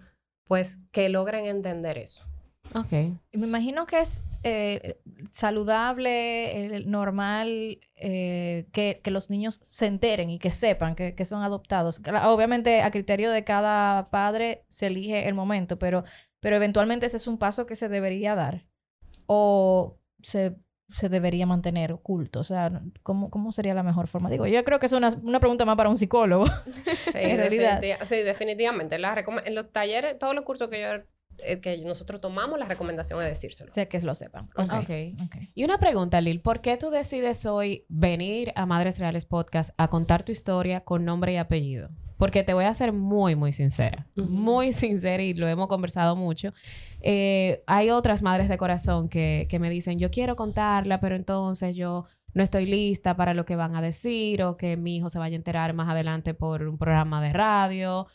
pues 0.46 0.80
que 0.92 1.08
logren 1.08 1.46
entender 1.46 1.98
eso. 1.98 2.28
Ok. 2.74 2.92
Me 3.32 3.46
imagino 3.46 3.86
que 3.86 4.00
es 4.00 4.24
eh, 4.42 5.00
saludable, 5.30 6.82
normal, 6.86 7.78
eh, 7.94 8.66
que, 8.72 9.00
que, 9.02 9.10
los 9.10 9.30
niños 9.30 9.60
se 9.62 9.86
enteren 9.86 10.28
y 10.28 10.38
que 10.38 10.50
sepan 10.50 10.94
que, 10.94 11.14
que, 11.14 11.24
son 11.24 11.42
adoptados. 11.42 12.00
Obviamente 12.24 12.82
a 12.82 12.90
criterio 12.90 13.30
de 13.30 13.44
cada 13.44 14.10
padre 14.10 14.64
se 14.68 14.88
elige 14.88 15.28
el 15.28 15.34
momento, 15.34 15.78
pero, 15.78 16.02
pero 16.40 16.56
eventualmente 16.56 17.06
ese 17.06 17.16
es 17.16 17.26
un 17.28 17.38
paso 17.38 17.64
que 17.64 17.76
se 17.76 17.88
debería 17.88 18.34
dar 18.34 18.66
o 19.26 19.98
se, 20.20 20.56
se 20.88 21.08
debería 21.08 21.46
mantener 21.46 21.92
oculto. 21.92 22.40
O 22.40 22.44
sea, 22.44 22.82
¿cómo, 23.02 23.30
¿cómo, 23.30 23.52
sería 23.52 23.74
la 23.74 23.82
mejor 23.82 24.08
forma? 24.08 24.30
Digo, 24.30 24.46
yo 24.46 24.64
creo 24.64 24.78
que 24.78 24.86
es 24.86 24.92
una, 24.92 25.10
una 25.22 25.40
pregunta 25.40 25.64
más 25.64 25.76
para 25.76 25.90
un 25.90 25.98
psicólogo. 25.98 26.46
Sí, 27.14 27.20
en 27.30 27.36
realidad. 27.36 27.80
sí 28.04 28.16
definitivamente. 28.16 28.96
en 28.96 29.54
los 29.54 29.70
talleres, 29.70 30.18
todos 30.18 30.34
los 30.34 30.44
cursos 30.44 30.68
que 30.68 30.80
yo 30.80 30.88
que 31.60 31.78
nosotros 31.84 32.20
tomamos, 32.20 32.58
la 32.58 32.66
recomendación 32.66 33.20
es 33.22 33.28
decírselo. 33.28 33.70
Sé 33.70 33.88
que 33.88 34.00
lo 34.00 34.14
sepan. 34.14 34.48
Okay. 34.56 35.16
Okay. 35.26 35.50
Y 35.54 35.64
una 35.64 35.78
pregunta, 35.78 36.20
Lil, 36.20 36.40
¿por 36.40 36.60
qué 36.60 36.76
tú 36.76 36.90
decides 36.90 37.46
hoy 37.46 37.84
venir 37.88 38.52
a 38.56 38.66
Madres 38.66 38.98
Reales 38.98 39.26
Podcast 39.26 39.70
a 39.76 39.88
contar 39.88 40.22
tu 40.22 40.32
historia 40.32 40.80
con 40.80 41.04
nombre 41.04 41.32
y 41.32 41.36
apellido? 41.36 41.90
Porque 42.16 42.42
te 42.44 42.54
voy 42.54 42.64
a 42.64 42.74
ser 42.74 42.92
muy, 42.92 43.34
muy 43.34 43.52
sincera. 43.52 44.06
Muy 44.14 44.72
sincera 44.72 45.22
y 45.22 45.34
lo 45.34 45.48
hemos 45.48 45.68
conversado 45.68 46.14
mucho. 46.16 46.52
Eh, 47.00 47.62
hay 47.66 47.90
otras 47.90 48.22
madres 48.22 48.48
de 48.48 48.56
corazón 48.56 49.08
que, 49.08 49.46
que 49.50 49.58
me 49.58 49.68
dicen, 49.68 49.98
yo 49.98 50.10
quiero 50.10 50.36
contarla, 50.36 51.00
pero 51.00 51.16
entonces 51.16 51.74
yo 51.74 52.06
no 52.32 52.42
estoy 52.42 52.66
lista 52.66 53.16
para 53.16 53.34
lo 53.34 53.44
que 53.44 53.56
van 53.56 53.74
a 53.74 53.82
decir 53.82 54.42
o 54.42 54.56
que 54.56 54.76
mi 54.76 54.96
hijo 54.96 55.08
se 55.08 55.18
vaya 55.18 55.34
a 55.34 55.36
enterar 55.36 55.72
más 55.74 55.88
adelante 55.88 56.34
por 56.34 56.62
un 56.62 56.78
programa 56.78 57.22
de 57.22 57.32
radio 57.32 58.06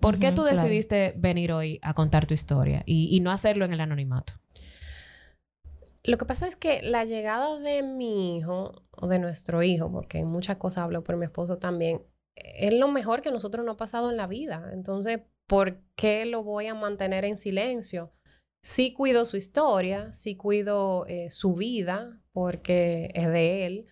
¿Por 0.00 0.18
qué 0.18 0.32
tú 0.32 0.42
decidiste 0.42 1.14
venir 1.16 1.52
hoy 1.52 1.78
a 1.82 1.94
contar 1.94 2.26
tu 2.26 2.34
historia 2.34 2.82
y, 2.84 3.18
no 3.20 3.30
hacerlo 3.30 3.64
en 3.64 3.72
el 3.72 3.80
anonimato? 3.80 4.34
Lo 6.04 6.16
que 6.16 6.24
pasa 6.24 6.46
es 6.46 6.56
que 6.56 6.82
la 6.82 7.04
llegada 7.04 7.58
de 7.58 7.82
mi 7.82 8.38
hijo, 8.38 8.86
o 8.90 9.06
de 9.08 9.18
nuestro 9.18 9.62
hijo, 9.62 9.90
porque 9.90 10.18
en 10.18 10.26
muchas 10.26 10.56
cosas 10.56 10.84
hablo 10.84 11.04
por 11.04 11.16
mi 11.16 11.26
esposo 11.26 11.58
también, 11.58 12.02
es 12.34 12.72
lo 12.72 12.88
mejor 12.88 13.20
que 13.20 13.30
nosotros 13.30 13.64
no 13.64 13.72
ha 13.72 13.76
pasado 13.76 14.10
en 14.10 14.16
la 14.16 14.26
vida. 14.26 14.70
Entonces, 14.72 15.20
¿por 15.46 15.80
qué 15.96 16.24
lo 16.24 16.42
voy 16.42 16.66
a 16.66 16.74
mantener 16.74 17.24
en 17.24 17.36
silencio? 17.36 18.12
Sí 18.62 18.92
cuido 18.92 19.24
su 19.24 19.36
historia, 19.36 20.12
sí 20.12 20.36
cuido 20.36 21.06
eh, 21.06 21.30
su 21.30 21.54
vida, 21.54 22.20
porque 22.32 23.10
es 23.14 23.28
de 23.28 23.66
él, 23.66 23.86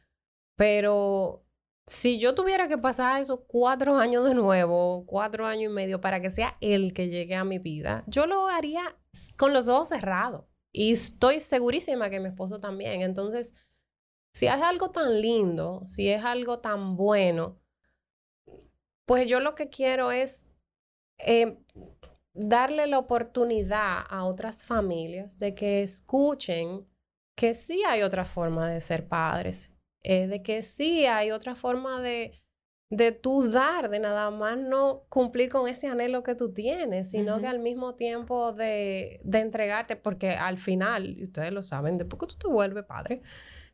pero 0.56 1.45
si 1.86 2.18
yo 2.18 2.34
tuviera 2.34 2.68
que 2.68 2.78
pasar 2.78 3.20
esos 3.20 3.40
cuatro 3.46 3.96
años 3.96 4.24
de 4.24 4.34
nuevo, 4.34 5.04
cuatro 5.06 5.46
años 5.46 5.70
y 5.70 5.74
medio, 5.74 6.00
para 6.00 6.20
que 6.20 6.30
sea 6.30 6.56
él 6.60 6.92
que 6.92 7.08
llegue 7.08 7.34
a 7.36 7.44
mi 7.44 7.58
vida, 7.58 8.02
yo 8.06 8.26
lo 8.26 8.48
haría 8.48 8.96
con 9.38 9.52
los 9.52 9.68
ojos 9.68 9.88
cerrados. 9.88 10.44
Y 10.72 10.92
estoy 10.92 11.40
segurísima 11.40 12.10
que 12.10 12.20
mi 12.20 12.28
esposo 12.28 12.60
también. 12.60 13.02
Entonces, 13.02 13.54
si 14.34 14.46
es 14.46 14.52
algo 14.52 14.90
tan 14.90 15.22
lindo, 15.22 15.82
si 15.86 16.10
es 16.10 16.24
algo 16.24 16.58
tan 16.58 16.96
bueno, 16.96 17.58
pues 19.06 19.28
yo 19.28 19.40
lo 19.40 19.54
que 19.54 19.70
quiero 19.70 20.10
es 20.10 20.48
eh, 21.18 21.56
darle 22.34 22.86
la 22.88 22.98
oportunidad 22.98 24.04
a 24.10 24.24
otras 24.24 24.64
familias 24.64 25.38
de 25.38 25.54
que 25.54 25.82
escuchen 25.82 26.86
que 27.36 27.54
sí 27.54 27.82
hay 27.84 28.02
otra 28.02 28.24
forma 28.24 28.68
de 28.68 28.80
ser 28.80 29.08
padres, 29.08 29.70
eh, 30.08 30.28
de 30.28 30.40
que 30.40 30.62
sí 30.62 31.04
hay 31.06 31.32
otra 31.32 31.56
forma 31.56 32.00
de, 32.00 32.40
de 32.90 33.10
tú 33.10 33.50
dar, 33.50 33.90
de 33.90 33.98
nada 33.98 34.30
más 34.30 34.56
no 34.56 35.02
cumplir 35.08 35.50
con 35.50 35.66
ese 35.66 35.88
anhelo 35.88 36.22
que 36.22 36.36
tú 36.36 36.52
tienes, 36.52 37.10
sino 37.10 37.40
que 37.40 37.48
al 37.48 37.58
mismo 37.58 37.96
tiempo 37.96 38.52
de, 38.52 39.20
de, 39.24 39.40
entregarte, 39.40 39.96
porque 39.96 40.30
al 40.30 40.58
final, 40.58 41.18
y 41.18 41.24
ustedes 41.24 41.52
lo 41.52 41.60
saben, 41.60 41.98
después 41.98 42.20
que 42.20 42.26
tú 42.28 42.36
te 42.38 42.46
vuelves 42.46 42.84
padre, 42.84 43.20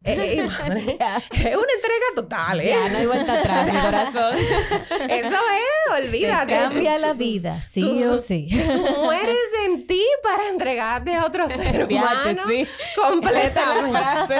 eh, 0.04 0.38
es 1.30 1.56
una 1.56 1.72
entrega 1.74 2.06
total, 2.14 2.60
¿eh? 2.60 2.68
Ya, 2.68 2.88
no 2.88 2.98
hay 2.98 3.06
vuelta 3.06 3.38
atrás, 3.38 3.72
mi 3.72 3.78
corazón. 3.78 4.36
Eso 5.08 5.36
es, 5.36 6.04
olvídate. 6.04 6.46
Te 6.46 6.58
cambia 6.60 6.98
la 6.98 7.12
vida, 7.14 7.60
sí 7.62 8.02
o 8.04 8.18
sí. 8.18 8.48
Tú 8.50 9.02
mueres 9.02 9.36
en 9.66 9.86
ti 9.86 10.02
para 10.22 10.48
entregarte 10.48 11.14
a 11.14 11.24
otro 11.24 11.46
ser 11.46 11.84
humano 11.90 12.42
sí. 12.48 12.66
completamente. 12.96 14.34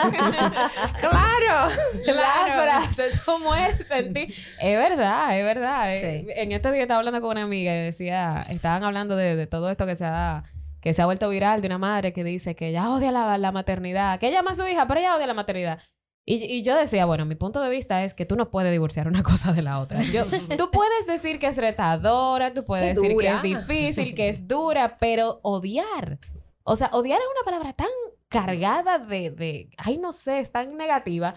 claro, 1.01 1.71
La 2.07 2.63
frase, 2.63 3.11
tú 3.25 3.39
mueres 3.39 3.91
en 3.91 4.13
ti. 4.13 4.35
Es 4.61 4.79
verdad, 4.79 5.39
es 5.39 5.45
verdad. 5.45 5.95
Sí. 5.95 6.27
En 6.35 6.53
este 6.53 6.73
día 6.73 6.83
estaba 6.83 6.99
hablando 6.99 7.21
con 7.21 7.31
una 7.31 7.43
amiga 7.45 7.73
y 7.73 7.85
decía, 7.85 8.43
estaban 8.49 8.83
hablando 8.83 9.17
de, 9.17 9.37
de 9.37 9.47
todo 9.47 9.71
esto 9.71 9.87
que 9.87 9.95
se 9.95 10.05
ha 10.07 10.43
que 10.83 10.93
se 10.93 11.01
ha 11.01 11.07
vuelto 11.07 11.29
viral 11.29 11.61
de 11.61 11.69
una 11.69 11.79
madre 11.79 12.13
que 12.13 12.25
dice 12.25 12.57
que 12.57 12.69
ella 12.69 12.91
odia 12.91 13.13
la, 13.13 13.39
la 13.39 13.53
maternidad, 13.53 14.19
que 14.19 14.29
ella 14.29 14.41
ama 14.41 14.51
a 14.51 14.55
su 14.57 14.67
hija, 14.67 14.87
pero 14.87 15.01
ella 15.01 15.17
odia 15.17 15.29
la 15.29 15.35
maternidad. 15.35 15.79
Y, 16.25 16.45
y, 16.45 16.63
yo 16.63 16.77
decía, 16.77 17.05
bueno, 17.05 17.25
mi 17.25 17.35
punto 17.35 17.61
de 17.61 17.69
vista 17.69 18.05
es 18.05 18.15
que 18.15 18.27
tú 18.27 18.37
no 18.37 18.51
puedes 18.51 18.71
divorciar 18.71 19.09
una 19.09 19.23
cosa 19.25 19.53
de 19.53 19.63
la 19.63 19.79
otra. 19.81 20.03
Yo, 20.03 20.25
tú 20.59 20.71
puedes 20.71 21.07
decir 21.07 21.39
que 21.39 21.47
es 21.47 21.57
retadora, 21.57 22.53
tú 22.53 22.65
puedes 22.65 22.97
decir 22.97 23.17
que 23.17 23.29
es 23.29 23.43
difícil, 23.43 24.15
que 24.15 24.29
es 24.29 24.47
dura, 24.47 24.99
pero 24.99 25.41
odiar. 25.43 26.19
O 26.65 26.77
sea, 26.77 26.91
odiar 26.93 27.19
es 27.19 27.27
una 27.27 27.45
palabra 27.45 27.73
tan 27.73 27.89
cargada 28.29 28.99
de, 28.99 29.31
de, 29.31 29.71
ay, 29.79 29.99
no 29.99 30.13
sé, 30.13 30.41
es 30.41 30.51
tan 30.51 30.77
negativa. 30.77 31.35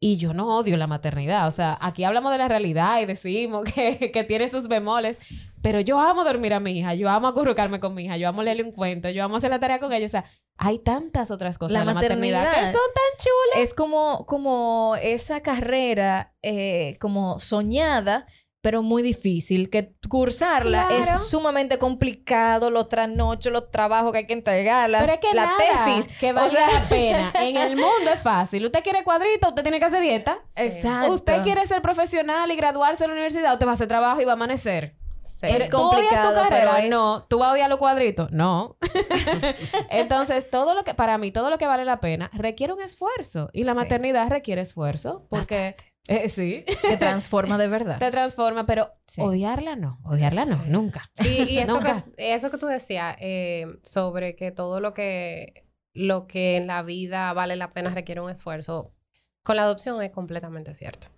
Y 0.00 0.18
yo 0.18 0.34
no 0.34 0.56
odio 0.56 0.76
la 0.76 0.86
maternidad. 0.86 1.48
O 1.48 1.50
sea, 1.50 1.78
aquí 1.80 2.04
hablamos 2.04 2.30
de 2.32 2.38
la 2.38 2.48
realidad 2.48 3.00
y 3.00 3.06
decimos 3.06 3.64
que, 3.74 4.10
que 4.12 4.24
tiene 4.24 4.48
sus 4.48 4.68
bemoles. 4.68 5.20
Pero 5.64 5.80
yo 5.80 5.98
amo 5.98 6.24
dormir 6.24 6.52
a 6.52 6.60
mi 6.60 6.78
hija, 6.78 6.92
yo 6.92 7.08
amo 7.08 7.26
acurrucarme 7.26 7.80
con 7.80 7.94
mi 7.94 8.04
hija, 8.04 8.18
yo 8.18 8.28
amo 8.28 8.42
leerle 8.42 8.64
un 8.64 8.72
cuento, 8.72 9.08
yo 9.08 9.24
amo 9.24 9.36
hacer 9.36 9.48
la 9.48 9.58
tarea 9.58 9.80
con 9.80 9.90
ella. 9.94 10.04
O 10.04 10.10
sea, 10.10 10.26
hay 10.58 10.78
tantas 10.78 11.30
otras 11.30 11.56
cosas 11.56 11.72
la 11.78 11.84
la 11.86 11.94
maternidad, 11.94 12.44
maternidad 12.44 12.66
que 12.70 12.72
son 12.76 12.90
tan 12.94 13.18
chulas. 13.24 13.64
Es 13.68 13.72
como, 13.72 14.26
como 14.26 14.94
esa 15.02 15.40
carrera 15.40 16.34
eh, 16.42 16.98
como 17.00 17.38
soñada, 17.40 18.26
pero 18.60 18.82
muy 18.82 19.02
difícil, 19.02 19.70
que 19.70 19.94
cursarla 20.06 20.86
Claro. 20.88 21.14
es 21.14 21.22
sumamente 21.22 21.78
complicado, 21.78 22.70
los 22.70 22.90
trasnochos, 22.90 23.50
los 23.50 23.70
trabajos 23.70 24.12
que 24.12 24.18
hay 24.18 24.26
que 24.26 24.34
entregarlas, 24.34 25.00
Pero 25.00 25.14
es 25.14 25.18
que 25.20 25.34
la 25.34 25.46
nada 25.46 25.58
tesis. 25.96 26.18
que 26.18 26.30
O 26.32 26.48
sea- 26.50 26.70
la 26.72 26.88
pena. 26.90 27.32
En 27.40 27.56
el 27.56 27.76
mundo 27.76 28.10
es 28.14 28.20
fácil. 28.20 28.66
Usted 28.66 28.82
quiere 28.82 29.02
cuadrito, 29.02 29.48
usted 29.48 29.62
tiene 29.62 29.78
que 29.78 29.86
hacer 29.86 30.02
dieta. 30.02 30.38
Exacto. 30.56 31.10
Usted 31.12 31.42
quiere 31.42 31.66
ser 31.66 31.80
profesional 31.80 32.50
y 32.50 32.56
graduarse 32.56 33.04
en 33.04 33.10
la 33.10 33.14
universidad, 33.14 33.54
usted 33.54 33.66
va 33.66 33.70
a 33.70 33.74
hacer 33.74 33.88
trabajo 33.88 34.20
y 34.20 34.26
va 34.26 34.32
a 34.32 34.34
amanecer. 34.34 34.94
Sí. 35.40 35.46
Es 35.46 35.68
¿Tú 35.68 35.76
odias 35.78 35.92
complicado, 36.02 36.28
tu 36.34 36.48
carrera? 36.48 36.72
pero 36.72 36.84
es- 36.84 36.90
No. 36.90 37.24
¿Tú 37.28 37.38
vas 37.38 37.48
a 37.48 37.52
odiar 37.52 37.68
los 37.68 37.78
cuadritos? 37.78 38.30
No. 38.30 38.76
Entonces, 39.90 40.48
todo 40.50 40.74
lo 40.74 40.84
que, 40.84 40.94
para 40.94 41.18
mí, 41.18 41.30
todo 41.32 41.50
lo 41.50 41.58
que 41.58 41.66
vale 41.66 41.84
la 41.84 42.00
pena 42.00 42.30
requiere 42.32 42.72
un 42.72 42.80
esfuerzo. 42.80 43.50
Y 43.52 43.64
la 43.64 43.72
Sí. 43.72 43.78
maternidad 43.78 44.28
requiere 44.28 44.60
esfuerzo. 44.62 45.26
Porque, 45.30 45.76
eh, 46.08 46.28
sí, 46.28 46.64
Te 46.82 46.96
transforma 46.96 47.58
de 47.58 47.68
verdad. 47.68 47.98
te 47.98 48.10
transforma, 48.10 48.66
pero 48.66 48.92
Sí. 49.06 49.20
odiarla 49.20 49.76
no. 49.76 49.98
Odiarla 50.04 50.44
no, 50.44 50.64
nunca. 50.66 51.10
Y, 51.24 51.42
y 51.54 51.58
eso, 51.58 51.74
Nunca. 51.74 52.04
que, 52.16 52.34
eso 52.34 52.50
que 52.50 52.58
tú 52.58 52.66
decías 52.66 53.16
eh, 53.20 53.66
sobre 53.82 54.36
que 54.36 54.50
todo 54.52 54.80
lo 54.80 54.94
que, 54.94 55.66
lo 55.94 56.26
que 56.26 56.56
en 56.56 56.66
la 56.66 56.82
vida 56.82 57.32
vale 57.32 57.56
la 57.56 57.72
pena 57.72 57.90
requiere 57.90 58.20
un 58.20 58.30
esfuerzo, 58.30 58.94
con 59.42 59.56
la 59.56 59.62
adopción 59.64 60.00
es 60.02 60.10
completamente 60.10 60.74
cierto. 60.74 61.08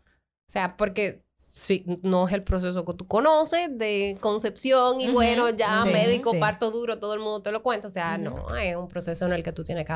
O 0.48 0.52
sea, 0.52 0.76
porque 0.76 1.24
sí, 1.36 1.84
no 2.02 2.26
es 2.28 2.34
el 2.34 2.42
proceso 2.42 2.84
que 2.84 2.94
tú 2.94 3.06
conoces 3.06 3.68
de 3.76 4.18
concepción 4.20 5.00
y 5.00 5.10
bueno, 5.10 5.50
ya 5.50 5.76
sí, 5.78 5.90
médico, 5.90 6.32
sí. 6.32 6.38
parto 6.38 6.70
duro, 6.70 6.98
todo 6.98 7.14
el 7.14 7.20
mundo 7.20 7.42
te 7.42 7.52
lo 7.52 7.62
cuenta. 7.62 7.88
O 7.88 7.90
sea, 7.90 8.18
no, 8.18 8.54
es 8.56 8.76
un 8.76 8.88
proceso 8.88 9.26
en 9.26 9.32
el 9.32 9.42
que 9.42 9.52
tú 9.52 9.64
tienes 9.64 9.84
que 9.84 9.94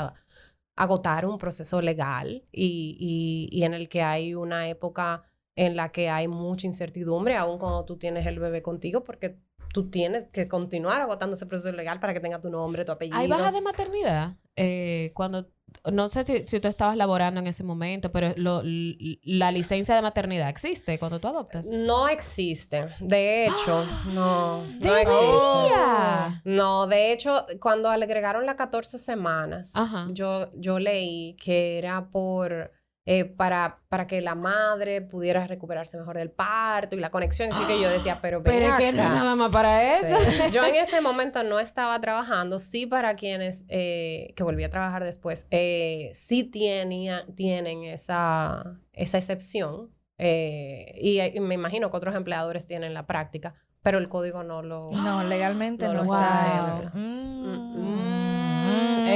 agotar 0.77 1.27
un 1.27 1.39
proceso 1.39 1.81
legal 1.81 2.45
y, 2.53 2.97
y, 2.99 3.59
y 3.59 3.65
en 3.65 3.75
el 3.75 3.89
que 3.89 4.03
hay 4.03 4.35
una 4.35 4.69
época 4.69 5.23
en 5.57 5.77
la 5.77 5.91
que 5.91 6.09
hay 6.09 6.29
mucha 6.29 6.67
incertidumbre, 6.67 7.37
aun 7.37 7.59
cuando 7.59 7.85
tú 7.85 7.99
tienes 7.99 8.27
el 8.27 8.39
bebé 8.39 8.63
contigo, 8.63 9.05
porque 9.05 9.39
tú 9.73 9.89
tienes 9.91 10.31
que 10.31 10.49
continuar 10.49 11.01
agotando 11.01 11.35
ese 11.37 11.47
proceso 11.47 11.73
legal 11.73 12.01
para 12.01 12.13
que 12.15 12.21
tenga 12.21 12.41
tu 12.41 12.51
nombre, 12.51 12.85
tu 12.85 12.93
apellido. 12.93 13.17
¿Hay 13.19 13.29
baja 13.29 13.53
de 13.53 13.61
maternidad? 13.61 14.37
Eh, 14.57 15.13
cuando, 15.15 15.49
no 15.93 16.09
sé 16.09 16.25
si, 16.25 16.45
si 16.47 16.59
tú 16.61 16.67
estabas 16.69 16.97
laborando 16.97 17.41
en 17.41 17.47
ese 17.47 17.63
momento, 17.63 18.11
pero 18.13 18.35
lo- 18.37 18.63
la 18.65 19.53
licencia 19.53 19.95
de 19.95 20.03
maternidad 20.03 20.49
existe 20.49 20.99
cuando 20.99 21.21
tú 21.21 21.29
adoptas. 21.29 21.69
No 21.79 22.09
existe. 22.09 22.89
De 22.99 23.47
hecho, 23.47 23.85
no. 24.13 24.65
No 24.81 24.97
existe. 24.97 26.41
No, 26.45 26.87
de 26.87 27.13
hecho, 27.13 27.47
cuando 27.61 27.95
le 27.97 28.05
agregaron 28.05 28.47
las 28.47 28.57
14 28.57 28.99
semanas, 28.99 29.73
Ajá. 29.75 30.07
yo, 30.11 30.51
yo 30.55 30.79
leí 30.79 31.37
que 31.37 31.79
era 31.79 32.09
por 32.11 32.73
eh, 33.07 33.25
para, 33.25 33.81
para 33.89 34.07
que 34.07 34.21
la 34.21 34.35
madre 34.35 35.01
pudiera 35.01 35.47
recuperarse 35.47 35.97
mejor 35.99 36.19
del 36.19 36.31
parto 36.31 36.95
y 36.97 37.01
la 37.01 37.11
conexión. 37.11 37.51
Así 37.53 37.65
que 37.65 37.81
yo 37.81 37.89
decía, 37.89 38.19
pero 38.23 38.43
ven 38.43 38.53
Pero 38.59 38.73
es 38.75 38.79
que 38.79 38.93
no 38.93 39.03
acá. 39.03 39.15
nada 39.15 39.35
más 39.35 39.51
para 39.51 39.99
eso. 39.99 40.17
Sí. 40.19 40.37
Yo 40.53 40.65
en 40.65 40.75
ese 40.77 41.01
momento 41.03 41.43
no 41.43 41.59
estaba 41.59 41.99
trabajando, 42.01 42.59
sí 42.59 42.87
para 42.87 43.15
quienes 43.15 43.65
eh, 43.69 44.33
que 44.37 44.43
volví 44.43 44.63
a 44.65 44.71
trabajar 44.71 45.03
después, 45.05 45.47
eh, 45.51 46.11
sí 46.15 46.45
tenía, 46.45 47.25
tienen 47.35 47.85
esa, 47.85 48.79
esa 48.93 49.19
excepción 49.19 49.91
eh, 50.19 50.95
y, 51.01 51.21
y 51.21 51.41
me 51.41 51.55
imagino 51.55 51.91
que 51.91 51.97
otros 51.97 52.15
empleadores 52.15 52.67
tienen 52.67 52.93
la 52.93 53.07
práctica, 53.07 53.55
pero 53.83 53.97
el 53.97 54.11
código 54.11 54.43
no 54.45 54.61
lo... 54.61 54.91
No, 54.91 55.25
legalmente 55.25 55.87
No 55.87 55.95
no, 55.95 56.01
lo 56.01 56.05
está. 56.05 56.91
wow. 56.93 57.01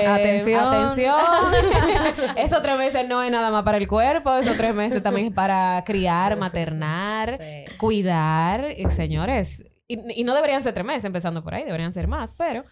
Eh, 0.03 0.07
atención. 0.07 0.61
Atención. 0.75 1.15
esos 2.37 2.63
tres 2.63 2.77
meses 2.79 3.09
no 3.09 3.23
es 3.23 3.31
nada 3.31 3.51
más 3.51 3.63
para 3.63 3.77
el 3.79 3.89
cuerpo, 3.89 4.35
esos 4.37 4.57
tres 4.57 4.75
meses 4.75 5.03
también 5.03 5.29
es 5.29 5.33
para 5.33 5.83
criar, 5.87 6.37
maternar, 6.37 7.39
Sí. 7.41 7.77
cuidar. 7.79 8.75
Y, 8.77 8.89
señores, 8.91 9.65
y, 9.87 10.21
y 10.21 10.25
no 10.25 10.35
deberían 10.35 10.63
ser 10.63 10.73
tres 10.73 10.87
meses, 10.87 11.05
empezando 11.05 11.43
por 11.45 11.55
ahí, 11.55 11.65
deberían 11.65 11.93
ser 11.93 12.07
más, 12.09 12.35
pero 12.35 12.65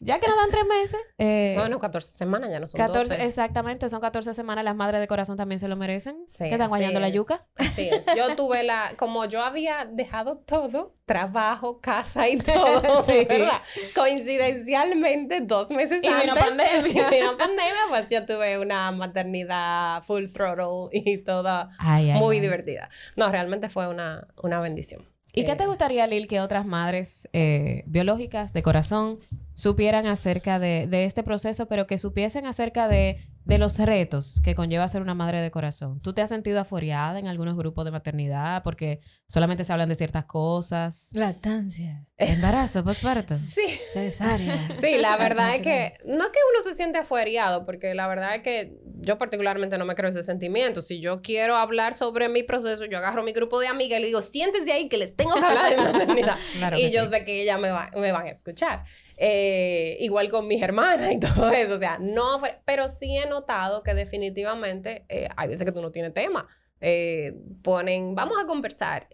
ya 0.00 0.18
que 0.18 0.26
nos 0.28 0.36
dan 0.36 0.50
tres 0.50 0.64
meses, 0.66 1.00
eh, 1.18 1.54
Bueno, 1.58 1.78
14 1.78 2.16
semanas 2.18 2.50
ya 2.50 2.60
no 2.60 2.66
son 2.66 2.78
14, 2.78 3.14
12. 3.14 3.26
exactamente, 3.26 3.88
son 3.88 4.00
14 4.00 4.34
semanas, 4.34 4.64
las 4.64 4.76
madres 4.76 5.00
de 5.00 5.06
corazón 5.08 5.36
también 5.36 5.58
se 5.58 5.68
lo 5.68 5.76
merecen. 5.76 6.22
Sí, 6.26 6.44
que 6.44 6.50
están 6.52 6.68
guayando 6.68 6.98
así 6.98 7.02
la 7.02 7.08
es. 7.08 7.14
yuca. 7.14 7.46
Así 7.56 7.88
es. 7.88 8.04
Yo 8.16 8.36
tuve 8.36 8.62
la, 8.62 8.92
como 8.98 9.24
yo 9.24 9.42
había 9.42 9.86
dejado 9.90 10.38
todo, 10.38 10.96
trabajo, 11.06 11.80
casa 11.80 12.28
y 12.28 12.36
todo, 12.38 13.02
Sí. 13.04 13.24
¿verdad? 13.28 13.62
Coincidencialmente, 13.94 15.40
dos 15.40 15.70
meses 15.70 15.98
Y 16.02 16.06
vino 16.08 16.32
antes, 16.32 16.44
pandemia. 16.44 17.08
y 17.08 17.14
vino 17.20 17.36
pandemia, 17.36 17.74
pues 17.88 18.06
yo 18.10 18.24
tuve 18.26 18.58
una 18.58 18.90
maternidad 18.92 20.02
full 20.02 20.26
throttle 20.32 20.88
y 20.92 21.18
toda 21.18 21.70
ay, 21.78 22.12
muy 22.12 22.36
ay. 22.36 22.40
divertida. 22.42 22.88
No, 23.16 23.28
realmente 23.30 23.68
fue 23.68 23.88
una, 23.88 24.28
una 24.42 24.60
bendición. 24.60 25.08
¿Y 25.32 25.44
qué 25.44 25.52
Eh, 25.52 25.56
te 25.56 25.66
gustaría, 25.66 26.06
Lil, 26.06 26.26
que 26.26 26.40
otras 26.40 26.66
madres 26.66 27.28
eh, 27.32 27.84
biológicas 27.86 28.52
de 28.52 28.62
corazón 28.62 29.18
supieran 29.54 30.06
acerca 30.06 30.58
de, 30.58 30.86
de 30.86 31.04
este 31.04 31.22
proceso, 31.22 31.66
pero 31.66 31.86
que 31.86 31.98
supiesen 31.98 32.46
acerca 32.46 32.88
de 32.88 33.18
de 33.44 33.58
los 33.58 33.78
retos 33.78 34.40
que 34.44 34.54
conlleva 34.54 34.86
ser 34.88 35.02
una 35.02 35.14
madre 35.14 35.40
de 35.40 35.50
corazón. 35.50 36.00
¿Tú 36.00 36.12
te 36.12 36.22
has 36.22 36.28
sentido 36.28 36.60
aforeada 36.60 37.18
en 37.18 37.26
algunos 37.26 37.56
grupos 37.56 37.84
de 37.84 37.90
maternidad 37.90 38.62
porque 38.62 39.00
solamente 39.26 39.64
se 39.64 39.72
hablan 39.72 39.88
de 39.88 39.94
ciertas 39.94 40.26
cosas? 40.26 41.10
Lactancia. 41.14 42.06
Embarazo, 42.18 42.84
posparto. 42.84 43.34
Sí. 43.38 43.62
Cesárea. 43.92 44.68
Sí, 44.78 44.98
la 44.98 45.16
verdad 45.16 45.54
es 45.54 45.62
que 45.62 45.94
no 46.04 46.24
es 46.24 46.30
que 46.30 46.38
uno 46.52 46.62
se 46.62 46.74
siente 46.74 46.98
afuereado, 46.98 47.64
porque 47.66 47.94
la 47.94 48.06
verdad 48.06 48.34
es 48.36 48.42
que 48.42 48.78
yo 49.02 49.18
particularmente 49.18 49.78
no 49.78 49.84
me 49.86 49.94
creo 49.94 50.10
ese 50.10 50.22
sentimiento. 50.22 50.82
Si 50.82 51.00
yo 51.00 51.22
quiero 51.22 51.56
hablar 51.56 51.94
sobre 51.94 52.28
mi 52.28 52.42
proceso, 52.42 52.84
yo 52.84 52.98
agarro 52.98 53.22
mi 53.22 53.32
grupo 53.32 53.58
de 53.58 53.66
amigas 53.68 53.98
y 53.98 54.02
le 54.02 54.06
digo, 54.08 54.22
siéntese 54.22 54.72
ahí 54.72 54.88
que 54.88 54.98
les 54.98 55.16
tengo 55.16 55.34
que 55.34 55.44
hablar 55.44 55.70
de 55.70 55.76
maternidad. 55.92 56.36
Claro 56.58 56.78
y 56.78 56.90
yo 56.90 57.04
sí. 57.04 57.10
sé 57.10 57.24
que 57.24 57.42
ellas 57.42 57.58
me, 57.58 57.70
va- 57.70 57.90
me 57.96 58.12
van 58.12 58.26
a 58.26 58.30
escuchar. 58.30 58.84
Eh, 59.22 59.98
igual 60.00 60.30
con 60.30 60.46
mis 60.48 60.62
hermanas 60.62 61.12
y 61.12 61.20
todo 61.20 61.50
eso. 61.50 61.74
O 61.74 61.78
sea, 61.78 61.98
no 62.00 62.38
fue- 62.38 62.58
pero 62.64 62.88
sí 62.88 63.18
he 63.18 63.26
notado 63.26 63.82
que 63.82 63.92
definitivamente 63.92 65.04
eh, 65.10 65.28
hay 65.36 65.48
veces 65.48 65.66
que 65.66 65.72
tú 65.72 65.82
no 65.82 65.92
tienes 65.92 66.14
tema. 66.14 66.48
Eh, 66.80 67.34
ponen, 67.62 68.14
vamos 68.14 68.38
a 68.42 68.46
conversar. 68.46 69.08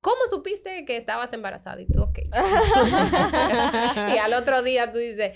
¿Cómo 0.00 0.20
supiste 0.30 0.84
que 0.84 0.96
estabas 0.96 1.32
embarazada? 1.32 1.80
Y 1.80 1.86
tú, 1.86 2.00
ok. 2.00 2.18
y 4.14 4.18
al 4.18 4.32
otro 4.34 4.62
día 4.62 4.92
tú 4.92 4.98
dices, 5.00 5.32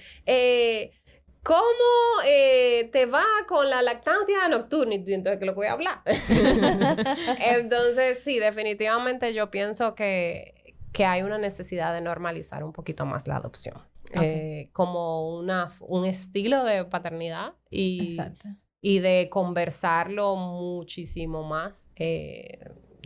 ¿cómo 1.43 2.23
te 2.23 3.07
va 3.07 3.25
con 3.49 3.69
la 3.69 3.83
lactancia 3.83 4.47
nocturna? 4.49 4.95
Y 4.95 5.03
tú, 5.03 5.11
entonces, 5.11 5.41
¿qué 5.41 5.47
lo 5.47 5.55
voy 5.55 5.67
a 5.67 5.73
hablar? 5.73 6.03
entonces, 7.41 8.21
sí, 8.23 8.39
definitivamente 8.39 9.35
yo 9.35 9.51
pienso 9.51 9.97
que, 9.97 10.62
que 10.93 11.05
hay 11.07 11.23
una 11.23 11.39
necesidad 11.39 11.93
de 11.95 12.01
normalizar 12.01 12.65
un 12.65 12.73
poquito 12.73 13.07
más 13.07 13.27
la 13.27 13.37
adopción. 13.37 13.77
Eh, 14.15 14.69
como 14.73 15.37
una, 15.39 15.69
un 15.81 16.05
estilo 16.05 16.65
de 16.65 16.85
paternidad 16.85 17.55
y, 17.71 18.09
Exacto. 18.09 18.47
y 18.83 18.99
de 18.99 19.29
conversarlo 19.31 20.37
muchísimo 20.37 21.45
más, 21.45 21.91
eh, 21.97 22.59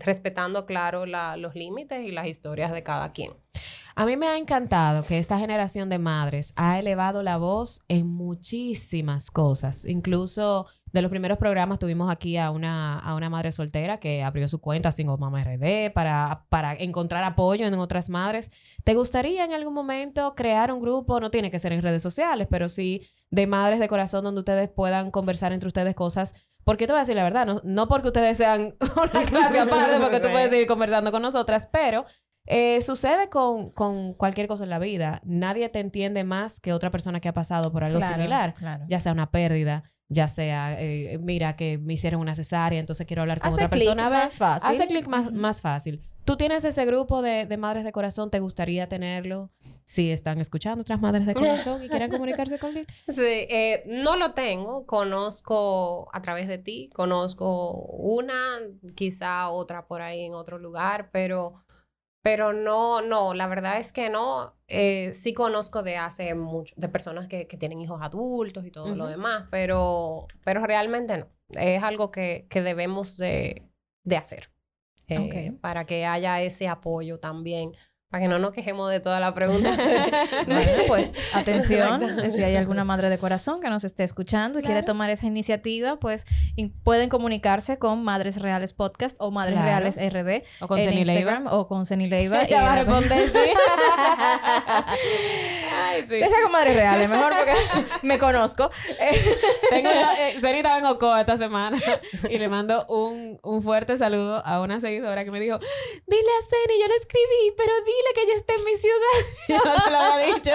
respetando, 0.05 0.67
claro, 0.67 1.07
la- 1.07 1.37
los 1.37 1.55
límites 1.55 2.05
y 2.05 2.11
las 2.11 2.27
historias 2.27 2.73
de 2.73 2.83
cada 2.83 3.13
quien. 3.13 3.33
A 3.95 4.05
mí 4.05 4.17
me 4.17 4.27
ha 4.27 4.37
encantado 4.37 5.05
que 5.07 5.19
esta 5.19 5.39
generación 5.39 5.89
de 5.89 5.99
madres 5.99 6.53
ha 6.57 6.79
elevado 6.79 7.23
la 7.23 7.37
voz 7.39 7.83
en 7.89 8.07
muchísimas 8.09 9.31
cosas. 9.31 9.87
Incluso 9.87 10.67
de 10.93 11.03
los 11.03 11.11
primeros 11.11 11.37
programas 11.39 11.79
tuvimos 11.79 12.11
aquí 12.11 12.37
a 12.37 12.51
una, 12.51 12.99
a 12.99 13.15
una 13.15 13.29
madre 13.29 13.53
soltera 13.53 13.99
que 13.99 14.23
abrió 14.23 14.49
su 14.49 14.61
cuenta 14.61 14.93
Single 14.93 15.17
Mama 15.19 15.43
RD 15.45 15.93
para, 15.93 16.47
para 16.49 16.75
encontrar 16.75 17.23
apoyo 17.25 17.67
en 17.67 17.75
otras 17.75 18.09
madres. 18.09 18.51
¿Te 18.85 18.95
gustaría 18.95 19.45
en 19.45 19.53
algún 19.53 19.75
momento 19.75 20.35
crear 20.35 20.73
un 20.73 20.81
grupo? 20.81 21.21
No 21.21 21.31
tiene 21.31 21.51
que 21.51 21.59
ser 21.59 21.73
en 21.73 21.83
redes 21.83 22.03
sociales, 22.03 22.47
pero 22.51 22.69
sí 22.69 23.03
de 23.31 23.47
madres 23.47 23.81
de 23.81 23.89
corazón 23.89 24.25
donde 24.25 24.39
ustedes 24.41 24.69
puedan 24.69 25.11
conversar 25.11 25.53
entre 25.53 25.67
ustedes 25.67 25.95
cosas. 25.95 26.35
Porque 26.65 26.87
te 26.87 26.93
voy 26.93 26.99
a 26.99 27.03
decir 27.03 27.17
la 27.17 27.25
verdad, 27.25 27.47
no, 27.47 27.61
no 27.65 27.89
porque 27.89 28.09
ustedes 28.09 28.37
sean 28.39 28.75
una 28.97 29.25
clase 29.27 29.61
aparte, 29.61 30.01
porque 30.01 30.21
tú 30.21 30.29
puedes 30.31 30.51
seguir 30.51 30.67
conversando 30.67 31.13
con 31.13 31.23
nosotras, 31.23 31.69
pero 31.71 32.05
eh, 32.47 32.81
sucede 32.83 33.29
con, 33.29 33.71
con 33.71 34.15
cualquier 34.15 34.47
cosa 34.49 34.65
en 34.65 34.71
la 34.71 34.79
vida. 34.79 35.21
Nadie 35.25 35.69
te 35.69 35.81
entiende 35.81 36.25
más 36.25 36.59
que 36.61 36.73
otra 36.73 36.91
persona 36.91 37.21
que 37.21 37.29
ha 37.29 37.35
pasado 37.35 37.71
por 37.73 37.85
algo 37.85 37.99
Claro, 37.99 38.15
similar. 38.15 38.55
claro. 38.55 38.85
Ya 38.89 38.99
sea 39.01 39.13
una 39.13 39.31
pérdida, 39.31 39.83
ya 40.09 40.29
sea, 40.29 40.81
eh, 40.81 41.19
mira, 41.21 41.57
que 41.57 41.79
me 41.79 41.95
hicieron 41.95 42.21
una 42.21 42.35
cesárea, 42.35 42.79
entonces 42.79 43.07
quiero 43.07 43.23
hablar 43.23 43.41
con 43.41 43.49
Hace 43.49 43.65
otra 43.65 43.71
clic 43.71 43.89
persona. 43.89 44.11
Más 44.11 44.37
fácil. 44.37 44.71
Hace 44.71 44.87
clic 44.87 45.07
más, 45.09 45.33
más 45.33 45.61
fácil. 45.61 46.03
¿Tú 46.25 46.37
tienes 46.37 46.65
ese 46.65 46.85
grupo 46.85 47.23
de, 47.23 47.47
de 47.47 47.57
madres 47.57 47.85
de 47.85 47.93
corazón? 47.93 48.31
¿Te 48.31 48.41
gustaría 48.41 48.89
tenerlo? 48.89 49.51
Si 49.85 50.11
están 50.11 50.41
escuchando 50.41 50.81
otras 50.81 51.01
madres 51.01 51.25
de 51.27 51.35
corazón 51.35 51.85
y 51.85 51.89
quieren 51.89 52.11
comunicarse 52.11 52.59
con 52.59 52.77
él. 52.77 52.87
Sí, 53.09 53.23
eh, 53.23 53.85
no 53.87 54.17
lo 54.17 54.33
tengo, 54.33 54.87
conozco 54.87 56.09
a 56.13 56.23
través 56.23 56.49
de 56.49 56.59
ti, 56.59 56.91
conozco 56.93 57.71
una, 57.73 58.35
quizá 58.97 59.49
otra 59.49 59.87
por 59.87 60.03
ahí 60.03 60.25
en 60.25 60.35
otro 60.35 60.59
lugar, 60.59 61.11
pero, 61.13 61.63
pero 62.27 62.53
no, 62.53 63.03
no, 63.03 63.35
la 63.35 63.47
verdad 63.47 63.79
es 63.79 63.93
que 63.93 64.11
no. 64.11 64.57
Eh, 64.67 65.15
sí 65.15 65.33
conozco 65.33 65.85
de 65.85 65.97
hace 65.97 66.35
mucho, 66.35 66.75
de 66.77 66.89
personas 66.89 67.29
que, 67.29 67.47
que 67.47 67.57
tienen 67.57 67.81
hijos 67.81 68.01
adultos 68.03 68.67
y 68.67 68.73
todo 68.73 68.97
lo 68.97 69.07
demás, 69.07 69.47
pero, 69.49 70.27
pero 70.45 70.67
realmente 70.67 71.19
no. 71.19 71.29
Es 71.51 71.85
algo 71.85 72.11
que, 72.11 72.49
que 72.51 72.63
debemos 72.63 73.17
de, 73.17 73.63
de 74.03 74.17
hacer 74.17 74.51
eh, 75.07 75.53
para 75.61 75.87
que 75.87 76.05
haya 76.05 76.43
ese 76.43 76.67
apoyo 76.67 77.19
también, 77.19 77.71
para 78.17 78.23
que 78.25 78.29
no 78.29 78.39
nos 78.39 78.53
quejemos 78.53 78.91
de 78.91 79.01
toda 79.01 79.21
la 79.21 79.35
pregunta. 79.35 79.77
Bueno, 80.47 80.83
pues 80.89 81.13
atención, 81.35 82.31
si 82.31 82.43
hay 82.43 82.57
alguna 82.57 82.85
madre 82.85 83.11
de 83.11 83.19
corazón 83.19 83.61
que 83.61 83.69
nos 83.69 83.85
esté 83.85 84.05
escuchando 84.05 84.59
y 84.59 84.63
quiere 84.63 84.83
tomar 84.83 85.11
esa 85.11 85.27
iniciativa, 85.27 85.97
pues 85.97 86.25
in- 86.57 86.73
pueden 86.83 87.09
comunicarse 87.11 87.79
con 87.79 88.03
Madres 88.05 88.41
Reales 88.41 88.73
Podcast 88.73 89.17
o 89.19 89.31
Madres 89.31 89.55
Claro. 89.61 89.67
Reales 89.69 89.97
RD 89.97 90.45
O 90.63 90.69
con 90.69 90.79
en 90.79 90.85
Ceni 90.89 91.05
Leiva. 91.05 91.21
Instagram 91.33 91.47
o 91.53 91.67
con 91.67 91.85
Ceni 91.85 92.07
Leiva. 92.09 92.43
Ella 92.43 92.59
y- 92.61 92.65
va 92.65 92.73
a 92.73 92.77
responder, 92.77 93.29
sí. 93.31 93.39
Ay, 95.89 96.03
sí. 96.03 96.09
Que 96.09 96.29
sea 96.29 96.43
con 96.43 96.53
Madres 96.53 96.77
Reales, 96.77 97.09
mejor 97.09 97.33
porque 97.37 97.53
me 98.03 98.19
conozco. 98.19 98.71
Tengo 99.71 99.91
una, 99.91 100.29
eh, 100.29 100.37
Ceni 100.41 100.59
estaba 100.59 100.79
en 100.79 100.87
Ocoa 100.87 101.21
esta 101.21 101.37
semana 101.37 101.79
y 102.31 102.39
le 102.39 102.49
mando 102.49 102.87
un, 102.89 103.39
un 103.43 103.63
fuerte 103.63 103.97
saludo 103.97 104.43
a 104.45 104.61
una 104.61 104.81
seguidora 104.81 105.25
que 105.25 105.31
me 105.31 105.41
dijo, 105.41 105.59
dile 105.59 106.23
a 106.41 106.43
Ceni, 106.49 106.81
yo 106.81 106.89
le 106.89 106.95
escribí, 106.97 107.55
pero 107.57 107.73
dile 107.85 108.06
que 108.15 108.23
ella 108.23 108.35
está 108.37 108.55
en 108.55 108.65
mi 108.65 108.77
ciudad. 108.77 109.27
Yo 109.49 109.59
no 109.65 109.79
se 109.83 109.91
lo 109.91 109.97
había 109.99 110.35
dicho. 110.35 110.51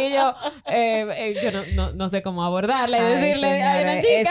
Y 0.00 0.12
yo, 0.12 0.34
eh, 0.66 1.06
eh, 1.16 1.34
yo 1.42 1.52
no, 1.52 1.62
no, 1.74 1.92
no 1.92 2.08
sé 2.08 2.22
cómo 2.22 2.42
abordarla 2.44 2.98
y 2.98 3.02
decirle, 3.02 3.62
hay 3.62 3.82
una 3.84 4.00
chica. 4.00 4.30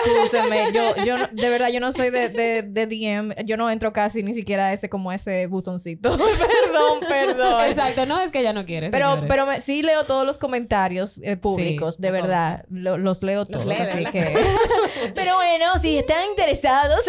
Yo, 0.73 0.95
yo 1.05 1.17
no- 1.17 1.27
de 1.31 1.49
verdad, 1.49 1.69
yo 1.69 1.79
no 1.79 1.91
soy 1.91 2.09
de, 2.09 2.29
de, 2.29 2.63
de 2.63 2.85
DM, 2.87 3.35
yo 3.45 3.55
no 3.57 3.69
entro 3.69 3.93
casi 3.93 4.23
ni 4.23 4.33
siquiera 4.33 4.67
a 4.67 4.73
ese 4.73 4.89
como 4.89 5.11
a 5.11 5.15
ese 5.15 5.45
buzoncito. 5.47 6.09
perdón, 6.17 6.99
perdón. 7.07 7.65
Exacto, 7.65 8.05
no 8.05 8.19
es 8.19 8.31
que 8.31 8.39
ella 8.39 8.53
no 8.53 8.65
quiere. 8.65 8.89
Pero, 8.89 9.09
señores. 9.09 9.29
pero 9.29 9.45
me- 9.45 9.61
sí 9.61 9.83
leo 9.83 10.05
todos 10.05 10.25
los 10.25 10.37
comentarios 10.37 11.19
eh, 11.23 11.37
públicos, 11.37 11.95
Sí, 11.95 12.01
de 12.01 12.11
verdad. 12.11 12.65
Lo- 12.69 12.97
los 12.97 13.21
leo 13.23 13.45
todos, 13.45 13.65
lee, 13.65 13.75
así 13.75 14.05
que... 14.05 14.35
pero 15.15 15.35
bueno, 15.35 15.65
si 15.81 15.97
están 15.99 16.25
interesados, 16.29 17.01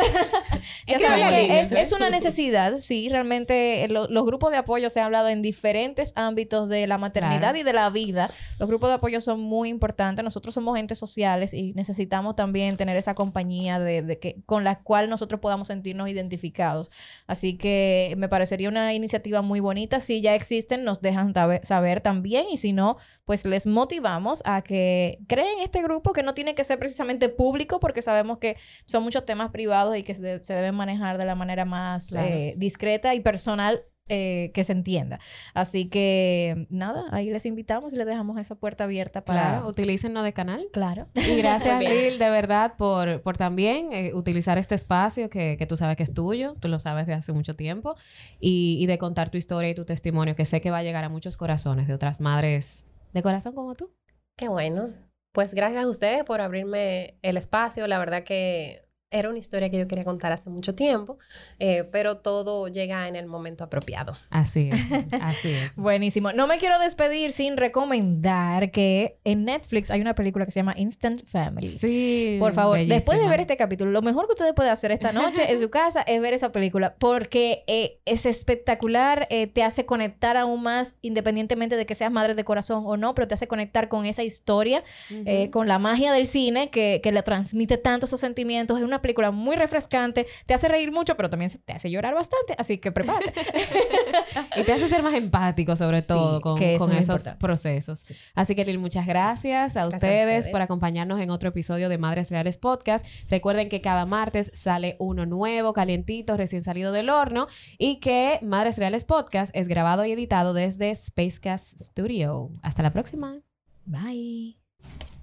ya 0.87 0.97
Escriban 0.97 1.21
saben 1.21 1.49
que 1.49 1.61
es, 1.61 1.73
es 1.73 1.93
una 1.93 2.11
necesidad, 2.11 2.79
sí, 2.79 3.09
realmente 3.09 3.85
eh, 3.85 3.89
lo- 3.89 4.09
los 4.09 4.25
grupos 4.25 4.51
de 4.51 4.59
apoyo 4.59 4.91
se 4.91 5.01
han 5.01 5.07
hablado 5.07 5.29
en 5.29 5.40
diferentes 5.43 6.13
ámbitos 6.17 6.69
de 6.69 6.87
la 6.87 6.99
maternidad 6.99 7.41
Claro. 7.41 7.59
y 7.59 7.63
de 7.63 7.73
la 7.73 7.91
vida. 7.91 8.31
Los 8.59 8.69
grupos 8.69 8.89
de 8.91 8.95
apoyo 8.97 9.21
son 9.21 9.41
muy 9.41 9.69
importantes. 9.69 10.23
Nosotros 10.25 10.55
somos 10.55 10.79
entes 10.79 10.99
sociales 10.99 11.55
y 11.55 11.73
necesitamos 11.75 12.37
también 12.37 12.77
tener 12.77 12.97
esa 12.97 13.15
compañía 13.15 13.79
de, 13.79 14.03
de 14.03 14.19
que, 14.19 14.43
con 14.47 14.65
la 14.65 14.83
cual 14.83 15.09
nosotros 15.09 15.41
podamos 15.41 15.69
sentirnos 15.69 16.09
identificados. 16.09 16.91
Así 17.27 17.57
que 17.57 18.15
me 18.19 18.29
parecería 18.29 18.69
una 18.69 18.93
iniciativa 18.95 19.43
muy 19.43 19.61
bonita. 19.61 20.01
Si 20.01 20.21
ya 20.21 20.35
existen, 20.35 20.85
nos 20.85 21.01
dejan 21.01 21.33
saber 21.63 22.01
también. 22.01 22.47
Y 22.51 22.57
si 22.57 22.73
no, 22.73 22.97
pues 23.25 23.45
les 23.45 23.67
motivamos 23.67 24.43
a 24.45 24.63
que 24.63 25.19
creen 25.29 25.61
este 25.63 25.83
grupo 25.83 26.13
que 26.13 26.23
no 26.23 26.35
tiene 26.35 26.55
que 26.55 26.65
ser 26.65 26.79
precisamente 26.79 27.29
público 27.29 27.81
porque 27.81 28.03
sabemos 28.03 28.39
que 28.39 28.57
son 28.87 29.03
muchos 29.03 29.25
temas 29.25 29.51
privados 29.51 29.97
y 29.97 30.03
que 30.03 30.15
se 30.15 30.55
deben 30.55 30.75
manejar 30.75 31.19
de 31.19 31.25
la 31.25 31.35
manera 31.35 31.65
más 31.65 32.11
Claro. 32.11 32.29
eh, 32.29 32.55
discreta 32.57 33.15
y 33.15 33.21
personal 33.21 33.83
eh, 34.13 34.51
que 34.53 34.65
se 34.65 34.73
entienda. 34.73 35.21
Así 35.55 35.89
que 35.89 36.67
nada, 36.69 37.05
ahí 37.13 37.31
les 37.31 37.47
invitamos 37.47 37.95
y 37.95 37.97
les 37.97 38.07
dejamos 38.07 38.39
esa 38.39 38.57
puerta 38.57 38.85
abierta 38.85 39.25
para... 39.25 39.41
Claro, 39.41 39.69
utilícennos 39.69 40.25
de 40.25 40.33
canal. 40.33 40.67
Claro. 40.73 41.07
Y 41.31 41.37
gracias. 41.37 41.79
Lil, 41.81 42.19
de 42.19 42.29
verdad, 42.29 42.75
por, 42.77 43.23
por 43.23 43.37
también 43.37 43.93
eh, 43.93 44.13
utilizar 44.15 44.59
este 44.59 44.75
espacio 44.75 45.31
que, 45.31 45.57
que 45.57 45.67
tú 45.67 45.77
sabes 45.77 45.97
que 45.97 46.03
es 46.03 46.13
tuyo, 46.13 46.57
tú 46.61 46.67
lo 46.67 46.81
sabes 46.81 47.07
de 47.07 47.15
hace 47.15 47.33
mucho 47.33 47.55
tiempo, 47.55 47.95
y, 48.41 48.79
y 48.81 48.87
de 48.87 48.99
contar 48.99 49.31
tu 49.31 49.39
historia 49.39 49.71
y 49.71 49.75
tu 49.75 49.85
testimonio, 49.85 50.35
que 50.35 50.45
sé 50.45 50.61
que 50.61 50.73
va 50.73 50.79
a 50.79 50.83
llegar 50.83 51.05
a 51.05 51.09
muchos 51.09 51.37
corazones 51.37 51.87
de 51.87 51.95
otras 51.95 52.21
madres 52.21 52.85
de 53.13 53.23
corazón 53.23 53.55
como 53.55 53.75
tú. 53.75 53.93
Qué 54.37 54.49
bueno. 54.49 54.89
Pues 55.33 55.55
gracias 55.55 55.85
a 55.85 55.89
ustedes 55.89 56.25
por 56.25 56.41
abrirme 56.41 57.19
el 57.23 57.37
espacio. 57.37 57.87
La 57.87 57.99
verdad 57.99 58.25
que 58.25 58.90
era 59.13 59.29
una 59.29 59.39
historia 59.39 59.69
que 59.71 59.79
yo 59.79 59.89
quería 59.89 60.05
contar 60.05 60.31
hace 60.31 60.51
mucho 60.51 60.77
tiempo, 60.77 61.19
eh, 61.59 61.83
pero 61.91 62.19
todo 62.19 62.69
llega 62.69 63.09
en 63.09 63.17
el 63.17 63.27
momento 63.27 63.65
apropiado. 63.65 64.17
Así 64.31 64.71
es, 64.73 64.93
así 65.21 65.49
es. 65.51 65.75
Buenísimo. 65.75 66.33
No 66.33 66.47
me 66.47 66.59
quiero 66.59 66.79
despedir 66.79 67.33
sin 67.33 67.57
recomendar 67.57 68.71
que 68.71 69.19
en 69.25 69.45
Netflix 69.45 69.91
hay 69.91 70.01
una 70.01 70.15
película 70.15 70.45
que 70.45 70.53
se 70.53 70.61
llama 70.61 70.75
Instant 70.77 71.25
Family. 71.25 71.77
Sí. 71.81 72.37
Por 72.39 72.53
favor, 72.53 72.79
después 72.79 73.19
de 73.19 73.25
bellísima. 73.25 73.31
ver 73.31 73.41
este 73.41 73.57
capítulo, 73.57 73.91
lo 73.91 74.01
mejor 74.01 74.27
que 74.27 74.33
ustedes 74.35 74.53
pueden 74.55 74.73
hacer 74.73 74.93
esta 74.93 75.11
noche 75.13 75.51
en 75.51 75.59
su 75.59 75.71
casa 75.71 76.03
es 76.03 76.21
ver 76.21 76.33
esa 76.33 76.53
película 76.53 76.95
porque 77.01 77.65
eh, 77.67 77.99
es 78.05 78.27
espectacular, 78.27 79.27
eh, 79.31 79.49
te 79.49 79.65
hace 79.65 79.87
conectar 79.87 80.37
aún 80.37 80.63
más, 80.63 80.95
independientemente 81.03 81.77
de 81.77 81.85
que 81.85 81.97
seas 81.97 82.13
madre 82.13 82.37
de 82.37 82.45
corazón 82.45 82.85
o 82.87 82.97
no, 82.97 83.17
pero 83.17 83.27
te 83.27 83.35
hace 83.35 83.49
conectar 83.49 83.89
con 83.89 84.07
esa 84.07 84.23
historia, 84.23 84.85
Ujú. 85.11 85.23
eh, 85.27 85.51
con 85.51 85.67
la 85.67 85.81
magia 85.81 86.13
del 86.13 86.29
cine 86.29 86.71
que, 86.71 87.01
que 87.03 87.11
le 87.11 87.23
transmite 87.25 87.77
tanto 87.77 88.07
esos 88.07 88.21
sentimientos. 88.21 88.79
Es 88.79 88.85
una 88.85 89.00
película 89.01 89.31
muy 89.31 89.57
refrescante, 89.57 90.27
te 90.47 90.55
hace 90.55 90.69
reír 90.69 90.93
mucho, 90.93 91.17
pero 91.17 91.31
también 91.31 91.51
te 91.65 91.73
hace 91.73 91.91
llorar 91.91 92.15
bastante, 92.15 92.55
así 92.59 92.79
que 92.79 92.93
prepárate. 92.93 93.33
y 94.57 94.63
te 94.63 94.73
hace 94.73 94.89
ser 94.89 95.03
más 95.03 95.15
empático 95.15 95.77
sobre 95.77 96.01
Sí, 96.01 96.09
todo 96.09 96.41
con, 96.41 96.57
que 96.57 96.77
esos 96.77 97.31
procesos. 97.39 98.07
Así 98.35 98.55
que 98.55 98.65
Lil, 98.65 98.79
muchas 98.79 99.07
gracias 99.07 99.77
a 99.77 99.83
a 99.83 99.87
ustedes, 99.89 100.39
ustedes. 100.39 100.49
por 100.49 100.61
acompañarnos 100.61 101.21
en 101.21 101.31
otro 101.31 101.49
episodio 101.49 101.89
de 101.89 101.99
Madres 101.99 102.31
Reales 102.31 102.59
Podcast. 102.59 103.07
Recuerden 103.29 103.69
que 103.69 103.81
cada 103.81 104.07
martes 104.07 104.51
sale 104.55 104.97
uno 104.99 105.27
nuevo, 105.27 105.73
calientito, 105.73 106.37
recién 106.37 106.63
salido 106.63 106.93
del 106.93 107.11
horno 107.11 107.47
y 107.79 108.01
que 108.01 108.39
Madres 108.43 108.79
Reales 108.79 109.05
Podcast 109.05 109.55
es 109.55 109.69
grabado 109.69 110.05
y 110.05 110.13
editado 110.13 110.55
desde 110.55 110.95
Spacecast 110.95 111.79
Studio. 111.81 112.51
Hasta 112.63 112.83
la 112.83 112.91
próxima. 112.93 113.41
Bye. 113.85 115.20